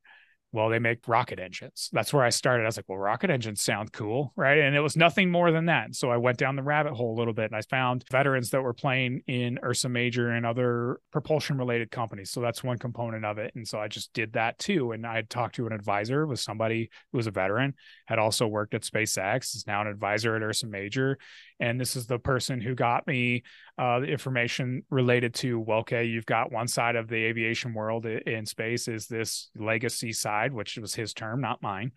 well, 0.57 0.71
they 0.71 0.79
make 0.79 1.07
rocket 1.07 1.38
engines. 1.38 1.90
That's 1.92 2.14
where 2.14 2.25
I 2.25 2.31
started. 2.31 2.62
I 2.62 2.66
was 2.66 2.79
like, 2.79 2.88
well, 2.88 2.97
rocket 2.97 3.29
engines 3.29 3.61
sound 3.61 3.92
cool, 3.92 4.33
right? 4.37 4.57
And 4.57 4.75
it 4.75 4.81
was 4.81 4.97
nothing 4.97 5.31
more 5.31 5.51
than 5.51 5.66
that. 5.66 5.95
So 5.95 6.11
I 6.11 6.16
went 6.16 6.38
down 6.38 6.57
the 6.57 6.62
rabbit 6.62 6.95
hole 6.95 7.14
a 7.14 7.19
little 7.19 7.35
bit 7.35 7.45
and 7.45 7.55
I 7.55 7.61
found 7.61 8.07
veterans 8.11 8.49
that 8.51 8.62
were 8.62 8.73
playing 8.73 9.21
in 9.27 9.59
Ursa 9.62 9.90
Major 9.90 10.31
and 10.31 10.47
other 10.47 10.99
propulsion 11.12 11.59
related 11.59 11.90
companies. 11.90 12.31
So 12.31 12.40
that's 12.40 12.64
one 12.64 12.79
component 12.79 13.27
of 13.27 13.37
it. 13.37 13.53
And 13.55 13.69
so 13.69 13.79
I 13.79 13.88
just 13.88 14.14
did 14.14 14.33
that 14.33 14.59
too. 14.59 14.92
And 14.92 15.07
I 15.07 15.21
talked 15.29 15.57
to 15.57 15.66
an 15.66 15.75
advisor 15.75 16.27
with 16.27 16.40
somebody 16.40 16.88
who 17.12 17.19
was 17.19 17.27
a 17.27 17.33
veteran, 17.33 17.75
had 18.07 18.19
also 18.19 18.47
worked 18.47 18.73
at 18.73 18.81
SpaceX, 18.81 19.55
is 19.55 19.66
now 19.66 19.83
an 19.83 19.88
advisor 19.88 20.37
at 20.37 20.42
Ursa 20.42 20.69
Major. 20.69 21.19
And 21.61 21.79
this 21.79 21.97
is 21.97 22.07
the 22.07 22.19
person 22.19 22.62
who 22.62 22.75
got 22.75 23.07
me 23.07 23.42
uh, 23.79 24.01
the 24.01 24.07
information 24.07 24.83
related 24.90 25.35
to, 25.35 25.61
well, 25.61 25.81
okay, 25.81 26.05
you've 26.05 26.25
got 26.25 26.51
one 26.51 26.66
side 26.66 26.97
of 26.97 27.09
the 27.09 27.16
aviation 27.16 27.75
world 27.75 28.07
in 28.07 28.47
space 28.47 28.88
is 28.88 29.07
this 29.07 29.51
legacy 29.55 30.12
side, 30.12 30.45
which 30.52 30.76
was 30.78 30.94
his 30.94 31.14
term, 31.14 31.40
not 31.40 31.62
mine. 31.62 31.92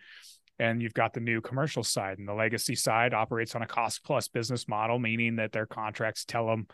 And 0.57 0.81
you've 0.81 0.93
got 0.93 1.13
the 1.13 1.21
new 1.21 1.41
commercial 1.41 1.83
side. 1.83 2.17
And 2.17 2.27
the 2.27 2.33
legacy 2.33 2.75
side 2.75 3.13
operates 3.13 3.55
on 3.55 3.61
a 3.61 3.67
cost 3.67 4.03
plus 4.03 4.27
business 4.27 4.67
model, 4.67 4.99
meaning 4.99 5.37
that 5.37 5.51
their 5.51 5.65
contracts 5.65 6.25
tell 6.25 6.47
them 6.47 6.67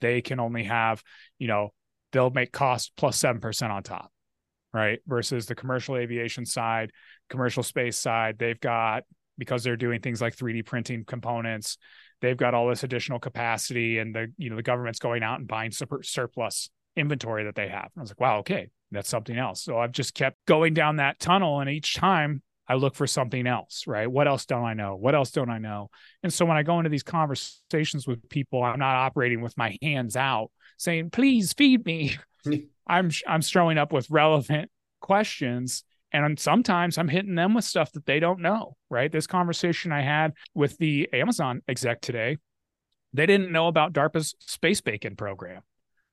they 0.00 0.20
can 0.20 0.40
only 0.40 0.64
have, 0.64 1.02
you 1.38 1.48
know, 1.48 1.72
they'll 2.12 2.30
make 2.30 2.52
cost 2.52 2.92
plus 2.96 3.20
7% 3.20 3.70
on 3.70 3.82
top 3.82 4.10
right? 4.72 5.00
Versus 5.06 5.46
the 5.46 5.54
commercial 5.54 5.96
aviation 5.96 6.46
side, 6.46 6.92
commercial 7.28 7.62
space 7.62 7.98
side, 7.98 8.36
they've 8.38 8.60
got 8.60 9.04
because 9.38 9.64
they're 9.64 9.76
doing 9.76 10.00
things 10.00 10.20
like 10.20 10.36
3D 10.36 10.64
printing 10.64 11.04
components, 11.04 11.78
they've 12.20 12.36
got 12.36 12.54
all 12.54 12.68
this 12.68 12.84
additional 12.84 13.18
capacity 13.18 13.98
and 13.98 14.14
the 14.14 14.32
you 14.36 14.50
know 14.50 14.56
the 14.56 14.62
government's 14.62 14.98
going 14.98 15.22
out 15.22 15.38
and 15.38 15.48
buying 15.48 15.70
surplus 15.72 16.70
inventory 16.96 17.44
that 17.44 17.54
they 17.54 17.68
have. 17.68 17.90
I 17.96 18.00
was 18.00 18.10
like, 18.10 18.20
wow, 18.20 18.38
okay, 18.38 18.70
that's 18.90 19.08
something 19.08 19.36
else. 19.36 19.62
So 19.62 19.78
I've 19.78 19.92
just 19.92 20.14
kept 20.14 20.36
going 20.46 20.74
down 20.74 20.96
that 20.96 21.18
tunnel 21.18 21.60
and 21.60 21.70
each 21.70 21.94
time 21.94 22.42
I 22.68 22.74
look 22.74 22.94
for 22.94 23.06
something 23.06 23.46
else, 23.46 23.84
right? 23.86 24.10
What 24.10 24.28
else 24.28 24.46
don't 24.46 24.64
I 24.64 24.74
know? 24.74 24.94
What 24.94 25.14
else 25.14 25.32
don't 25.32 25.50
I 25.50 25.58
know? 25.58 25.90
And 26.22 26.32
so 26.32 26.44
when 26.44 26.56
I 26.56 26.62
go 26.62 26.78
into 26.78 26.90
these 26.90 27.02
conversations 27.02 28.06
with 28.06 28.28
people, 28.28 28.62
I'm 28.62 28.78
not 28.78 28.94
operating 28.94 29.40
with 29.40 29.56
my 29.58 29.76
hands 29.82 30.14
out 30.14 30.52
saying, 30.76 31.10
"Please 31.10 31.52
feed 31.52 31.84
me." 31.84 32.16
I'm 32.86 33.10
I'm 33.26 33.42
throwing 33.42 33.76
up 33.76 33.92
with 33.92 34.08
relevant 34.10 34.70
questions 35.00 35.84
and 36.12 36.38
sometimes 36.38 36.98
I'm 36.98 37.08
hitting 37.08 37.34
them 37.34 37.54
with 37.54 37.64
stuff 37.64 37.92
that 37.92 38.06
they 38.06 38.20
don't 38.20 38.40
know, 38.40 38.76
right? 38.88 39.10
This 39.10 39.26
conversation 39.26 39.92
I 39.92 40.02
had 40.02 40.32
with 40.54 40.76
the 40.78 41.08
Amazon 41.12 41.62
exec 41.68 42.00
today, 42.00 42.38
they 43.12 43.26
didn't 43.26 43.52
know 43.52 43.68
about 43.68 43.92
DARPA's 43.92 44.34
Space-BACN 44.40 45.16
program. 45.16 45.62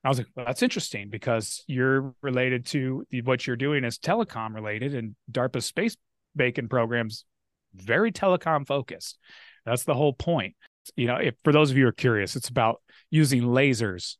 I 0.08 0.10
was 0.10 0.16
like, 0.16 0.28
well, 0.34 0.46
that's 0.46 0.62
interesting 0.62 1.10
because 1.10 1.62
you're 1.66 2.14
related 2.22 2.64
to 2.68 3.04
what 3.24 3.46
you're 3.46 3.56
doing 3.56 3.84
is 3.84 3.98
telecom 3.98 4.54
related, 4.54 4.94
and 4.94 5.14
DARPA's 5.30 5.66
space 5.66 5.98
bacon 6.34 6.66
programs 6.66 7.26
very 7.74 8.10
telecom 8.10 8.66
focused. 8.66 9.18
That's 9.66 9.84
the 9.84 9.92
whole 9.92 10.14
point. 10.14 10.56
You 10.96 11.08
know, 11.08 11.16
if 11.16 11.34
for 11.44 11.52
those 11.52 11.70
of 11.70 11.76
you 11.76 11.82
who 11.82 11.90
are 11.90 11.92
curious, 11.92 12.36
it's 12.36 12.48
about 12.48 12.80
using 13.10 13.42
lasers 13.42 14.16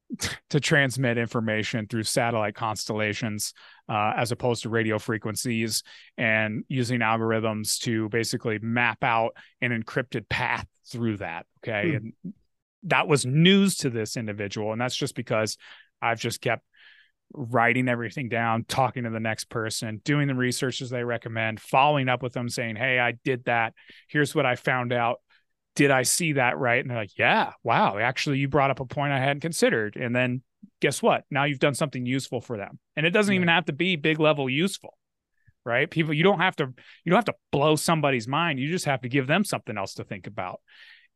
to 0.50 0.60
transmit 0.60 1.18
information 1.18 1.88
through 1.88 2.04
satellite 2.04 2.54
constellations 2.54 3.52
uh, 3.88 4.12
as 4.16 4.30
opposed 4.30 4.62
to 4.62 4.68
radio 4.68 4.96
frequencies 4.96 5.82
and 6.16 6.62
using 6.68 7.00
algorithms 7.00 7.80
to 7.80 8.08
basically 8.10 8.60
map 8.60 9.02
out 9.02 9.32
an 9.60 9.72
encrypted 9.72 10.28
path 10.28 10.68
through 10.86 11.16
that 11.16 11.46
okay 11.64 11.90
hmm. 11.90 11.96
and 11.96 12.34
that 12.84 13.08
was 13.08 13.24
news 13.26 13.76
to 13.76 13.90
this 13.90 14.16
individual 14.16 14.72
and 14.72 14.80
that's 14.80 14.96
just 14.96 15.14
because 15.14 15.56
i've 16.00 16.20
just 16.20 16.40
kept 16.40 16.64
writing 17.34 17.88
everything 17.88 18.28
down 18.28 18.64
talking 18.68 19.04
to 19.04 19.10
the 19.10 19.20
next 19.20 19.48
person 19.48 20.00
doing 20.04 20.28
the 20.28 20.34
research 20.34 20.82
as 20.82 20.90
they 20.90 21.02
recommend 21.02 21.60
following 21.60 22.08
up 22.08 22.22
with 22.22 22.32
them 22.32 22.48
saying 22.48 22.76
hey 22.76 22.98
i 22.98 23.12
did 23.24 23.44
that 23.44 23.72
here's 24.08 24.34
what 24.34 24.44
i 24.44 24.54
found 24.54 24.92
out 24.92 25.18
did 25.74 25.90
I 25.90 26.02
see 26.02 26.34
that 26.34 26.58
right? 26.58 26.80
And 26.80 26.90
they're 26.90 26.98
like, 26.98 27.18
yeah, 27.18 27.52
wow, 27.62 27.98
actually, 27.98 28.38
you 28.38 28.48
brought 28.48 28.70
up 28.70 28.80
a 28.80 28.84
point 28.84 29.12
I 29.12 29.18
hadn't 29.18 29.40
considered. 29.40 29.96
And 29.96 30.14
then 30.14 30.42
guess 30.80 31.02
what? 31.02 31.24
Now 31.30 31.44
you've 31.44 31.58
done 31.58 31.74
something 31.74 32.04
useful 32.04 32.40
for 32.40 32.56
them. 32.56 32.78
And 32.96 33.06
it 33.06 33.10
doesn't 33.10 33.32
yeah. 33.32 33.38
even 33.38 33.48
have 33.48 33.66
to 33.66 33.72
be 33.72 33.96
big 33.96 34.20
level 34.20 34.50
useful, 34.50 34.96
right? 35.64 35.90
People, 35.90 36.12
you 36.12 36.24
don't 36.24 36.40
have 36.40 36.56
to, 36.56 36.64
you 37.04 37.10
don't 37.10 37.16
have 37.16 37.24
to 37.24 37.34
blow 37.50 37.76
somebody's 37.76 38.28
mind. 38.28 38.58
You 38.58 38.68
just 38.68 38.84
have 38.84 39.00
to 39.02 39.08
give 39.08 39.26
them 39.26 39.44
something 39.44 39.76
else 39.78 39.94
to 39.94 40.04
think 40.04 40.26
about. 40.26 40.60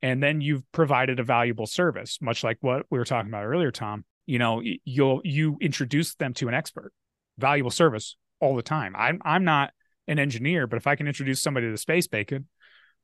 And 0.03 0.23
then 0.23 0.41
you've 0.41 0.71
provided 0.73 1.21
a 1.21 1.25
valuable 1.25 1.67
service, 1.67 2.19
much 2.21 2.45
like 2.45 2.59
what 2.61 2.85
we 2.91 2.99
were 2.99 3.05
talking 3.05 3.31
about 3.31 3.45
earlier, 3.45 3.71
Tom. 3.71 4.05
You 4.27 4.39
know, 4.39 4.63
you'll, 4.85 5.21
you 5.25 5.57
introduce 5.61 6.15
them 6.15 6.35
to 6.35 6.49
an 6.49 6.55
expert, 6.55 6.93
valuable 7.39 7.71
service 7.71 8.17
all 8.41 8.57
the 8.57 8.63
time. 8.63 8.95
I'm, 8.97 9.21
I'm 9.25 9.45
not 9.45 9.73
an 10.09 10.19
engineer, 10.19 10.67
but 10.67 10.77
if 10.77 10.87
I 10.87 10.97
can 10.97 11.07
introduce 11.07 11.41
somebody 11.41 11.71
to 11.71 11.77
Space-BACN, 11.77 12.45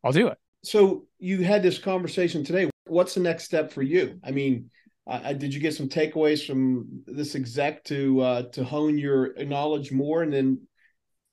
I'll 0.05 0.13
do 0.13 0.29
it 0.29 0.39
so 0.63 1.07
you 1.19 1.43
had 1.43 1.63
this 1.63 1.79
conversation 1.79 2.45
today. 2.45 2.71
What's 2.87 3.15
the 3.15 3.21
next 3.21 3.45
step 3.45 3.73
for 3.73 3.83
you? 3.83 4.21
I 4.25 4.31
mean, 4.31 4.71
uh, 5.07 5.33
did 5.33 5.53
you 5.53 5.61
get 5.61 5.75
some 5.75 5.89
takeaways 5.89 6.47
from 6.47 7.03
this 7.07 7.35
exec 7.35 7.85
to 7.85 8.21
uh, 8.21 8.43
to 8.51 8.65
hone 8.65 8.99
your 8.99 9.35
knowledge 9.45 9.91
more, 9.91 10.23
and 10.23 10.33
then 10.33 10.61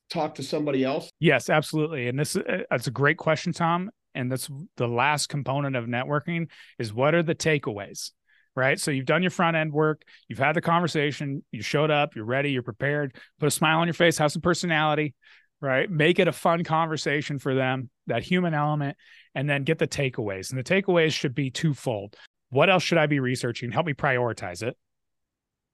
talk 0.09 0.35
to 0.35 0.43
somebody 0.43 0.83
else? 0.83 1.09
Yes, 1.19 1.49
absolutely. 1.49 2.07
And 2.07 2.17
this 2.17 2.35
uh, 2.35 2.63
that's 2.71 2.87
a 2.87 2.91
great 2.91 3.17
question, 3.17 3.53
Tom. 3.53 3.91
And 4.15 4.31
that's 4.31 4.49
the 4.77 4.87
last 4.87 5.27
component 5.27 5.75
of 5.75 5.85
networking 5.85 6.49
is 6.77 6.93
what 6.93 7.15
are 7.15 7.23
the 7.23 7.35
takeaways? 7.35 8.11
Right. 8.55 8.79
So 8.79 8.91
you've 8.91 9.05
done 9.05 9.21
your 9.21 9.31
front 9.31 9.55
end 9.55 9.71
work, 9.71 10.01
you've 10.27 10.39
had 10.39 10.55
the 10.55 10.61
conversation, 10.61 11.43
you 11.51 11.61
showed 11.61 11.91
up, 11.91 12.15
you're 12.15 12.25
ready, 12.25 12.51
you're 12.51 12.63
prepared, 12.63 13.15
put 13.39 13.47
a 13.47 13.51
smile 13.51 13.79
on 13.79 13.87
your 13.87 13.93
face, 13.93 14.17
have 14.17 14.33
some 14.33 14.41
personality, 14.41 15.13
right? 15.61 15.89
Make 15.89 16.19
it 16.19 16.27
a 16.27 16.33
fun 16.33 16.63
conversation 16.63 17.39
for 17.39 17.53
them, 17.53 17.89
that 18.07 18.23
human 18.23 18.53
element, 18.53 18.97
and 19.35 19.49
then 19.49 19.63
get 19.63 19.77
the 19.77 19.87
takeaways. 19.87 20.49
And 20.49 20.59
the 20.59 20.63
takeaways 20.63 21.13
should 21.13 21.35
be 21.35 21.51
twofold. 21.51 22.17
What 22.49 22.69
else 22.69 22.83
should 22.83 22.97
I 22.97 23.05
be 23.05 23.19
researching? 23.19 23.71
Help 23.71 23.85
me 23.85 23.93
prioritize 23.93 24.63
it, 24.63 24.75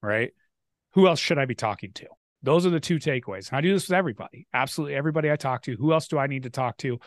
right? 0.03 0.31
Who 0.93 1.07
else 1.07 1.19
should 1.19 1.37
I 1.37 1.45
be 1.45 1.55
talking 1.55 1.91
to? 1.93 2.07
Those 2.43 2.65
are 2.65 2.69
the 2.69 2.79
two 2.79 2.99
takeaways. 2.99 3.49
And 3.49 3.57
I 3.57 3.61
do 3.61 3.73
this 3.73 3.87
with 3.87 3.97
everybody, 3.97 4.47
absolutely 4.53 4.95
everybody 4.95 5.31
I 5.31 5.35
talk 5.35 5.63
to. 5.63 5.75
Who 5.75 5.93
else 5.93 6.07
do 6.07 6.19
I 6.19 6.27
need 6.27 6.43
to 6.43 6.49
talk 6.49 6.77
to? 6.77 6.99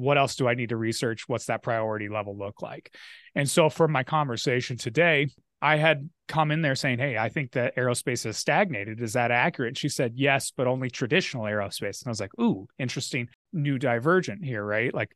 What 0.00 0.18
else 0.18 0.36
do 0.36 0.48
I 0.48 0.54
need 0.54 0.70
to 0.70 0.76
research? 0.76 1.28
What's 1.28 1.46
that 1.46 1.62
priority 1.62 2.08
level 2.08 2.36
look 2.36 2.62
like? 2.62 2.94
And 3.34 3.48
so, 3.48 3.68
from 3.68 3.92
my 3.92 4.02
conversation 4.02 4.76
today, 4.76 5.28
I 5.62 5.76
had 5.76 6.08
come 6.26 6.50
in 6.50 6.62
there 6.62 6.74
saying, 6.74 6.98
Hey, 6.98 7.18
I 7.18 7.28
think 7.28 7.52
that 7.52 7.76
aerospace 7.76 8.24
has 8.24 8.36
stagnated. 8.36 9.00
Is 9.00 9.12
that 9.12 9.30
accurate? 9.30 9.76
She 9.76 9.88
said, 9.88 10.12
Yes, 10.14 10.52
but 10.56 10.66
only 10.66 10.90
traditional 10.90 11.44
aerospace. 11.44 12.02
And 12.02 12.08
I 12.08 12.10
was 12.10 12.20
like, 12.20 12.38
Ooh, 12.40 12.66
interesting 12.78 13.28
new 13.52 13.78
divergent 13.78 14.44
here, 14.44 14.64
right? 14.64 14.92
Like 14.92 15.12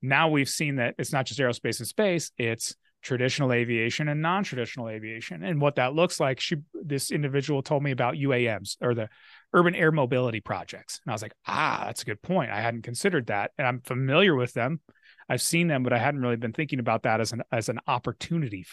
now 0.00 0.28
we've 0.28 0.48
seen 0.48 0.76
that 0.76 0.94
it's 0.98 1.12
not 1.12 1.26
just 1.26 1.40
aerospace 1.40 1.80
and 1.80 1.88
space, 1.88 2.30
it's 2.38 2.74
traditional 3.04 3.52
aviation 3.52 4.08
and 4.08 4.22
non-traditional 4.22 4.88
aviation 4.88 5.44
and 5.44 5.60
what 5.60 5.74
that 5.74 5.94
looks 5.94 6.18
like 6.18 6.40
she 6.40 6.56
this 6.72 7.10
individual 7.10 7.62
told 7.62 7.82
me 7.82 7.90
about 7.90 8.14
UAMs 8.14 8.78
or 8.80 8.94
the 8.94 9.10
urban 9.54 9.74
air 9.74 9.92
mobility 9.92 10.40
projects. 10.40 11.00
And 11.04 11.10
I 11.10 11.14
was 11.14 11.22
like 11.22 11.34
ah 11.46 11.84
that's 11.86 12.02
a 12.02 12.06
good 12.06 12.22
point. 12.22 12.50
I 12.50 12.60
hadn't 12.60 12.82
considered 12.82 13.28
that. 13.28 13.52
And 13.56 13.66
I'm 13.66 13.80
familiar 13.80 14.34
with 14.34 14.52
them. 14.52 14.80
I've 15.28 15.42
seen 15.42 15.68
them 15.68 15.82
but 15.82 15.92
I 15.92 15.98
hadn't 15.98 16.20
really 16.20 16.36
been 16.36 16.52
thinking 16.52 16.80
about 16.80 17.04
that 17.04 17.20
as 17.20 17.32
an 17.32 17.42
as 17.50 17.68
an 17.68 17.80
opportunity 17.86 18.66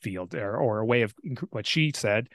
field 0.00 0.34
or, 0.34 0.56
or 0.56 0.80
a 0.80 0.86
way 0.86 1.02
of 1.02 1.14
what 1.50 1.66
she 1.66 1.92
said 1.94 2.28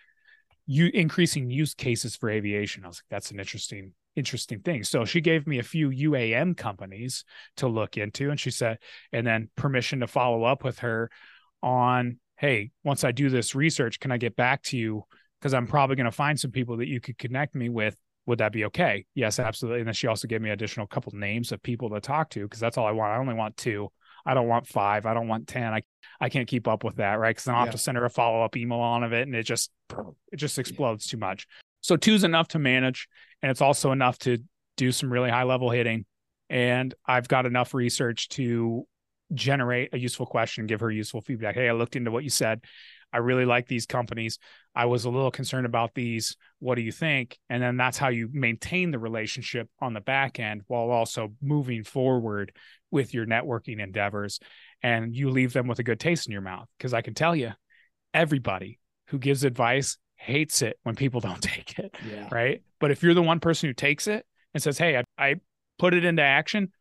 you 0.70 0.90
increasing 0.94 1.50
use 1.50 1.74
cases 1.74 2.16
for 2.16 2.30
aviation. 2.30 2.84
I 2.86 2.88
was 2.88 2.98
like 2.98 3.10
that's 3.10 3.32
an 3.32 3.40
interesting 3.40 3.94
interesting 4.16 4.62
thing. 4.62 4.84
So 4.84 5.06
she 5.06 5.22
gave 5.22 5.46
me 5.48 5.60
a 5.60 5.64
few 5.64 5.90
UAM 5.90 6.58
companies 6.58 7.24
to 7.58 7.68
look 7.68 7.98
into, 7.98 8.32
and 8.32 8.40
she 8.40 8.50
said, 8.50 8.80
and 9.14 9.26
then 9.26 9.50
permission 9.56 10.00
to 10.00 10.08
follow 10.08 10.44
up 10.44 10.64
with 10.64 10.80
her 10.80 11.12
on 11.64 12.20
hey 12.38 12.70
once 12.84 13.04
i 13.04 13.12
do 13.12 13.30
this 13.30 13.56
research 13.56 14.00
can 14.00 14.12
i 14.12 14.18
get 14.18 14.36
back 14.36 14.62
to 14.62 14.78
you 14.78 15.04
because 15.40 15.54
i'm 15.54 15.68
probably 15.68 15.96
going 15.96 16.06
to 16.06 16.12
find 16.12 16.40
some 16.40 16.52
people 16.52 16.78
that 16.78 16.88
you 16.88 17.00
could 17.00 17.18
connect 17.18 17.56
me 17.56 17.70
with 17.70 17.96
would 18.26 18.40
that 18.40 18.52
be 18.52 18.66
okay 18.66 19.06
yes 19.16 19.40
absolutely 19.40 19.80
and 19.80 19.88
then 19.88 19.94
she 19.94 20.08
also 20.08 20.28
gave 20.28 20.42
me 20.42 20.50
additional 20.50 20.88
couple 20.88 21.12
names 21.14 21.52
of 21.52 21.62
people 21.62 21.90
to 21.90 22.00
talk 22.00 22.30
to 22.30 22.44
because 22.44 22.60
that's 22.60 22.78
all 22.78 22.86
i 22.86 22.92
want 22.92 23.12
i 23.12 23.18
only 23.18 23.34
want 23.34 23.56
two 23.58 23.88
i 24.26 24.34
don't 24.34 24.48
want 24.48 24.68
five 24.68 25.06
i 25.06 25.14
don't 25.14 25.28
want 25.28 25.48
ten 25.48 25.74
i, 25.74 25.82
I 26.20 26.30
can't 26.30 26.48
keep 26.48 26.68
up 26.68 26.84
with 26.84 26.98
that 26.98 27.20
right 27.20 27.30
because 27.30 27.46
then 27.46 27.56
i'll 27.56 27.62
yeah. 27.62 27.66
have 27.66 27.76
to 27.76 27.80
send 27.80 27.98
her 27.98 28.06
a 28.06 28.10
follow-up 28.10 28.58
email 28.58 28.80
on 28.80 29.04
of 29.04 29.14
it 29.14 29.28
and 29.28 29.36
it 29.36 29.44
just 29.44 29.72
it 30.32 30.38
just 30.38 30.60
explodes 30.60 31.08
yeah. 31.08 31.12
too 31.12 31.18
much 31.18 31.48
so 31.82 31.96
two's 31.96 32.24
enough 32.24 32.50
to 32.50 32.60
manage 32.60 33.08
and 33.42 33.50
it's 33.50 33.62
also 33.62 33.92
enough 33.92 34.18
to 34.20 34.38
do 34.76 34.92
some 34.92 35.12
really 35.12 35.30
high 35.30 35.44
level 35.44 35.70
hitting 35.70 36.06
and 36.50 36.94
i've 37.06 37.28
got 37.28 37.46
enough 37.46 37.74
research 37.74 38.28
to 38.30 38.86
generate 39.34 39.94
a 39.94 40.00
useful 40.00 40.26
question, 40.26 40.68
give 40.68 40.80
her 40.82 40.92
useful 40.92 41.22
feedback. 41.22 41.56
Hey, 41.56 41.70
I 41.70 41.74
looked 41.74 41.96
into 41.96 42.12
what 42.12 42.24
you 42.24 42.30
said. 42.30 42.64
I 43.12 43.18
really 43.18 43.46
like 43.46 43.68
these 43.68 43.86
companies. 43.86 44.38
I 44.78 44.86
was 44.86 45.06
a 45.06 45.10
little 45.10 45.32
concerned 45.32 45.66
about 45.66 45.96
these. 45.96 46.38
What 46.60 46.76
do 46.76 46.84
you 46.84 46.92
think? 46.92 47.40
And 47.50 47.64
then 47.64 47.78
that's 47.78 47.98
how 47.98 48.10
you 48.10 48.30
maintain 48.32 48.92
the 48.92 49.00
relationship 49.00 49.68
on 49.82 49.96
the 49.96 50.02
back 50.02 50.40
end 50.40 50.62
while 50.68 50.92
also 50.92 51.34
moving 51.42 51.84
forward 51.84 52.52
with 52.92 53.12
your 53.12 53.26
networking 53.26 53.82
endeavors. 53.82 54.40
And 54.84 55.16
you 55.16 55.32
leave 55.32 55.52
them 55.52 55.66
with 55.66 55.80
a 55.80 55.84
good 55.84 56.00
taste 56.00 56.28
in 56.28 56.32
your 56.32 56.44
mouth. 56.44 56.68
Because 56.78 56.94
I 56.94 57.02
can 57.02 57.16
tell 57.16 57.36
you, 57.36 57.54
everybody 58.14 58.78
who 59.08 59.18
gives 59.18 59.44
advice 59.44 59.98
hates 60.16 60.62
it 60.62 60.78
when 60.84 60.96
people 60.96 61.22
don't 61.22 61.42
take 61.42 61.80
it. 61.80 61.96
Yeah. 62.08 62.28
Right. 62.32 62.62
But 62.80 62.92
if 62.92 63.02
you're 63.02 63.16
the 63.16 63.24
one 63.24 63.40
person 63.40 63.70
who 63.70 63.74
takes 63.74 64.06
it 64.06 64.28
and 64.54 64.62
says, 64.62 64.78
Hey, 64.78 64.98
I, 64.98 65.04
I 65.18 65.36
put 65.80 65.96
it 65.96 66.06
into 66.06 66.22
action, 66.22 66.72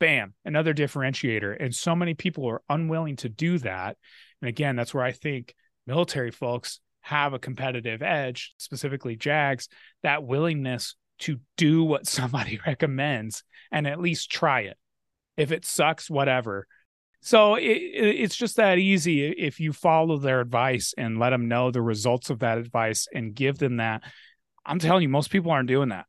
bam, 0.00 0.32
another 0.46 0.72
differentiator. 0.72 1.54
And 1.60 1.74
so 1.74 1.94
many 1.94 2.14
people 2.14 2.48
are 2.48 2.62
unwilling 2.70 3.16
to 3.16 3.28
do 3.28 3.58
that. 3.58 3.98
And 4.40 4.48
again, 4.48 4.74
that's 4.74 4.94
where 4.94 5.04
I 5.04 5.12
think 5.12 5.54
military 5.86 6.30
folks 6.30 6.80
have 7.02 7.32
a 7.32 7.38
competitive 7.38 8.02
edge, 8.02 8.54
specifically 8.56 9.16
JAGs, 9.16 9.68
that 10.02 10.24
willingness 10.24 10.96
to 11.20 11.38
do 11.56 11.84
what 11.84 12.06
somebody 12.06 12.60
recommends 12.66 13.44
and 13.70 13.86
at 13.86 14.00
least 14.00 14.30
try 14.30 14.60
it. 14.60 14.76
If 15.36 15.52
it 15.52 15.64
sucks, 15.64 16.10
whatever. 16.10 16.66
So 17.20 17.54
it, 17.54 17.64
it's 17.64 18.36
just 18.36 18.56
that 18.56 18.78
easy 18.78 19.26
if 19.26 19.60
you 19.60 19.72
follow 19.72 20.18
their 20.18 20.40
advice 20.40 20.92
and 20.98 21.18
let 21.18 21.30
them 21.30 21.48
know 21.48 21.70
the 21.70 21.82
results 21.82 22.30
of 22.30 22.40
that 22.40 22.58
advice 22.58 23.06
and 23.14 23.34
give 23.34 23.58
them 23.58 23.76
that. 23.76 24.02
I'm 24.66 24.78
telling 24.78 25.02
you, 25.02 25.08
most 25.08 25.30
people 25.30 25.50
aren't 25.50 25.68
doing 25.68 25.90
that 25.90 26.06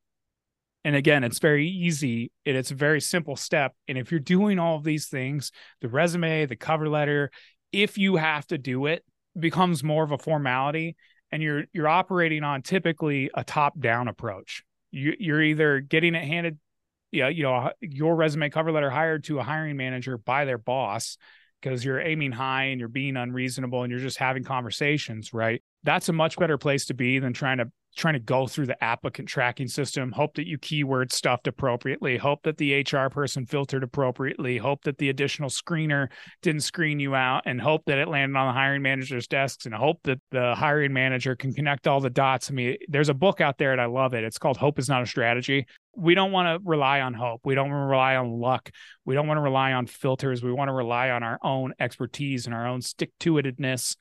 and 0.86 0.98
again 0.98 1.24
it's 1.24 1.40
very 1.40 1.68
easy 1.68 2.30
and 2.46 2.58
it's 2.58 2.72
a 2.72 2.76
very 2.76 3.00
simple 3.00 3.38
step 3.38 3.74
and 3.88 3.98
if 3.98 4.12
you're 4.12 4.20
doing 4.20 4.60
all 4.60 4.76
of 4.76 4.84
these 4.84 5.08
things 5.08 5.54
the 5.80 5.88
resume 5.88 6.46
the 6.46 6.58
cover 6.58 6.90
letter 6.90 7.32
if 7.74 7.98
you 7.98 8.16
have 8.16 8.46
to 8.48 8.58
do 8.58 8.86
it, 8.86 8.98
it 9.00 9.04
becomes 9.38 9.84
more 9.84 10.04
of 10.04 10.12
a 10.12 10.18
formality 10.18 10.96
and 11.32 11.42
you're 11.42 11.66
you're 11.74 11.88
operating 11.88 12.44
on 12.44 12.62
typically 12.62 13.30
a 13.34 13.44
top 13.44 13.80
down 13.80 14.08
approach. 14.08 14.64
You, 14.92 15.16
you're 15.20 15.42
either 15.42 15.80
getting 15.80 16.14
it 16.14 16.24
handed 16.24 16.60
yeah 17.12 17.30
you 17.30 17.44
know 17.44 17.56
uh, 17.56 17.70
your 17.80 18.16
resume 18.16 18.50
cover 18.50 18.72
letter 18.72 18.90
hired 18.90 19.24
to 19.26 19.40
a 19.40 19.44
hiring 19.44 19.78
manager 19.78 20.18
by 20.18 20.46
their 20.46 20.58
boss 20.58 21.18
because 21.62 21.86
you're 21.86 22.02
aiming 22.02 22.34
high 22.34 22.66
and 22.66 22.80
you're 22.80 22.90
being 22.90 23.16
unreasonable 23.16 23.84
and 23.84 23.92
you're 23.92 24.02
just 24.02 24.18
having 24.18 24.44
conversations 24.44 25.34
right 25.34 25.64
that's 25.84 26.10
a 26.10 26.14
much 26.14 26.38
better 26.38 26.58
place 26.58 26.86
to 26.86 26.94
be 26.94 27.20
than 27.20 27.34
trying 27.34 27.58
to 27.58 27.72
trying 27.96 28.14
to 28.14 28.20
go 28.20 28.48
through 28.48 28.66
the 28.66 28.84
applicant 28.84 29.28
tracking 29.28 29.68
system, 29.68 30.12
hope 30.12 30.36
that 30.36 30.48
you 30.48 30.58
keyword 30.58 31.12
stuffed 31.12 31.48
appropriately, 31.48 32.18
hope 32.18 32.42
that 32.44 32.58
the 32.58 32.82
HR 32.82 33.10
person 33.10 33.46
filtered 33.46 33.84
appropriately, 33.84 34.58
hope 34.58 34.84
that 34.84 34.98
the 34.98 35.10
additional 35.10 35.50
screener 35.50 36.08
didn't 36.42 36.62
screen 36.62 37.00
you 37.00 37.14
out, 37.16 37.44
and 37.46 37.62
hope 37.62 37.84
that 37.86 38.00
it 38.00 38.08
landed 38.08 38.38
on 38.38 38.48
the 38.48 38.54
hiring 38.54 38.82
manager's 38.82 39.28
desks, 39.28 39.66
and 39.66 39.76
hope 39.76 40.00
that 40.04 40.20
the 40.32 40.56
hiring 40.56 40.94
manager 40.94 41.36
can 41.36 41.54
connect 41.54 41.88
all 41.88 42.00
the 42.00 42.10
dots. 42.10 42.50
I 42.50 42.54
mean, 42.54 42.78
there's 42.88 43.10
a 43.10 43.14
book 43.14 43.42
out 43.42 43.58
there 43.58 43.72
and 43.72 43.82
I 43.82 43.86
love 43.86 44.14
it. 44.14 44.24
It's 44.24 44.40
called 44.40 44.58
Hope 44.58 44.80
is 44.80 44.90
Not 44.90 45.04
a 45.04 45.06
Strategy. 45.06 45.68
We 45.96 46.16
don't 46.16 46.32
want 46.32 46.48
to 46.48 46.68
rely 46.68 47.02
on 47.02 47.14
hope. 47.14 47.42
We 47.44 47.54
don't 47.54 47.70
want 47.70 47.84
to 47.84 47.92
rely 47.92 48.16
on 48.16 48.32
luck. 48.40 48.72
We 49.06 49.14
don't 49.14 49.28
want 49.28 49.38
to 49.38 49.44
rely 49.44 49.74
on 49.74 49.86
filters. 49.86 50.44
We 50.44 50.52
want 50.52 50.70
to 50.70 50.74
rely 50.74 51.12
on 51.12 51.22
our 51.22 51.38
own 51.44 51.74
expertise 51.80 52.48
and 52.48 52.56
our 52.56 52.66
own 52.66 52.82
stick 52.82 53.12
to 53.20 53.34
itedness 53.34 53.96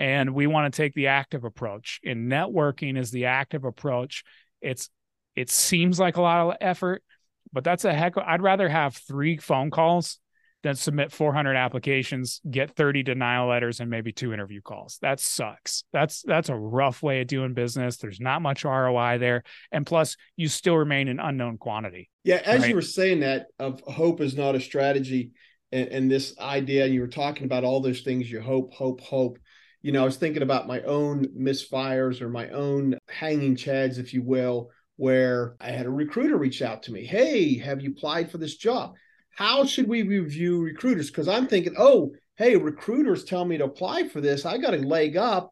and 0.00 0.34
we 0.34 0.46
want 0.46 0.72
to 0.72 0.76
take 0.76 0.94
the 0.94 1.08
active 1.08 1.44
approach. 1.44 2.00
And 2.04 2.32
networking 2.32 2.98
is 2.98 3.10
the 3.10 3.26
active 3.26 3.64
approach. 3.64 4.24
It's 4.62 4.88
it 5.36 5.50
seems 5.50 6.00
like 6.00 6.16
a 6.16 6.22
lot 6.22 6.48
of 6.48 6.56
effort 6.60 7.04
but 7.52 7.62
that's 7.62 7.84
a 7.84 7.94
heck 7.94 8.14
i'd 8.18 8.42
rather 8.42 8.68
have 8.68 8.96
three 8.96 9.36
phone 9.36 9.70
calls 9.70 10.18
than 10.62 10.74
submit 10.74 11.12
400 11.12 11.56
applications 11.56 12.40
get 12.50 12.74
30 12.76 13.02
denial 13.02 13.48
letters 13.48 13.80
and 13.80 13.88
maybe 13.88 14.12
two 14.12 14.34
interview 14.34 14.60
calls. 14.60 14.98
That 15.00 15.18
sucks. 15.18 15.84
That's 15.92 16.22
that's 16.22 16.50
a 16.50 16.54
rough 16.54 17.02
way 17.02 17.22
of 17.22 17.28
doing 17.28 17.54
business. 17.54 17.96
There's 17.96 18.20
not 18.20 18.42
much 18.42 18.64
roi 18.64 19.16
there. 19.18 19.42
And 19.72 19.86
plus 19.86 20.16
you 20.36 20.48
still 20.48 20.76
remain 20.76 21.08
an 21.08 21.18
unknown 21.18 21.56
quantity. 21.56 22.10
Yeah 22.24 22.42
as 22.44 22.60
right? 22.60 22.68
you 22.68 22.74
were 22.74 22.82
saying 22.82 23.20
that 23.20 23.46
of 23.58 23.80
hope 23.80 24.20
is 24.20 24.36
not 24.36 24.54
a 24.54 24.60
strategy 24.60 25.30
and, 25.72 25.88
and 25.88 26.10
this 26.10 26.38
idea 26.38 26.86
you 26.86 27.00
were 27.00 27.08
talking 27.08 27.44
about 27.44 27.64
all 27.64 27.80
those 27.80 28.00
things 28.00 28.30
you 28.30 28.40
hope 28.40 28.74
hope 28.74 29.00
hope 29.00 29.38
you 29.82 29.92
know, 29.92 30.02
I 30.02 30.04
was 30.04 30.16
thinking 30.16 30.42
about 30.42 30.66
my 30.66 30.82
own 30.82 31.26
misfires 31.28 32.20
or 32.20 32.28
my 32.28 32.48
own 32.50 32.98
hanging 33.08 33.56
chads, 33.56 33.98
if 33.98 34.12
you 34.12 34.22
will, 34.22 34.70
where 34.96 35.56
I 35.60 35.70
had 35.70 35.86
a 35.86 35.90
recruiter 35.90 36.36
reach 36.36 36.60
out 36.60 36.82
to 36.84 36.92
me. 36.92 37.04
Hey, 37.04 37.58
have 37.58 37.80
you 37.80 37.90
applied 37.90 38.30
for 38.30 38.38
this 38.38 38.56
job? 38.56 38.94
How 39.34 39.64
should 39.64 39.88
we 39.88 40.02
review 40.02 40.60
recruiters? 40.60 41.08
Because 41.08 41.28
I'm 41.28 41.46
thinking, 41.46 41.74
oh, 41.78 42.12
hey, 42.36 42.56
recruiters 42.56 43.24
tell 43.24 43.44
me 43.44 43.56
to 43.58 43.64
apply 43.64 44.08
for 44.08 44.20
this. 44.20 44.44
I 44.44 44.58
got 44.58 44.74
a 44.74 44.78
leg 44.78 45.16
up, 45.16 45.50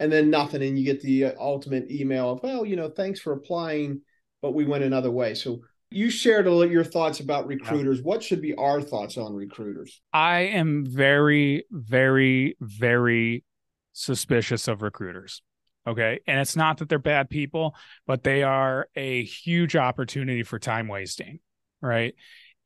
and 0.00 0.10
then 0.10 0.30
nothing. 0.30 0.62
And 0.62 0.76
you 0.76 0.84
get 0.84 1.00
the 1.00 1.26
uh, 1.26 1.32
ultimate 1.38 1.90
email 1.90 2.32
of, 2.32 2.42
well, 2.42 2.64
you 2.64 2.74
know, 2.74 2.88
thanks 2.88 3.20
for 3.20 3.32
applying, 3.32 4.00
but 4.40 4.54
we 4.54 4.64
went 4.64 4.82
another 4.82 5.10
way. 5.10 5.34
So 5.34 5.60
you 5.90 6.10
shared 6.10 6.46
a 6.48 6.50
little 6.50 6.72
your 6.72 6.82
thoughts 6.84 7.20
about 7.20 7.46
recruiters. 7.46 7.98
Yeah. 7.98 8.04
What 8.04 8.24
should 8.24 8.40
be 8.42 8.54
our 8.54 8.80
thoughts 8.80 9.16
on 9.16 9.34
recruiters? 9.34 10.00
I 10.12 10.40
am 10.40 10.84
very, 10.84 11.64
very, 11.70 12.56
very 12.60 13.44
suspicious 13.92 14.68
of 14.68 14.82
recruiters. 14.82 15.42
Okay. 15.86 16.20
And 16.26 16.40
it's 16.40 16.56
not 16.56 16.78
that 16.78 16.88
they're 16.88 16.98
bad 16.98 17.28
people, 17.28 17.74
but 18.06 18.22
they 18.22 18.42
are 18.42 18.88
a 18.94 19.24
huge 19.24 19.74
opportunity 19.76 20.42
for 20.42 20.58
time 20.58 20.88
wasting. 20.88 21.40
Right. 21.80 22.14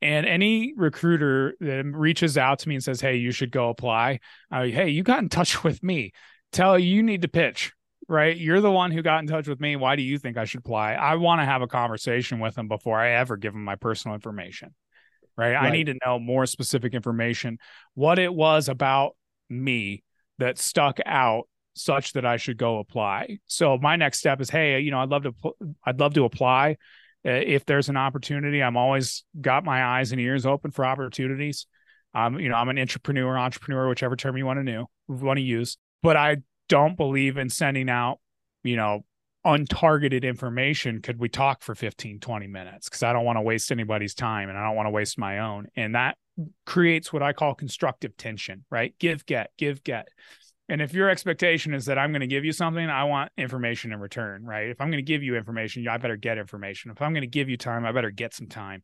And 0.01 0.27
any 0.27 0.73
recruiter 0.77 1.55
that 1.59 1.85
reaches 1.85 2.37
out 2.37 2.59
to 2.59 2.69
me 2.69 2.75
and 2.75 2.83
says, 2.83 3.01
Hey, 3.01 3.15
you 3.15 3.31
should 3.31 3.51
go 3.51 3.69
apply. 3.69 4.19
Uh, 4.51 4.65
hey, 4.65 4.89
you 4.89 5.01
got 5.01 5.19
in 5.19 5.29
touch 5.29 5.63
with 5.63 5.81
me. 5.81 6.11
Tell 6.51 6.77
you 6.77 7.01
need 7.03 7.23
to 7.23 7.27
pitch. 7.27 7.73
Right. 8.07 8.37
You're 8.37 8.61
the 8.61 8.71
one 8.71 8.91
who 8.91 9.01
got 9.01 9.19
in 9.21 9.27
touch 9.27 9.47
with 9.47 9.59
me. 9.59 9.75
Why 9.75 9.97
do 9.97 10.03
you 10.03 10.17
think 10.17 10.37
I 10.37 10.45
should 10.45 10.59
apply? 10.59 10.93
I 10.93 11.15
want 11.15 11.41
to 11.41 11.45
have 11.45 11.61
a 11.61 11.67
conversation 11.67 12.39
with 12.39 12.55
them 12.55 12.69
before 12.69 12.97
I 12.97 13.13
ever 13.13 13.35
give 13.35 13.51
them 13.51 13.65
my 13.65 13.75
personal 13.75 14.15
information. 14.15 14.73
Right? 15.35 15.53
right. 15.53 15.67
I 15.67 15.71
need 15.71 15.87
to 15.87 15.97
know 16.05 16.17
more 16.17 16.45
specific 16.45 16.93
information, 16.93 17.57
what 17.95 18.17
it 18.17 18.33
was 18.33 18.69
about 18.69 19.15
me 19.49 20.03
that 20.39 20.57
stuck 20.57 20.99
out 21.05 21.47
such 21.73 22.13
that 22.13 22.25
I 22.25 22.37
should 22.37 22.57
go 22.57 22.79
apply. 22.79 23.39
So 23.45 23.77
my 23.77 23.95
next 23.95 24.19
step 24.19 24.41
is, 24.41 24.49
hey, 24.49 24.79
you 24.79 24.91
know, 24.91 24.99
I'd 24.99 25.09
love 25.09 25.23
to, 25.23 25.33
I'd 25.85 25.99
love 25.99 26.13
to 26.15 26.25
apply. 26.25 26.77
Uh, 27.25 27.31
if 27.31 27.65
there's 27.65 27.89
an 27.89 27.97
opportunity, 27.97 28.61
I'm 28.61 28.77
always 28.77 29.23
got 29.39 29.63
my 29.63 29.83
eyes 29.83 30.11
and 30.11 30.21
ears 30.21 30.45
open 30.45 30.71
for 30.71 30.85
opportunities. 30.85 31.67
Um, 32.13 32.39
you 32.39 32.49
know, 32.49 32.55
I'm 32.55 32.69
an 32.69 32.79
entrepreneur, 32.79 33.37
entrepreneur, 33.37 33.89
whichever 33.89 34.15
term 34.15 34.37
you 34.37 34.45
want 34.45 34.59
to 34.59 34.63
know, 34.63 34.89
want 35.07 35.37
to 35.37 35.43
use. 35.43 35.77
But 36.01 36.17
I 36.17 36.37
don't 36.69 36.97
believe 36.97 37.37
in 37.37 37.49
sending 37.49 37.89
out, 37.89 38.19
you 38.63 38.75
know, 38.75 39.03
untargeted 39.47 40.23
information 40.23 41.01
could 41.01 41.19
we 41.19 41.29
talk 41.29 41.61
for 41.63 41.73
15 41.73 42.19
20 42.19 42.47
minutes? 42.47 42.89
Because 42.89 43.01
i 43.01 43.13
don't 43.13 43.23
want 43.23 43.37
to 43.37 43.41
waste 43.41 43.71
anybody's 43.71 44.13
time 44.13 44.49
and 44.49 44.57
i 44.57 44.65
don't 44.65 44.75
want 44.75 44.87
to 44.87 44.91
waste 44.91 45.17
my 45.17 45.39
own. 45.39 45.67
And 45.75 45.95
that 45.95 46.17
creates 46.65 47.13
what 47.13 47.23
i 47.23 47.31
call 47.33 47.55
constructive 47.55 48.17
tension 48.17 48.65
right? 48.69 48.93
Give 48.99 49.25
get 49.25 49.51
give 49.57 49.83
get. 49.83 50.09
And 50.69 50.81
if 50.81 50.93
your 50.93 51.09
expectation 51.09 51.73
is 51.73 51.85
that 51.85 51.97
i'm 51.97 52.11
going 52.11 52.21
to 52.21 52.27
give 52.27 52.43
you 52.43 52.51
something 52.51 52.89
i 52.89 53.05
want 53.05 53.31
information 53.37 53.93
in 53.93 53.99
return 54.01 54.43
right? 54.43 54.69
If 54.69 54.81
i'm 54.81 54.91
going 54.91 55.03
to 55.03 55.11
give 55.11 55.23
you 55.23 55.37
information 55.37 55.87
i 55.87 55.97
better 55.97 56.17
get 56.17 56.37
information. 56.37 56.91
If 56.91 57.01
i'm 57.01 57.13
going 57.13 57.21
to 57.21 57.27
give 57.27 57.49
you 57.49 57.55
time 57.55 57.85
i 57.85 57.93
better 57.93 58.11
get 58.11 58.33
some 58.33 58.47
time. 58.47 58.83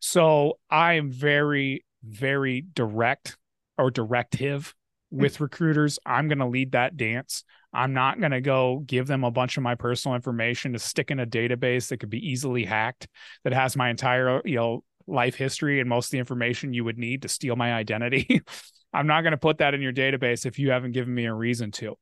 So 0.00 0.58
i 0.68 0.94
am 0.94 1.12
very 1.12 1.84
very 2.02 2.64
direct 2.74 3.36
or 3.78 3.90
directive 3.92 4.74
hmm. 5.12 5.22
with 5.22 5.40
recruiters. 5.40 5.98
I'm 6.04 6.26
going 6.26 6.38
to 6.38 6.46
lead 6.46 6.72
that 6.72 6.96
dance. 6.96 7.44
I'm 7.72 7.92
not 7.92 8.18
going 8.18 8.32
to 8.32 8.40
go 8.40 8.82
give 8.84 9.06
them 9.06 9.22
a 9.24 9.30
bunch 9.30 9.56
of 9.56 9.62
my 9.62 9.74
personal 9.74 10.16
information 10.16 10.72
to 10.72 10.78
stick 10.78 11.10
in 11.10 11.20
a 11.20 11.26
database 11.26 11.88
that 11.88 11.98
could 11.98 12.10
be 12.10 12.28
easily 12.30 12.64
hacked 12.64 13.06
that 13.44 13.52
has 13.52 13.76
my 13.76 13.90
entire, 13.90 14.42
you 14.44 14.56
know, 14.56 14.84
life 15.06 15.34
history 15.34 15.80
and 15.80 15.88
most 15.88 16.06
of 16.06 16.10
the 16.12 16.18
information 16.18 16.72
you 16.72 16.84
would 16.84 16.98
need 16.98 17.22
to 17.22 17.28
steal 17.28 17.56
my 17.56 17.72
identity. 17.72 18.42
I'm 18.92 19.06
not 19.06 19.22
going 19.22 19.32
to 19.32 19.38
put 19.38 19.58
that 19.58 19.74
in 19.74 19.82
your 19.82 19.92
database 19.92 20.46
if 20.46 20.58
you 20.58 20.70
haven't 20.70 20.92
given 20.92 21.14
me 21.14 21.26
a 21.26 21.34
reason 21.34 21.70
to. 21.72 21.96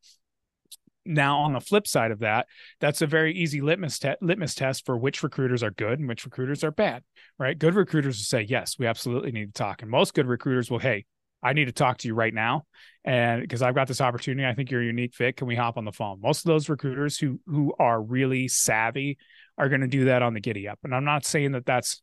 Now, 1.04 1.38
on 1.40 1.54
the 1.54 1.60
flip 1.60 1.86
side 1.86 2.10
of 2.10 2.18
that, 2.20 2.46
that's 2.80 3.00
a 3.00 3.06
very 3.06 3.34
easy 3.34 3.60
litmus, 3.62 3.98
te- 3.98 4.16
litmus 4.20 4.54
test 4.54 4.84
for 4.84 4.96
which 4.96 5.22
recruiters 5.22 5.62
are 5.62 5.70
good 5.70 5.98
and 5.98 6.08
which 6.08 6.24
recruiters 6.24 6.62
are 6.64 6.70
bad, 6.70 7.02
right? 7.38 7.58
Good 7.58 7.74
recruiters 7.74 8.18
will 8.18 8.24
say, 8.24 8.42
yes, 8.42 8.78
we 8.78 8.86
absolutely 8.86 9.32
need 9.32 9.54
to 9.54 9.58
talk. 9.58 9.80
And 9.80 9.90
most 9.90 10.12
good 10.12 10.26
recruiters 10.26 10.70
will, 10.70 10.78
hey, 10.78 11.06
I 11.42 11.52
need 11.52 11.66
to 11.66 11.72
talk 11.72 11.98
to 11.98 12.08
you 12.08 12.14
right 12.14 12.34
now. 12.34 12.64
And 13.04 13.40
because 13.40 13.62
I've 13.62 13.74
got 13.74 13.88
this 13.88 14.00
opportunity, 14.00 14.46
I 14.46 14.54
think 14.54 14.70
you're 14.70 14.82
a 14.82 14.86
unique 14.86 15.14
fit. 15.14 15.36
Can 15.36 15.46
we 15.46 15.54
hop 15.54 15.76
on 15.76 15.84
the 15.84 15.92
phone? 15.92 16.20
Most 16.20 16.44
of 16.44 16.48
those 16.48 16.68
recruiters 16.68 17.18
who 17.18 17.40
who 17.46 17.74
are 17.78 18.02
really 18.02 18.48
savvy 18.48 19.18
are 19.56 19.68
going 19.68 19.80
to 19.80 19.86
do 19.86 20.06
that 20.06 20.22
on 20.22 20.34
the 20.34 20.40
giddy 20.40 20.68
up. 20.68 20.78
And 20.84 20.94
I'm 20.94 21.04
not 21.04 21.24
saying 21.24 21.52
that 21.52 21.66
that's 21.66 22.02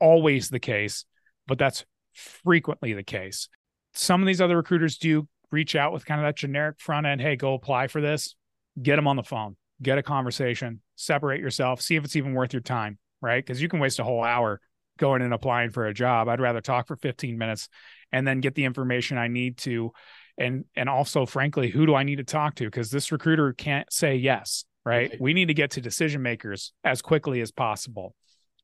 always 0.00 0.48
the 0.48 0.60
case, 0.60 1.04
but 1.46 1.58
that's 1.58 1.84
frequently 2.14 2.92
the 2.92 3.02
case. 3.02 3.48
Some 3.94 4.22
of 4.22 4.26
these 4.26 4.40
other 4.40 4.56
recruiters 4.56 4.98
do 4.98 5.28
reach 5.50 5.76
out 5.76 5.92
with 5.92 6.04
kind 6.04 6.20
of 6.20 6.26
that 6.26 6.36
generic 6.36 6.80
front 6.80 7.06
end, 7.06 7.20
hey, 7.20 7.36
go 7.36 7.54
apply 7.54 7.86
for 7.86 8.00
this, 8.00 8.34
get 8.80 8.96
them 8.96 9.06
on 9.06 9.16
the 9.16 9.22
phone, 9.22 9.56
get 9.82 9.98
a 9.98 10.02
conversation, 10.02 10.80
separate 10.96 11.40
yourself, 11.40 11.80
see 11.80 11.96
if 11.96 12.04
it's 12.04 12.16
even 12.16 12.34
worth 12.34 12.52
your 12.52 12.62
time, 12.62 12.98
right? 13.20 13.44
Because 13.44 13.60
you 13.60 13.68
can 13.68 13.80
waste 13.80 13.98
a 13.98 14.04
whole 14.04 14.24
hour 14.24 14.60
going 14.98 15.22
and 15.22 15.34
applying 15.34 15.70
for 15.70 15.86
a 15.86 15.94
job. 15.94 16.28
I'd 16.28 16.40
rather 16.40 16.60
talk 16.60 16.86
for 16.86 16.96
15 16.96 17.38
minutes 17.38 17.68
and 18.12 18.26
then 18.26 18.40
get 18.40 18.54
the 18.54 18.64
information 18.64 19.18
I 19.18 19.28
need 19.28 19.58
to 19.58 19.92
and 20.38 20.64
and 20.74 20.88
also 20.88 21.26
frankly 21.26 21.70
who 21.70 21.86
do 21.86 21.94
I 21.94 22.02
need 22.02 22.16
to 22.16 22.24
talk 22.24 22.56
to 22.56 22.64
because 22.64 22.90
this 22.90 23.12
recruiter 23.12 23.52
can't 23.52 23.90
say 23.92 24.16
yes, 24.16 24.64
right? 24.84 25.10
right? 25.10 25.20
We 25.20 25.34
need 25.34 25.46
to 25.46 25.54
get 25.54 25.72
to 25.72 25.80
decision 25.80 26.22
makers 26.22 26.72
as 26.84 27.02
quickly 27.02 27.40
as 27.40 27.50
possible. 27.50 28.14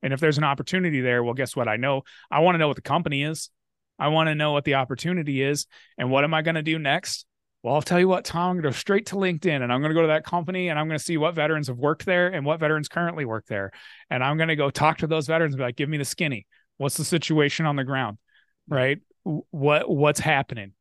And 0.03 0.13
if 0.13 0.21
there's 0.21 0.39
an 0.39 0.45
opportunity 0.45 1.01
there, 1.01 1.23
well 1.23 1.35
guess 1.35 1.57
what? 1.57 1.69
I 1.69 1.77
know 1.77 2.03
I 2.31 2.41
want 2.41 2.55
to 2.55 2.59
know 2.59 2.69
what 2.69 2.77
the 2.77 2.83
company 2.83 3.23
is. 3.23 3.51
I 3.99 4.09
want 4.09 4.29
to 4.29 4.35
know 4.35 4.53
what 4.53 4.65
the 4.65 4.75
opportunity 4.75 5.43
is 5.43 5.67
and 5.99 6.11
what 6.11 6.25
am 6.25 6.35
I 6.35 6.43
going 6.43 6.57
to 6.57 6.63
do 6.63 6.79
next? 6.79 7.27
Well, 7.63 7.77
I'll 7.77 7.83
tell 7.83 8.01
you 8.01 8.09
what, 8.09 8.25
Tom, 8.25 8.51
I'm 8.51 8.57
going 8.57 8.63
to 8.65 8.69
go 8.71 8.73
straight 8.73 9.07
to 9.07 9.15
LinkedIn 9.15 9.63
and 9.63 9.73
I'm 9.73 9.81
going 9.81 9.91
to 9.91 9.95
go 9.95 10.03
to 10.03 10.09
that 10.09 10.25
company 10.25 10.69
and 10.69 10.77
I'm 10.77 10.89
going 10.89 10.99
to 10.99 11.05
see 11.05 11.17
what 11.17 11.37
veterans 11.37 11.69
have 11.69 11.79
worked 11.79 12.05
there 12.05 12.27
and 12.27 12.45
what 12.45 12.59
veterans 12.59 12.89
currently 12.89 13.25
work 13.25 13.47
there. 13.47 13.71
And 14.11 14.25
I'm 14.25 14.37
going 14.37 14.49
to 14.49 14.57
go 14.57 14.69
talk 14.69 14.99
to 14.99 15.07
those 15.07 15.29
veterans 15.29 15.55
and 15.55 15.59
be 15.59 15.65
like, 15.65 15.77
give 15.77 15.89
me 15.89 15.97
the 15.97 16.05
skinny. 16.05 16.47
What's 16.79 16.97
the 16.97 17.05
situation 17.05 17.65
on 17.67 17.77
the 17.77 17.85
ground? 17.85 18.19
Right 18.67 18.99
what 19.25 19.89
what's 19.89 20.21
happening 20.21 20.73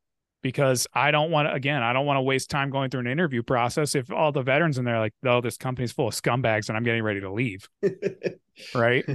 because 0.42 0.88
I 0.94 1.12
don't 1.12 1.32
want 1.32 1.48
to 1.48 1.54
again, 1.54 1.84
I 1.84 1.94
don't 1.94 2.06
want 2.06 2.18
to 2.18 2.22
waste 2.22 2.50
time 2.50 2.70
going 2.70 2.90
through 2.90 3.02
an 3.02 3.08
interview 3.08 3.44
process 3.44 3.96
if 3.96 4.12
all 4.12 4.32
the 4.32 4.42
veterans 4.42 4.78
in 4.78 4.86
there 4.86 5.00
like, 5.00 5.14
oh, 5.26 5.42
this 5.42 5.58
company's 5.58 5.92
full 5.92 6.08
of 6.08 6.14
scumbags 6.14 6.68
and 6.68 6.78
I'm 6.78 6.84
getting 6.84 7.04
ready 7.04 7.22
to 7.22 7.32
leave. 7.32 7.70
right? 8.76 9.06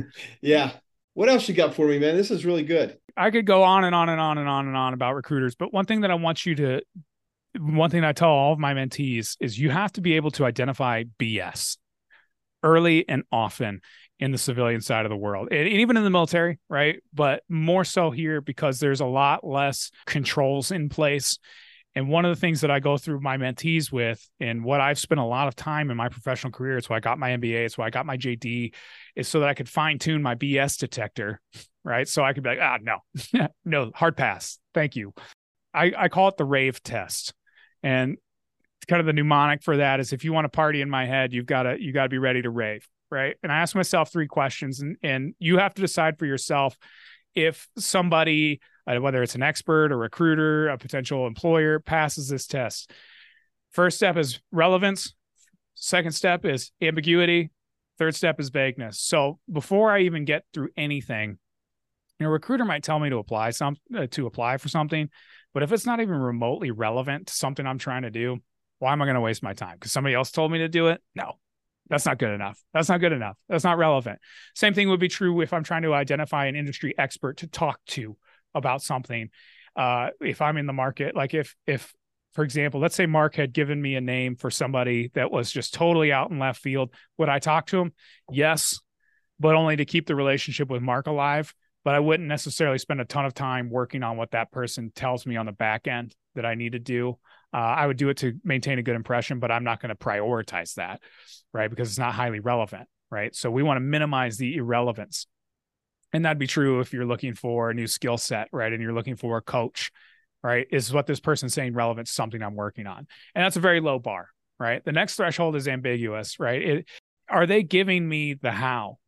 Yeah. 0.41 0.73
What 1.15 1.29
else 1.29 1.49
you 1.49 1.55
got 1.55 1.75
for 1.75 1.87
me, 1.87 1.99
man? 1.99 2.15
This 2.15 2.31
is 2.31 2.45
really 2.45 2.63
good. 2.63 2.99
I 3.17 3.31
could 3.31 3.47
go 3.47 3.63
on 3.63 3.85
and 3.85 3.95
on 3.95 4.11
and 4.11 4.21
on 4.21 4.37
and 4.37 4.49
on 4.49 4.67
and 4.67 4.77
on 4.77 4.93
about 4.93 5.15
recruiters, 5.15 5.55
but 5.55 5.73
one 5.73 5.87
thing 5.87 6.03
that 6.03 6.11
I 6.11 6.15
want 6.15 6.45
you 6.45 6.55
to 6.57 6.83
one 7.59 7.91
thing 7.91 8.05
I 8.05 8.13
tell 8.13 8.29
all 8.29 8.53
of 8.53 8.59
my 8.59 8.75
mentees 8.75 9.37
is 9.41 9.59
you 9.59 9.71
have 9.71 9.93
to 9.93 10.01
be 10.01 10.15
able 10.15 10.31
to 10.33 10.45
identify 10.45 11.05
BS 11.19 11.79
early 12.63 13.09
and 13.09 13.23
often 13.33 13.81
in 14.19 14.33
the 14.33 14.39
civilian 14.39 14.81
side 14.81 15.05
of 15.05 15.11
the 15.11 15.17
world 15.17 15.49
and 15.51 15.69
even 15.69 15.97
in 15.97 16.05
the 16.05 16.11
military 16.11 16.59
right 16.69 17.03
but 17.13 17.43
more 17.49 17.85
so 17.85 18.11
here 18.11 18.41
because 18.41 18.81
there's 18.81 19.01
a 19.01 19.07
lot 19.07 19.47
less 19.47 19.91
controls 20.07 20.71
in 20.71 20.89
place 20.89 21.39
and 21.97 22.11
one 22.11 22.27
of 22.27 22.31
the 22.31 22.39
things 22.39 22.61
that 22.61 22.71
I 22.71 22.79
go 22.79 22.99
through 22.99 23.21
my 23.21 23.39
mentees 23.39 23.91
with, 23.91 24.29
and 24.39 24.63
what 24.63 24.83
I've 24.83 24.99
spent 24.99 25.19
a 25.19 25.25
lot 25.25 25.49
of 25.49 25.57
time 25.57 25.91
in 25.91 25.97
my 25.97 26.11
professional 26.11 26.53
career, 26.53 26.77
it's 26.77 26.91
why 26.91 26.97
I 26.97 27.01
got 27.01 27.19
my 27.19 27.31
MBA, 27.31 27.65
it's 27.65 27.79
why 27.79 27.87
I 27.87 27.91
got 27.91 28.05
my 28.05 28.19
JD, 28.19 28.75
is 29.17 29.27
so 29.27 29.41
that 29.41 29.49
I 29.49 29.55
could 29.55 29.67
fine 29.67 29.99
tune 29.99 30.23
my 30.23 30.35
BS 30.35 30.77
detector, 30.77 31.41
right? 31.85 32.07
So 32.07 32.23
I 32.23 32.35
could 32.35 32.43
be 32.43 32.51
like, 32.51 32.59
ah, 32.61 32.77
no, 32.83 33.49
no, 33.65 33.91
hard 33.95 34.15
pass. 34.15 34.59
Thank 34.75 34.95
you. 34.95 35.15
I, 35.73 35.91
I 35.97 36.09
call 36.09 36.29
it 36.29 36.37
the 36.37 36.45
rave 36.45 36.83
test. 36.83 37.33
And 37.83 38.19
kind 38.89 39.01
of 39.01 39.07
the 39.07 39.15
mnemonic 39.15 39.63
for 39.63 39.79
that 39.79 39.99
is 39.99 40.13
if 40.13 40.23
you 40.23 40.35
want 40.35 40.45
to 40.45 40.51
party 40.51 40.83
in 40.83 40.91
my 40.91 41.07
head, 41.07 41.33
you've 41.33 41.47
got 41.47 41.63
to, 41.63 41.81
you 41.81 41.95
got 41.95 42.03
to 42.03 42.09
be 42.11 42.19
ready 42.19 42.43
to 42.43 42.51
rave 42.51 42.87
right? 43.11 43.37
And 43.43 43.53
I 43.53 43.59
ask 43.59 43.75
myself 43.75 44.13
three 44.13 44.27
questions, 44.27 44.81
and 44.81 44.97
and 45.03 45.35
you 45.39 45.59
have 45.59 45.75
to 45.75 45.83
decide 45.83 46.19
for 46.19 46.27
yourself 46.27 46.77
if 47.35 47.69
somebody, 47.77 48.61
uh, 48.87 48.97
whether 49.01 49.23
it's 49.23 49.35
an 49.35 49.43
expert, 49.43 49.93
a 49.93 49.97
recruiter, 49.97 50.69
a 50.69 50.79
potential 50.79 51.27
employer, 51.27 51.79
passes 51.79 52.29
this 52.29 52.47
test. 52.47 52.91
First 53.71 53.99
step 53.99 54.17
is 54.17 54.41
relevance. 54.51 55.15
Second 55.75 56.13
step 56.13 56.45
is 56.47 56.73
ambiguity. 56.81 57.51
Third 57.99 58.15
step 58.15 58.41
is 58.41 58.49
vagueness. 58.49 58.99
So 58.99 59.39
before 59.51 59.91
I 59.91 60.01
even 60.01 60.25
get 60.25 60.45
through 60.53 60.71
anything, 60.77 61.39
you 62.19 62.25
know, 62.25 62.31
recruiter 62.31 62.65
might 62.65 62.83
tell 62.83 62.99
me 62.99 63.11
to 63.11 63.19
apply 63.19 63.51
some 63.51 63.77
uh, 63.95 64.07
to 64.13 64.27
apply 64.27 64.57
for 64.57 64.69
something, 64.69 65.11
but 65.53 65.63
if 65.63 65.73
it's 65.73 65.87
not 65.87 66.01
even 66.01 66.15
remotely 66.15 66.71
relevant 66.71 67.29
to 67.29 67.35
something 67.35 67.67
I'm 67.67 67.79
trying 67.79 68.03
to 68.03 68.11
do, 68.11 68.39
why 68.79 68.93
am 68.93 69.03
I 69.03 69.05
going 69.05 69.17
to 69.17 69.21
waste 69.21 69.43
my 69.43 69.53
time? 69.53 69.75
Because 69.75 69.93
somebody 69.93 70.15
else 70.15 70.31
told 70.31 70.51
me 70.51 70.59
to 70.59 70.69
do 70.69 70.89
it? 70.89 71.03
No, 71.15 71.39
that's 71.89 72.07
not 72.07 72.19
good 72.19 72.31
enough. 72.31 72.61
That's 72.73 72.89
not 72.89 73.01
good 73.01 73.13
enough. 73.13 73.37
That's 73.49 73.65
not 73.65 73.79
relevant. 73.79 74.19
Same 74.55 74.75
thing 74.75 74.89
would 74.89 75.01
be 75.01 75.09
true 75.09 75.41
if 75.41 75.53
I'm 75.53 75.65
trying 75.65 75.83
to 75.83 75.95
identify 75.95 76.47
an 76.47 76.57
industry 76.57 76.95
expert 76.99 77.39
to 77.39 77.47
talk 77.47 77.81
to 77.89 78.17
about 78.55 78.83
something. 78.83 79.31
Uh, 79.77 80.09
if 80.21 80.41
I'm 80.41 80.57
in 80.57 80.67
the 80.67 80.73
market, 80.73 81.15
like 81.15 81.35
if 81.35 81.55
if 81.67 81.93
for 82.35 82.45
example, 82.45 82.81
let's 82.81 82.95
say 82.95 83.07
Mark 83.07 83.35
had 83.35 83.55
given 83.55 83.81
me 83.81 83.95
a 83.95 84.01
name 84.01 84.37
for 84.37 84.51
somebody 84.51 85.11
that 85.15 85.31
was 85.31 85.51
just 85.51 85.73
totally 85.73 86.13
out 86.13 86.31
in 86.31 86.39
left 86.39 86.61
field, 86.61 86.93
would 87.17 87.31
I 87.31 87.39
talk 87.39 87.67
to 87.69 87.79
him? 87.79 87.93
Yes, 88.31 88.79
but 89.41 89.55
only 89.55 89.77
to 89.77 89.87
keep 89.87 90.07
the 90.07 90.15
relationship 90.15 90.69
with 90.69 90.83
Mark 90.83 91.07
alive. 91.07 91.55
But 91.83 91.95
I 91.95 92.01
wouldn't 92.01 92.29
necessarily 92.29 92.79
spend 92.79 93.01
a 93.01 93.05
ton 93.05 93.25
of 93.25 93.33
time 93.33 93.71
working 93.71 94.03
on 94.03 94.17
what 94.17 94.33
that 94.33 94.51
person 94.51 94.93
tells 94.95 95.25
me 95.25 95.37
on 95.37 95.47
the 95.47 95.53
back 95.53 95.87
end 95.87 96.15
that 96.35 96.45
I 96.45 96.57
need 96.57 96.73
to 96.73 96.79
do. 96.79 97.19
Uh, 97.53 97.59
I 97.59 97.87
would 97.87 97.97
do 97.97 98.09
it 98.09 98.19
to 98.19 98.35
maintain 98.45 98.79
a 98.79 98.83
good 98.83 98.97
impression, 98.97 99.39
but 99.39 99.51
I'm 99.51 99.65
not 99.65 99.81
going 99.81 99.91
to 99.91 99.95
prioritize 99.95 100.75
that, 100.75 101.01
right? 101.53 101.71
Because 101.71 101.89
it's 101.89 101.99
not 101.99 102.15
highly 102.15 102.41
relevant, 102.41 102.89
right? 103.11 103.35
So 103.35 103.51
we 103.51 103.63
want 103.63 103.77
to 103.77 103.81
minimize 103.81 104.37
the 104.37 104.57
irrelevance. 104.57 105.27
And 106.13 106.25
that'd 106.25 106.39
be 106.39 106.47
true 106.47 106.81
if 106.81 106.93
you're 106.93 107.07
looking 107.07 107.35
for 107.35 107.71
a 107.71 107.75
new 107.75 107.87
skill 107.87 108.19
set, 108.19 108.49
right? 108.53 108.73
And 108.73 108.83
you're 108.83 108.93
looking 108.93 109.17
for 109.17 109.37
a 109.37 109.43
coach, 109.43 109.91
right? 110.43 110.67
Is 110.71 110.93
what 110.93 111.07
this 111.07 111.21
person's 111.21 111.55
saying 111.55 111.75
relevant 111.75 112.09
to 112.09 112.13
something 112.13 112.43
I'm 112.43 112.55
working 112.55 112.87
on? 112.87 113.07
And 113.35 113.45
that's 113.45 113.57
a 113.57 113.61
very 113.61 113.81
low 113.81 113.99
bar, 113.99 114.29
right? 114.59 114.85
The 114.85 114.93
next 114.93 115.17
threshold 115.17 115.57
is 115.57 115.69
ambiguous, 115.69 116.39
right? 116.39 116.63
It, 116.63 116.89
are 117.29 117.47
they 117.47 117.63
giving 117.63 118.09
me 118.09 118.35
the 118.35 118.53
how? 118.53 118.99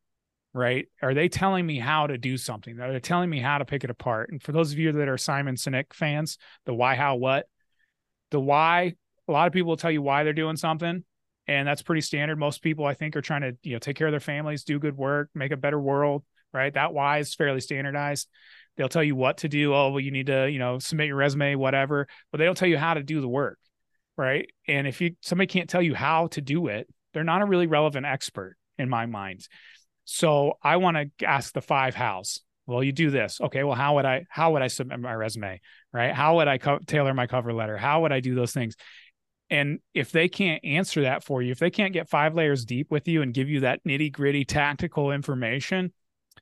Right? 0.55 0.89
Are 1.03 1.15
they 1.15 1.29
telling 1.29 1.67
me 1.67 1.79
how 1.79 2.07
to 2.09 2.19
do 2.19 2.37
something? 2.37 2.81
Are 2.81 2.93
they 2.93 3.01
telling 3.01 3.31
me 3.31 3.39
how 3.39 3.59
to 3.59 3.65
pick 3.65 3.85
it 3.85 3.91
apart? 3.91 4.31
And 4.31 4.43
for 4.43 4.51
those 4.51 4.73
of 4.73 4.79
you 4.79 4.91
that 4.93 5.09
are 5.09 5.19
Simon 5.19 5.55
Sinek 5.55 5.93
fans, 5.93 6.39
the 6.65 6.75
why, 6.75 6.97
how, 6.97 7.17
what, 7.17 7.47
the 8.31 8.41
why 8.41 8.95
a 9.27 9.33
lot 9.33 9.47
of 9.47 9.53
people 9.53 9.69
will 9.69 9.77
tell 9.77 9.91
you 9.91 10.03
why 10.03 10.25
they're 10.25 10.33
doing 10.33 10.57
something 10.57 11.05
and 11.47 11.67
that's 11.67 11.83
pretty 11.83 12.03
standard. 12.03 12.39
Most 12.39 12.63
people 12.63 12.85
i 12.85 12.95
think 12.95 13.17
are 13.17 13.23
trying 13.23 13.43
to 13.43 13.57
you 13.63 13.73
know 13.73 13.79
take 13.79 13.97
care 13.97 14.07
of 14.07 14.13
their 14.13 14.21
families 14.21 14.65
do 14.65 14.79
good 14.79 14.97
work 14.97 15.31
make 15.35 15.53
a 15.53 15.57
better 15.57 15.81
world 15.81 16.25
right? 16.53 16.73
That 16.73 16.95
why 16.95 17.19
is 17.19 17.35
fairly 17.35 17.61
standardized. 17.61 18.27
They'll 18.77 18.89
tell 18.89 19.05
you 19.05 19.15
what 19.15 19.39
to 19.39 19.49
do. 19.49 19.75
Oh 19.75 19.91
well 19.91 20.01
you 20.01 20.11
need 20.11 20.27
to 20.27 20.51
you 20.51 20.59
know 20.59 20.79
submit 20.79 21.09
your 21.09 21.17
resume 21.17 21.55
whatever 21.57 22.07
but 22.31 22.39
they 22.39 22.45
don't 22.45 22.57
tell 22.57 22.69
you 22.69 22.79
how 22.79 22.95
to 22.95 23.03
do 23.03 23.21
the 23.21 23.29
work 23.29 23.59
right? 24.17 24.51
And 24.67 24.87
if 24.87 25.01
you 25.01 25.15
somebody 25.21 25.47
can't 25.47 25.71
tell 25.71 25.83
you 25.83 25.95
how 25.95 26.27
to 26.29 26.41
do 26.41 26.67
it 26.69 26.89
they're 27.15 27.25
not 27.25 27.43
a 27.43 27.47
really 27.47 27.67
relevant 27.67 28.07
expert 28.07 28.57
in 28.79 28.89
my 28.89 29.07
mind. 29.07 29.47
So 30.05 30.55
i 30.63 30.77
want 30.77 30.97
to 31.19 31.27
ask 31.27 31.53
the 31.53 31.61
five 31.61 31.95
hows. 31.95 32.41
Well 32.67 32.83
you 32.83 32.93
do 32.93 33.11
this. 33.11 33.41
Okay 33.41 33.65
well 33.65 33.77
how 33.77 33.97
would 33.97 34.05
i 34.05 34.25
how 34.29 34.53
would 34.53 34.63
i 34.63 34.69
submit 34.69 35.01
my 35.01 35.15
resume 35.15 35.61
right? 35.93 36.13
How 36.13 36.37
would 36.37 36.49
i 36.49 36.59
co- 36.59 36.81
tailor 36.87 37.15
my 37.15 37.27
cover 37.27 37.53
letter? 37.53 37.77
How 37.77 38.03
would 38.03 38.13
i 38.13 38.21
do 38.21 38.35
those 38.35 38.53
things? 38.53 38.77
And 39.51 39.79
if 39.95 40.13
they 40.13 40.29
can't 40.29 40.63
answer 40.65 41.03
that 41.03 41.25
for 41.25 41.41
you 41.41 41.53
if 41.53 41.59
they 41.59 41.71
can't 41.71 41.93
get 41.93 42.09
five 42.09 42.35
layers 42.35 42.65
deep 42.65 42.91
with 42.91 43.09
you 43.09 43.23
and 43.23 43.33
give 43.33 43.49
you 43.49 43.61
that 43.61 43.83
nitty 43.85 44.13
gritty 44.13 44.45
tactical 44.45 45.11
information 45.11 45.93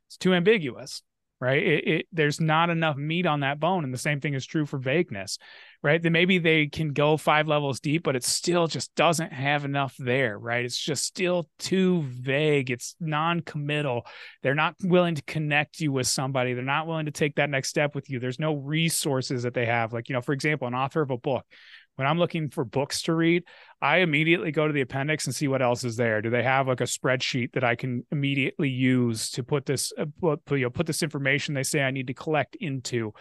it's 0.09 0.16
too 0.16 0.34
ambiguous 0.34 1.03
right? 1.41 1.62
It, 1.62 1.89
it, 1.89 2.07
there's 2.12 2.41
not 2.41 2.70
enough 2.70 2.97
meat 2.97 3.26
on 3.26 3.41
that 3.41 3.61
bone, 3.61 3.84
and 3.84 3.93
the 3.93 3.99
same 3.99 4.20
thing 4.20 4.34
is 4.34 4.47
true 4.47 4.64
for 4.64 4.78
vagueness, 4.78 5.39
right? 5.82 6.03
Then 6.03 6.12
maybe 6.12 6.39
they 6.39 6.66
can 6.66 6.93
go 6.93 7.16
five 7.16 7.47
levels 7.47 7.80
deep, 7.80 8.03
but 8.05 8.16
it 8.16 8.24
still 8.24 8.66
just 8.66 8.95
doesn't 8.95 9.32
have 9.32 9.64
enough 9.64 9.95
there, 9.99 10.39
right? 10.39 10.64
It's 10.64 10.78
just 10.78 11.05
still 11.05 11.49
too 11.59 12.03
vague. 12.03 12.70
It's 12.70 12.97
non-committal. 13.01 14.07
They're 14.43 14.55
not 14.55 14.76
willing 14.82 15.16
to 15.16 15.22
connect 15.22 15.80
you 15.80 15.93
with 15.93 16.07
somebody. 16.07 16.55
They're 16.55 16.64
not 16.64 16.87
willing 16.87 17.07
to 17.07 17.12
take 17.12 17.37
that 17.37 17.51
next 17.51 17.68
step 17.68 17.95
with 17.95 18.09
you. 18.09 18.18
There's 18.18 18.41
no 18.41 18.55
resources 18.55 19.43
that 19.43 19.55
they 19.55 19.66
have, 19.66 19.93
like 19.93 20.09
you 20.09 20.14
know, 20.14 20.22
for 20.22 20.32
example, 20.32 20.66
an 20.68 20.74
author 20.74 21.03
of 21.03 21.11
a 21.11 21.18
book 21.18 21.45
when 21.97 22.07
I'm 22.07 22.18
looking 22.18 22.51
for 22.51 22.64
books 22.64 23.03
to 23.03 23.14
read, 23.14 23.44
I 23.82 23.99
immediately 23.99 24.53
go 24.53 24.66
to 24.66 24.72
the 24.72 24.82
appendix 24.82 25.26
and 25.26 25.34
see 25.34 25.49
what 25.49 25.62
else 25.62 25.82
is 25.82 25.97
there. 25.97 26.22
Do 26.22 26.30
they 26.30 26.42
have 26.42 26.68
like 26.68 26.80
a 26.82 26.84
spreadsheet 26.84 27.53
that 27.53 27.64
I 27.64 27.74
can 27.74 28.07
immediately 28.12 28.68
use 28.68 29.30
to 29.30 29.42
put 29.42 29.66
this 29.66 29.92
uh, 29.99 30.05
put, 30.20 30.40
you 30.51 30.59
know 30.59 30.70
put 30.70 30.86
this 30.86 31.03
information 31.03 31.55
they 31.55 31.62
say 31.62 31.82
I 31.82 31.90
need 31.90 32.07
to 32.07 32.14
collect 32.14 32.55
into? 32.57 33.12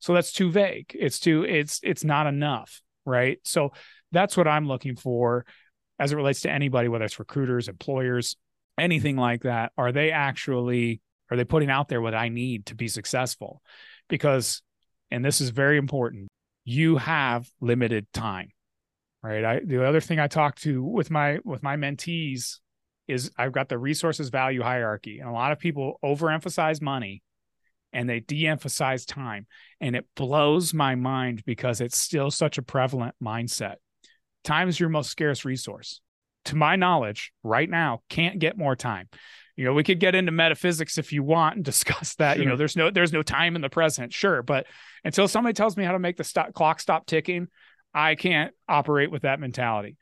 So 0.00 0.12
that's 0.12 0.32
too 0.32 0.50
vague. 0.50 0.94
It's 0.98 1.20
too 1.20 1.44
it's 1.44 1.80
it's 1.82 2.04
not 2.04 2.26
enough, 2.26 2.82
right? 3.06 3.38
So 3.44 3.72
that's 4.12 4.36
what 4.36 4.48
I'm 4.48 4.66
looking 4.66 4.96
for 4.96 5.46
as 5.98 6.12
it 6.12 6.16
relates 6.16 6.42
to 6.42 6.50
anybody 6.50 6.88
whether 6.88 7.04
it's 7.04 7.20
recruiters, 7.20 7.68
employers, 7.68 8.36
anything 8.78 9.16
like 9.16 9.42
that. 9.42 9.72
Are 9.78 9.92
they 9.92 10.10
actually 10.10 11.00
are 11.30 11.36
they 11.36 11.44
putting 11.44 11.70
out 11.70 11.88
there 11.88 12.02
what 12.02 12.14
I 12.14 12.28
need 12.28 12.66
to 12.66 12.74
be 12.74 12.88
successful? 12.88 13.62
Because 14.08 14.60
and 15.12 15.24
this 15.24 15.40
is 15.40 15.50
very 15.50 15.78
important 15.78 16.28
you 16.64 16.96
have 16.96 17.48
limited 17.60 18.06
time 18.12 18.50
right? 19.22 19.44
I 19.44 19.60
the 19.64 19.86
other 19.86 20.00
thing 20.00 20.18
i 20.18 20.26
talk 20.26 20.56
to 20.60 20.82
with 20.82 21.10
my 21.10 21.38
with 21.44 21.62
my 21.62 21.76
mentees 21.76 22.58
is 23.08 23.30
i've 23.38 23.52
got 23.52 23.68
the 23.68 23.78
resources 23.78 24.28
value 24.28 24.62
hierarchy 24.62 25.18
and 25.18 25.28
a 25.28 25.32
lot 25.32 25.52
of 25.52 25.58
people 25.58 25.98
overemphasize 26.04 26.82
money 26.82 27.22
and 27.94 28.10
they 28.10 28.20
de-emphasize 28.20 29.06
time 29.06 29.46
and 29.80 29.96
it 29.96 30.04
blows 30.16 30.74
my 30.74 30.96
mind 30.96 31.42
because 31.46 31.80
it's 31.80 31.96
still 31.96 32.30
such 32.30 32.58
a 32.58 32.62
prevalent 32.62 33.14
mindset. 33.22 33.76
Time 34.42 34.68
is 34.68 34.78
your 34.78 34.88
most 34.90 35.10
scarce 35.10 35.44
resource. 35.46 36.00
To 36.46 36.56
my 36.56 36.76
knowledge 36.76 37.32
right 37.42 37.70
now 37.70 38.02
can't 38.10 38.38
get 38.38 38.58
more 38.58 38.76
time 38.76 39.08
you 39.56 39.64
know 39.64 39.72
we 39.72 39.84
could 39.84 40.00
get 40.00 40.14
into 40.14 40.32
metaphysics 40.32 40.98
if 40.98 41.12
you 41.12 41.22
want 41.22 41.56
and 41.56 41.64
discuss 41.72 42.14
that 42.16 42.34
sure. 42.34 42.42
you 42.42 42.48
know 42.48 42.56
there's 42.56 42.76
no 42.76 42.90
there's 42.90 43.12
no 43.12 43.22
time 43.22 43.56
in 43.56 43.62
the 43.62 43.68
present 43.68 44.12
sure 44.12 44.42
but 44.42 44.66
until 45.04 45.28
somebody 45.28 45.54
tells 45.54 45.76
me 45.76 45.84
how 45.84 45.92
to 45.92 45.98
make 45.98 46.16
the 46.16 46.24
stop, 46.24 46.52
clock 46.54 46.80
stop 46.80 47.06
ticking 47.06 47.48
i 47.92 48.14
can't 48.14 48.52
operate 48.68 49.10
with 49.10 49.22
that 49.22 49.40
mentality. 49.40 49.96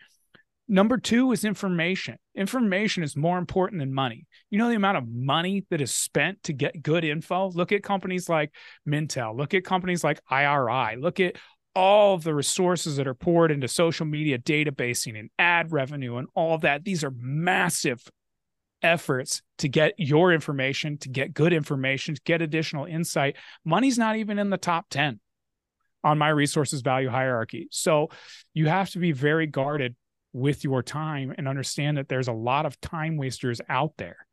Number 0.68 0.96
two 0.96 1.32
is 1.32 1.44
information. 1.44 2.16
Information 2.34 3.02
is 3.02 3.16
more 3.16 3.36
important 3.36 3.80
than 3.80 3.92
money. 3.92 4.26
You 4.48 4.58
know 4.58 4.68
the 4.68 4.76
amount 4.76 4.96
of 4.96 5.06
money 5.06 5.66
that 5.70 5.80
is 5.82 5.94
spent 5.94 6.44
to 6.44 6.52
get 6.52 6.82
good 6.82 7.04
info? 7.04 7.50
Look 7.50 7.72
at 7.72 7.82
companies 7.82 8.28
like 8.28 8.54
mintel 8.88 9.36
look 9.36 9.54
at 9.54 9.64
companies 9.64 10.02
like 10.02 10.20
iri 10.30 10.96
look 10.96 11.20
at 11.20 11.36
all 11.74 12.14
of 12.14 12.22
the 12.22 12.34
resources 12.34 12.96
that 12.96 13.06
are 13.06 13.14
poured 13.14 13.50
into 13.50 13.66
social 13.66 14.06
media 14.06 14.38
databasing 14.38 15.18
and 15.18 15.30
ad 15.38 15.72
revenue 15.72 16.16
and 16.16 16.28
all 16.34 16.54
of 16.54 16.62
that. 16.62 16.84
These 16.84 17.04
are 17.04 17.12
massive 17.16 18.02
efforts 18.82 19.42
to 19.58 19.68
get 19.68 19.94
your 19.98 20.32
information, 20.32 20.98
to 20.98 21.08
get 21.08 21.34
good 21.34 21.52
information, 21.52 22.14
to 22.14 22.20
get 22.24 22.42
additional 22.42 22.84
insight. 22.84 23.36
Money's 23.64 23.98
not 23.98 24.16
even 24.16 24.38
in 24.38 24.50
the 24.50 24.58
top 24.58 24.86
10 24.90 25.20
on 26.04 26.18
my 26.18 26.28
resources 26.28 26.80
value 26.82 27.08
hierarchy. 27.08 27.68
So 27.70 28.08
you 28.54 28.66
have 28.66 28.90
to 28.90 28.98
be 28.98 29.12
very 29.12 29.46
guarded 29.46 29.94
with 30.32 30.64
your 30.64 30.82
time 30.82 31.34
and 31.36 31.46
understand 31.46 31.98
that 31.98 32.08
there's 32.08 32.28
a 32.28 32.32
lot 32.32 32.66
of 32.66 32.80
time 32.80 33.16
wasters 33.16 33.60
out 33.68 33.92
there. 33.98 34.26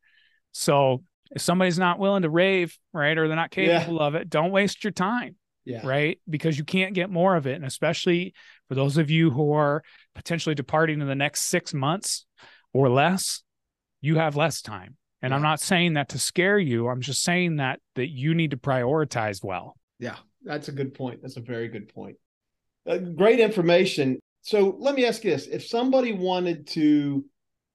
So 0.52 1.04
if 1.30 1.42
somebody's 1.42 1.78
not 1.78 1.98
willing 1.98 2.22
to 2.22 2.30
rave, 2.30 2.76
right, 2.92 3.16
or 3.16 3.28
they're 3.28 3.36
not 3.36 3.50
capable 3.50 3.96
yeah. 3.96 4.02
of 4.02 4.14
it, 4.14 4.28
don't 4.28 4.50
waste 4.50 4.82
your 4.82 4.92
time. 4.92 5.36
Yeah. 5.64 5.86
Right. 5.86 6.18
Because 6.28 6.58
you 6.58 6.64
can't 6.64 6.94
get 6.94 7.10
more 7.10 7.36
of 7.36 7.46
it. 7.46 7.54
And 7.54 7.64
especially 7.64 8.34
for 8.68 8.74
those 8.74 8.96
of 8.96 9.10
you 9.10 9.30
who 9.30 9.52
are 9.52 9.82
potentially 10.14 10.54
departing 10.54 11.00
in 11.00 11.06
the 11.06 11.14
next 11.14 11.42
six 11.42 11.74
months 11.74 12.26
or 12.72 12.88
less, 12.88 13.42
you 14.00 14.16
have 14.16 14.36
less 14.36 14.62
time. 14.62 14.96
And 15.22 15.30
yeah. 15.30 15.36
I'm 15.36 15.42
not 15.42 15.60
saying 15.60 15.94
that 15.94 16.10
to 16.10 16.18
scare 16.18 16.58
you. 16.58 16.88
I'm 16.88 17.00
just 17.00 17.22
saying 17.22 17.56
that 17.56 17.80
that 17.94 18.08
you 18.08 18.34
need 18.34 18.52
to 18.52 18.56
prioritize 18.56 19.44
well. 19.44 19.76
Yeah, 19.98 20.16
that's 20.42 20.68
a 20.68 20.72
good 20.72 20.94
point. 20.94 21.20
That's 21.22 21.36
a 21.36 21.42
very 21.42 21.68
good 21.68 21.92
point. 21.92 22.16
Uh, 22.88 22.98
great 22.98 23.40
information. 23.40 24.18
So 24.42 24.76
let 24.78 24.94
me 24.94 25.04
ask 25.04 25.22
you 25.24 25.30
this: 25.30 25.46
If 25.46 25.66
somebody 25.66 26.12
wanted 26.12 26.66
to 26.68 27.24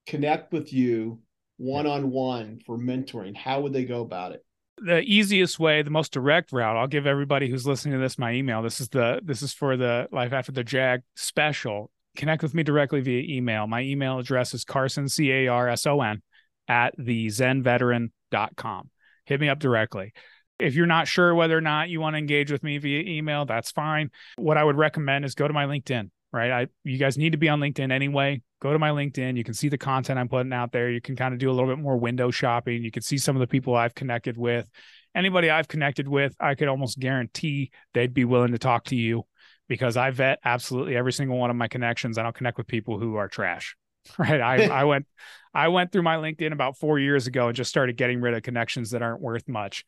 connect 0.06 0.52
with 0.52 0.72
you 0.72 1.20
one 1.56 1.86
on 1.86 2.10
one 2.10 2.60
for 2.66 2.76
mentoring, 2.76 3.36
how 3.36 3.60
would 3.60 3.72
they 3.72 3.84
go 3.84 4.00
about 4.00 4.32
it? 4.32 4.44
The 4.78 5.00
easiest 5.00 5.58
way, 5.58 5.82
the 5.82 5.90
most 5.90 6.12
direct 6.12 6.52
route. 6.52 6.76
I'll 6.76 6.86
give 6.86 7.06
everybody 7.06 7.48
who's 7.48 7.66
listening 7.66 7.94
to 7.94 8.00
this 8.00 8.18
my 8.18 8.32
email. 8.32 8.60
This 8.60 8.80
is 8.80 8.88
the 8.88 9.20
this 9.24 9.40
is 9.40 9.52
for 9.52 9.76
the 9.76 10.08
Life 10.10 10.32
After 10.32 10.50
the 10.50 10.64
Jag 10.64 11.02
special 11.14 11.90
connect 12.16 12.42
with 12.42 12.54
me 12.54 12.62
directly 12.62 13.00
via 13.00 13.22
email. 13.36 13.66
My 13.66 13.82
email 13.82 14.18
address 14.18 14.54
is 14.54 14.64
Carson, 14.64 15.08
C 15.08 15.30
A 15.30 15.48
R 15.48 15.68
S 15.68 15.86
O 15.86 16.00
N, 16.00 16.22
at 16.68 16.94
the 16.98 17.26
zenveteran.com. 17.26 18.90
Hit 19.24 19.40
me 19.40 19.48
up 19.48 19.58
directly. 19.58 20.12
If 20.58 20.74
you're 20.74 20.86
not 20.86 21.06
sure 21.06 21.34
whether 21.34 21.56
or 21.56 21.60
not 21.60 21.90
you 21.90 22.00
want 22.00 22.14
to 22.14 22.18
engage 22.18 22.50
with 22.50 22.62
me 22.62 22.78
via 22.78 23.02
email, 23.02 23.44
that's 23.44 23.70
fine. 23.70 24.10
What 24.36 24.56
I 24.56 24.64
would 24.64 24.76
recommend 24.76 25.24
is 25.24 25.34
go 25.34 25.46
to 25.46 25.52
my 25.52 25.66
LinkedIn, 25.66 26.10
right? 26.32 26.50
I 26.50 26.66
you 26.84 26.98
guys 26.98 27.18
need 27.18 27.32
to 27.32 27.38
be 27.38 27.48
on 27.48 27.60
LinkedIn 27.60 27.92
anyway. 27.92 28.40
Go 28.60 28.72
to 28.72 28.78
my 28.78 28.90
LinkedIn. 28.90 29.36
You 29.36 29.44
can 29.44 29.54
see 29.54 29.68
the 29.68 29.76
content 29.76 30.18
I'm 30.18 30.28
putting 30.28 30.52
out 30.52 30.72
there. 30.72 30.90
You 30.90 31.00
can 31.00 31.14
kind 31.14 31.34
of 31.34 31.40
do 31.40 31.50
a 31.50 31.52
little 31.52 31.68
bit 31.68 31.82
more 31.82 31.98
window 31.98 32.30
shopping. 32.30 32.82
You 32.82 32.90
can 32.90 33.02
see 33.02 33.18
some 33.18 33.36
of 33.36 33.40
the 33.40 33.46
people 33.46 33.74
I've 33.74 33.94
connected 33.94 34.38
with. 34.38 34.66
Anybody 35.14 35.50
I've 35.50 35.68
connected 35.68 36.08
with, 36.08 36.34
I 36.40 36.54
could 36.54 36.68
almost 36.68 36.98
guarantee 36.98 37.70
they'd 37.94 38.14
be 38.14 38.24
willing 38.24 38.52
to 38.52 38.58
talk 38.58 38.84
to 38.86 38.96
you 38.96 39.24
because 39.68 39.96
I 39.96 40.10
vet 40.10 40.38
absolutely 40.44 40.96
every 40.96 41.12
single 41.12 41.38
one 41.38 41.50
of 41.50 41.56
my 41.56 41.68
connections. 41.68 42.18
I 42.18 42.22
don't 42.22 42.34
connect 42.34 42.58
with 42.58 42.66
people 42.66 42.98
who 42.98 43.16
are 43.16 43.28
trash. 43.28 43.76
Right. 44.18 44.40
I, 44.40 44.66
I 44.82 44.84
went 44.84 45.06
I 45.52 45.66
went 45.66 45.90
through 45.90 46.02
my 46.02 46.14
LinkedIn 46.16 46.52
about 46.52 46.78
four 46.78 47.00
years 47.00 47.26
ago 47.26 47.48
and 47.48 47.56
just 47.56 47.70
started 47.70 47.96
getting 47.96 48.20
rid 48.20 48.34
of 48.34 48.42
connections 48.44 48.90
that 48.92 49.02
aren't 49.02 49.20
worth 49.20 49.48
much. 49.48 49.84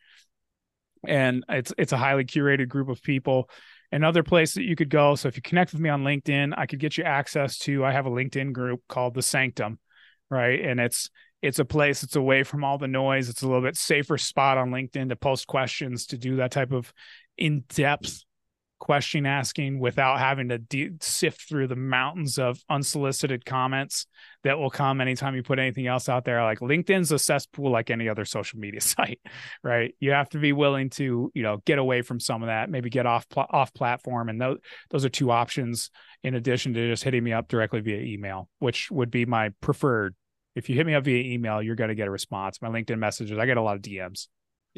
And 1.07 1.45
it's 1.49 1.72
it's 1.79 1.93
a 1.93 1.97
highly 1.97 2.24
curated 2.24 2.68
group 2.68 2.89
of 2.89 3.01
people. 3.01 3.49
Another 3.93 4.24
place 4.24 4.55
that 4.55 4.64
you 4.64 4.74
could 4.74 4.91
go. 4.91 5.14
So 5.14 5.29
if 5.29 5.37
you 5.37 5.43
connect 5.43 5.72
with 5.72 5.81
me 5.81 5.89
on 5.89 6.03
LinkedIn, 6.03 6.53
I 6.57 6.66
could 6.66 6.81
get 6.81 6.99
you 6.99 7.05
access 7.05 7.59
to 7.59 7.85
I 7.85 7.93
have 7.93 8.07
a 8.07 8.11
LinkedIn 8.11 8.53
group 8.53 8.83
called 8.89 9.14
the 9.14 9.22
Sanctum, 9.22 9.79
right? 10.31 10.61
And 10.61 10.81
it's 10.81 11.11
it's 11.41 11.61
a 11.61 11.64
place 11.64 12.03
it's 12.03 12.16
away 12.16 12.43
from 12.43 12.64
all 12.64 12.79
the 12.79 12.89
noise. 12.89 13.29
It's 13.29 13.43
a 13.43 13.47
little 13.47 13.62
bit 13.62 13.76
safer 13.76 14.18
spot 14.18 14.59
on 14.59 14.70
LinkedIn 14.70 15.11
to 15.11 15.16
post 15.16 15.47
questions, 15.47 16.07
to 16.07 16.18
do 16.18 16.37
that 16.37 16.51
type 16.51 16.72
of 16.72 16.93
in-depth 17.37 18.24
question 18.79 19.26
asking 19.26 19.81
without 19.81 20.18
having 20.18 20.49
to 20.49 20.59
de- 20.59 20.91
sift 21.01 21.49
through 21.49 21.66
the 21.66 21.76
mountains 21.76 22.39
of 22.39 22.62
unsolicited 22.68 23.45
comments 23.45 24.07
that 24.45 24.59
will 24.59 24.70
come 24.70 25.01
anytime 25.01 25.35
you 25.35 25.43
put 25.43 25.59
anything 25.59 25.87
else 25.87 26.09
out 26.09 26.24
there. 26.24 26.43
Like 26.43 26.61
linkedin's 26.61 27.12
a 27.12 27.18
cesspool 27.18 27.70
like 27.70 27.91
any 27.91 28.09
other 28.09 28.24
social 28.24 28.59
media 28.59 28.81
site 28.83 29.20
right? 29.62 29.95
You 30.01 30.12
have 30.12 30.29
to 30.31 30.39
be 30.39 30.53
willing 30.53 30.91
to 30.91 31.31
you 31.35 31.43
know 31.43 31.59
get 31.64 31.79
away 31.79 32.03
from 32.03 32.20
some 32.20 32.43
of 32.43 32.49
that 32.49 32.70
maybe 32.70 32.91
get 32.91 33.07
off 33.07 33.29
pl- 33.29 33.47
off 33.51 33.72
platform. 33.74 34.29
And 34.29 34.41
those 34.41 34.59
those 34.91 35.05
are 35.05 35.11
two 35.11 35.31
options 35.31 35.91
in 36.22 36.35
addition 36.35 36.74
to 36.74 36.89
just 36.89 37.05
hitting 37.05 37.22
me 37.22 37.33
up 37.33 37.49
directly 37.49 37.81
via 37.81 38.01
email 38.01 38.49
which 38.59 38.91
would 38.91 39.11
be 39.11 39.26
my 39.26 39.51
preferred. 39.61 40.14
If 40.55 40.68
you 40.68 40.74
hit 40.74 40.87
me 40.87 40.95
up 40.95 41.05
via 41.05 41.33
email 41.33 41.62
you're 41.62 41.76
going 41.76 41.89
to 41.89 41.95
get 41.95 42.09
a 42.09 42.11
response. 42.11 42.61
My 42.62 42.68
linkedin 42.68 42.99
messages 42.99 43.39
i 43.39 43.47
get 43.47 43.57
a 43.57 43.62
lot 43.62 43.76
of 43.76 43.83
dms 43.83 44.29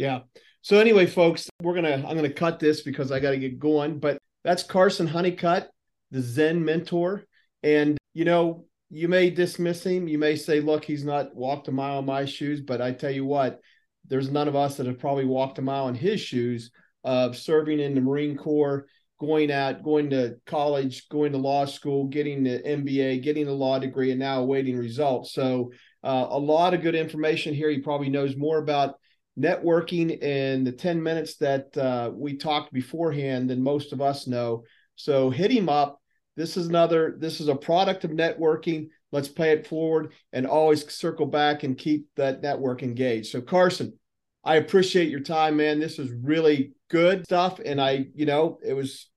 yeah. 0.01 0.21
So 0.63 0.79
anyway, 0.79 1.07
folks, 1.07 1.49
we're 1.63 1.75
gonna 1.75 2.05
I'm 2.07 2.17
gonna 2.17 2.31
cut 2.31 2.59
this 2.59 2.83
because 2.83 3.11
I 3.11 3.21
got 3.21 3.31
to 3.31 3.39
get 3.39 3.59
going. 3.59 3.99
But 3.99 4.19
that's 4.45 4.63
Carson 4.63 5.07
Honeycutt, 5.07 5.71
the 6.11 6.21
Zen 6.21 6.65
mentor, 6.65 7.25
and 7.63 7.97
you 8.13 8.25
know 8.25 8.67
you 8.91 9.09
may 9.09 9.31
dismiss 9.31 9.85
him. 9.85 10.07
You 10.07 10.19
may 10.19 10.37
say, 10.37 10.61
"Look, 10.61 10.85
he's 10.85 11.05
not 11.05 11.35
walked 11.35 11.69
a 11.69 11.73
mile 11.73 12.01
in 12.01 12.05
my 12.05 12.27
shoes." 12.27 12.61
But 12.61 12.83
I 12.83 12.93
tell 12.93 13.11
you 13.11 13.25
what, 13.25 13.61
there's 14.07 14.31
none 14.31 14.49
of 14.49 14.57
us 14.57 14.77
that 14.77 14.87
have 14.87 14.99
probably 14.99 15.25
walked 15.25 15.59
a 15.59 15.63
mile 15.63 15.89
in 15.89 15.95
his 15.95 16.21
shoes 16.21 16.71
of 17.05 17.39
serving 17.39 17.81
in 17.81 17.95
the 17.95 18.01
Marine 18.03 18.37
Corps, 18.37 18.87
going 19.19 19.51
out, 19.51 19.83
going 19.83 20.11
to 20.11 20.37
college, 20.45 21.09
going 21.09 21.33
to 21.33 21.39
law 21.39 21.65
school, 21.65 22.09
getting 22.09 22.45
the 22.45 22.59
MBA, 22.59 23.23
getting 23.23 23.49
a 23.49 23.53
law 23.53 23.79
degree, 23.79 24.11
and 24.11 24.21
now 24.21 24.43
awaiting 24.43 24.77
results. 24.77 25.33
So 25.33 25.73
uh, 26.05 26.27
a 26.29 26.39
lot 26.39 26.75
of 26.75 26.83
good 26.83 26.95
information 26.95 27.55
here. 27.55 27.71
He 27.71 27.79
probably 27.79 28.11
knows 28.11 28.37
more 28.37 28.59
about 28.59 28.97
networking 29.41 30.23
in 30.23 30.65
the 30.65 30.73
10 30.73 31.03
minutes 31.03 31.37
that 31.37 31.77
uh, 31.77 32.11
we 32.13 32.37
talked 32.37 32.73
beforehand 32.73 33.49
than 33.49 33.63
most 33.63 33.93
of 33.93 34.01
us 34.01 34.27
know. 34.27 34.65
So 34.97 35.31
hit 35.31 35.51
him 35.51 35.69
up. 35.69 36.01
This 36.37 36.57
is 36.57 36.69
another, 36.69 37.17
this 37.19 37.41
is 37.41 37.49
a 37.49 37.57
product 37.57 38.05
of 38.05 38.11
networking. 38.11 38.89
Let's 39.13 39.29
pay 39.29 39.53
it 39.53 39.67
forward 39.67 40.13
and 40.33 40.47
always 40.47 40.91
circle 40.93 41.27
back 41.27 41.63
and 41.63 41.77
keep 41.77 42.07
that 42.17 42.43
network 42.43 42.83
engaged. 42.83 43.31
So, 43.31 43.41
Carson, 43.41 43.99
I 44.45 44.57
appreciate 44.57 45.09
your 45.09 45.21
time, 45.21 45.57
man. 45.57 45.81
This 45.81 45.99
is 45.99 46.11
really 46.11 46.73
good 46.89 47.25
stuff. 47.25 47.61
And 47.65 47.81
I, 47.81 48.07
you 48.15 48.27
know, 48.27 48.59
it 48.65 48.75
was, 48.75 49.09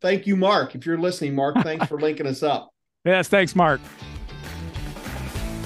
thank 0.00 0.26
you, 0.26 0.36
Mark. 0.36 0.74
If 0.74 0.86
you're 0.86 0.98
listening, 0.98 1.34
Mark, 1.34 1.56
thanks 1.62 1.86
for 1.86 2.00
linking 2.00 2.26
us 2.26 2.42
up. 2.42 2.70
Yes, 3.04 3.28
thanks, 3.28 3.56
Mark. 3.56 3.80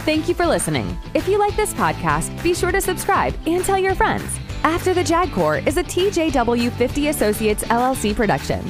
Thank 0.05 0.28
you 0.28 0.34
for 0.34 0.46
listening. 0.46 0.98
If 1.14 1.28
you 1.28 1.38
like 1.38 1.55
this 1.55 1.72
podcast, 1.74 2.42
be 2.42 2.55
sure 2.55 2.72
to 2.72 2.80
subscribe 2.80 3.34
and 3.46 3.64
tell 3.64 3.78
your 3.78 3.94
friends. 3.94 4.24
After 4.64 4.92
the 4.92 5.05
JAG 5.05 5.30
Corps 5.30 5.59
is 5.59 5.76
a 5.76 5.84
TJW 5.84 6.72
50 6.72 7.07
Associates 7.09 7.62
LLC 7.64 8.12
production. 8.14 8.64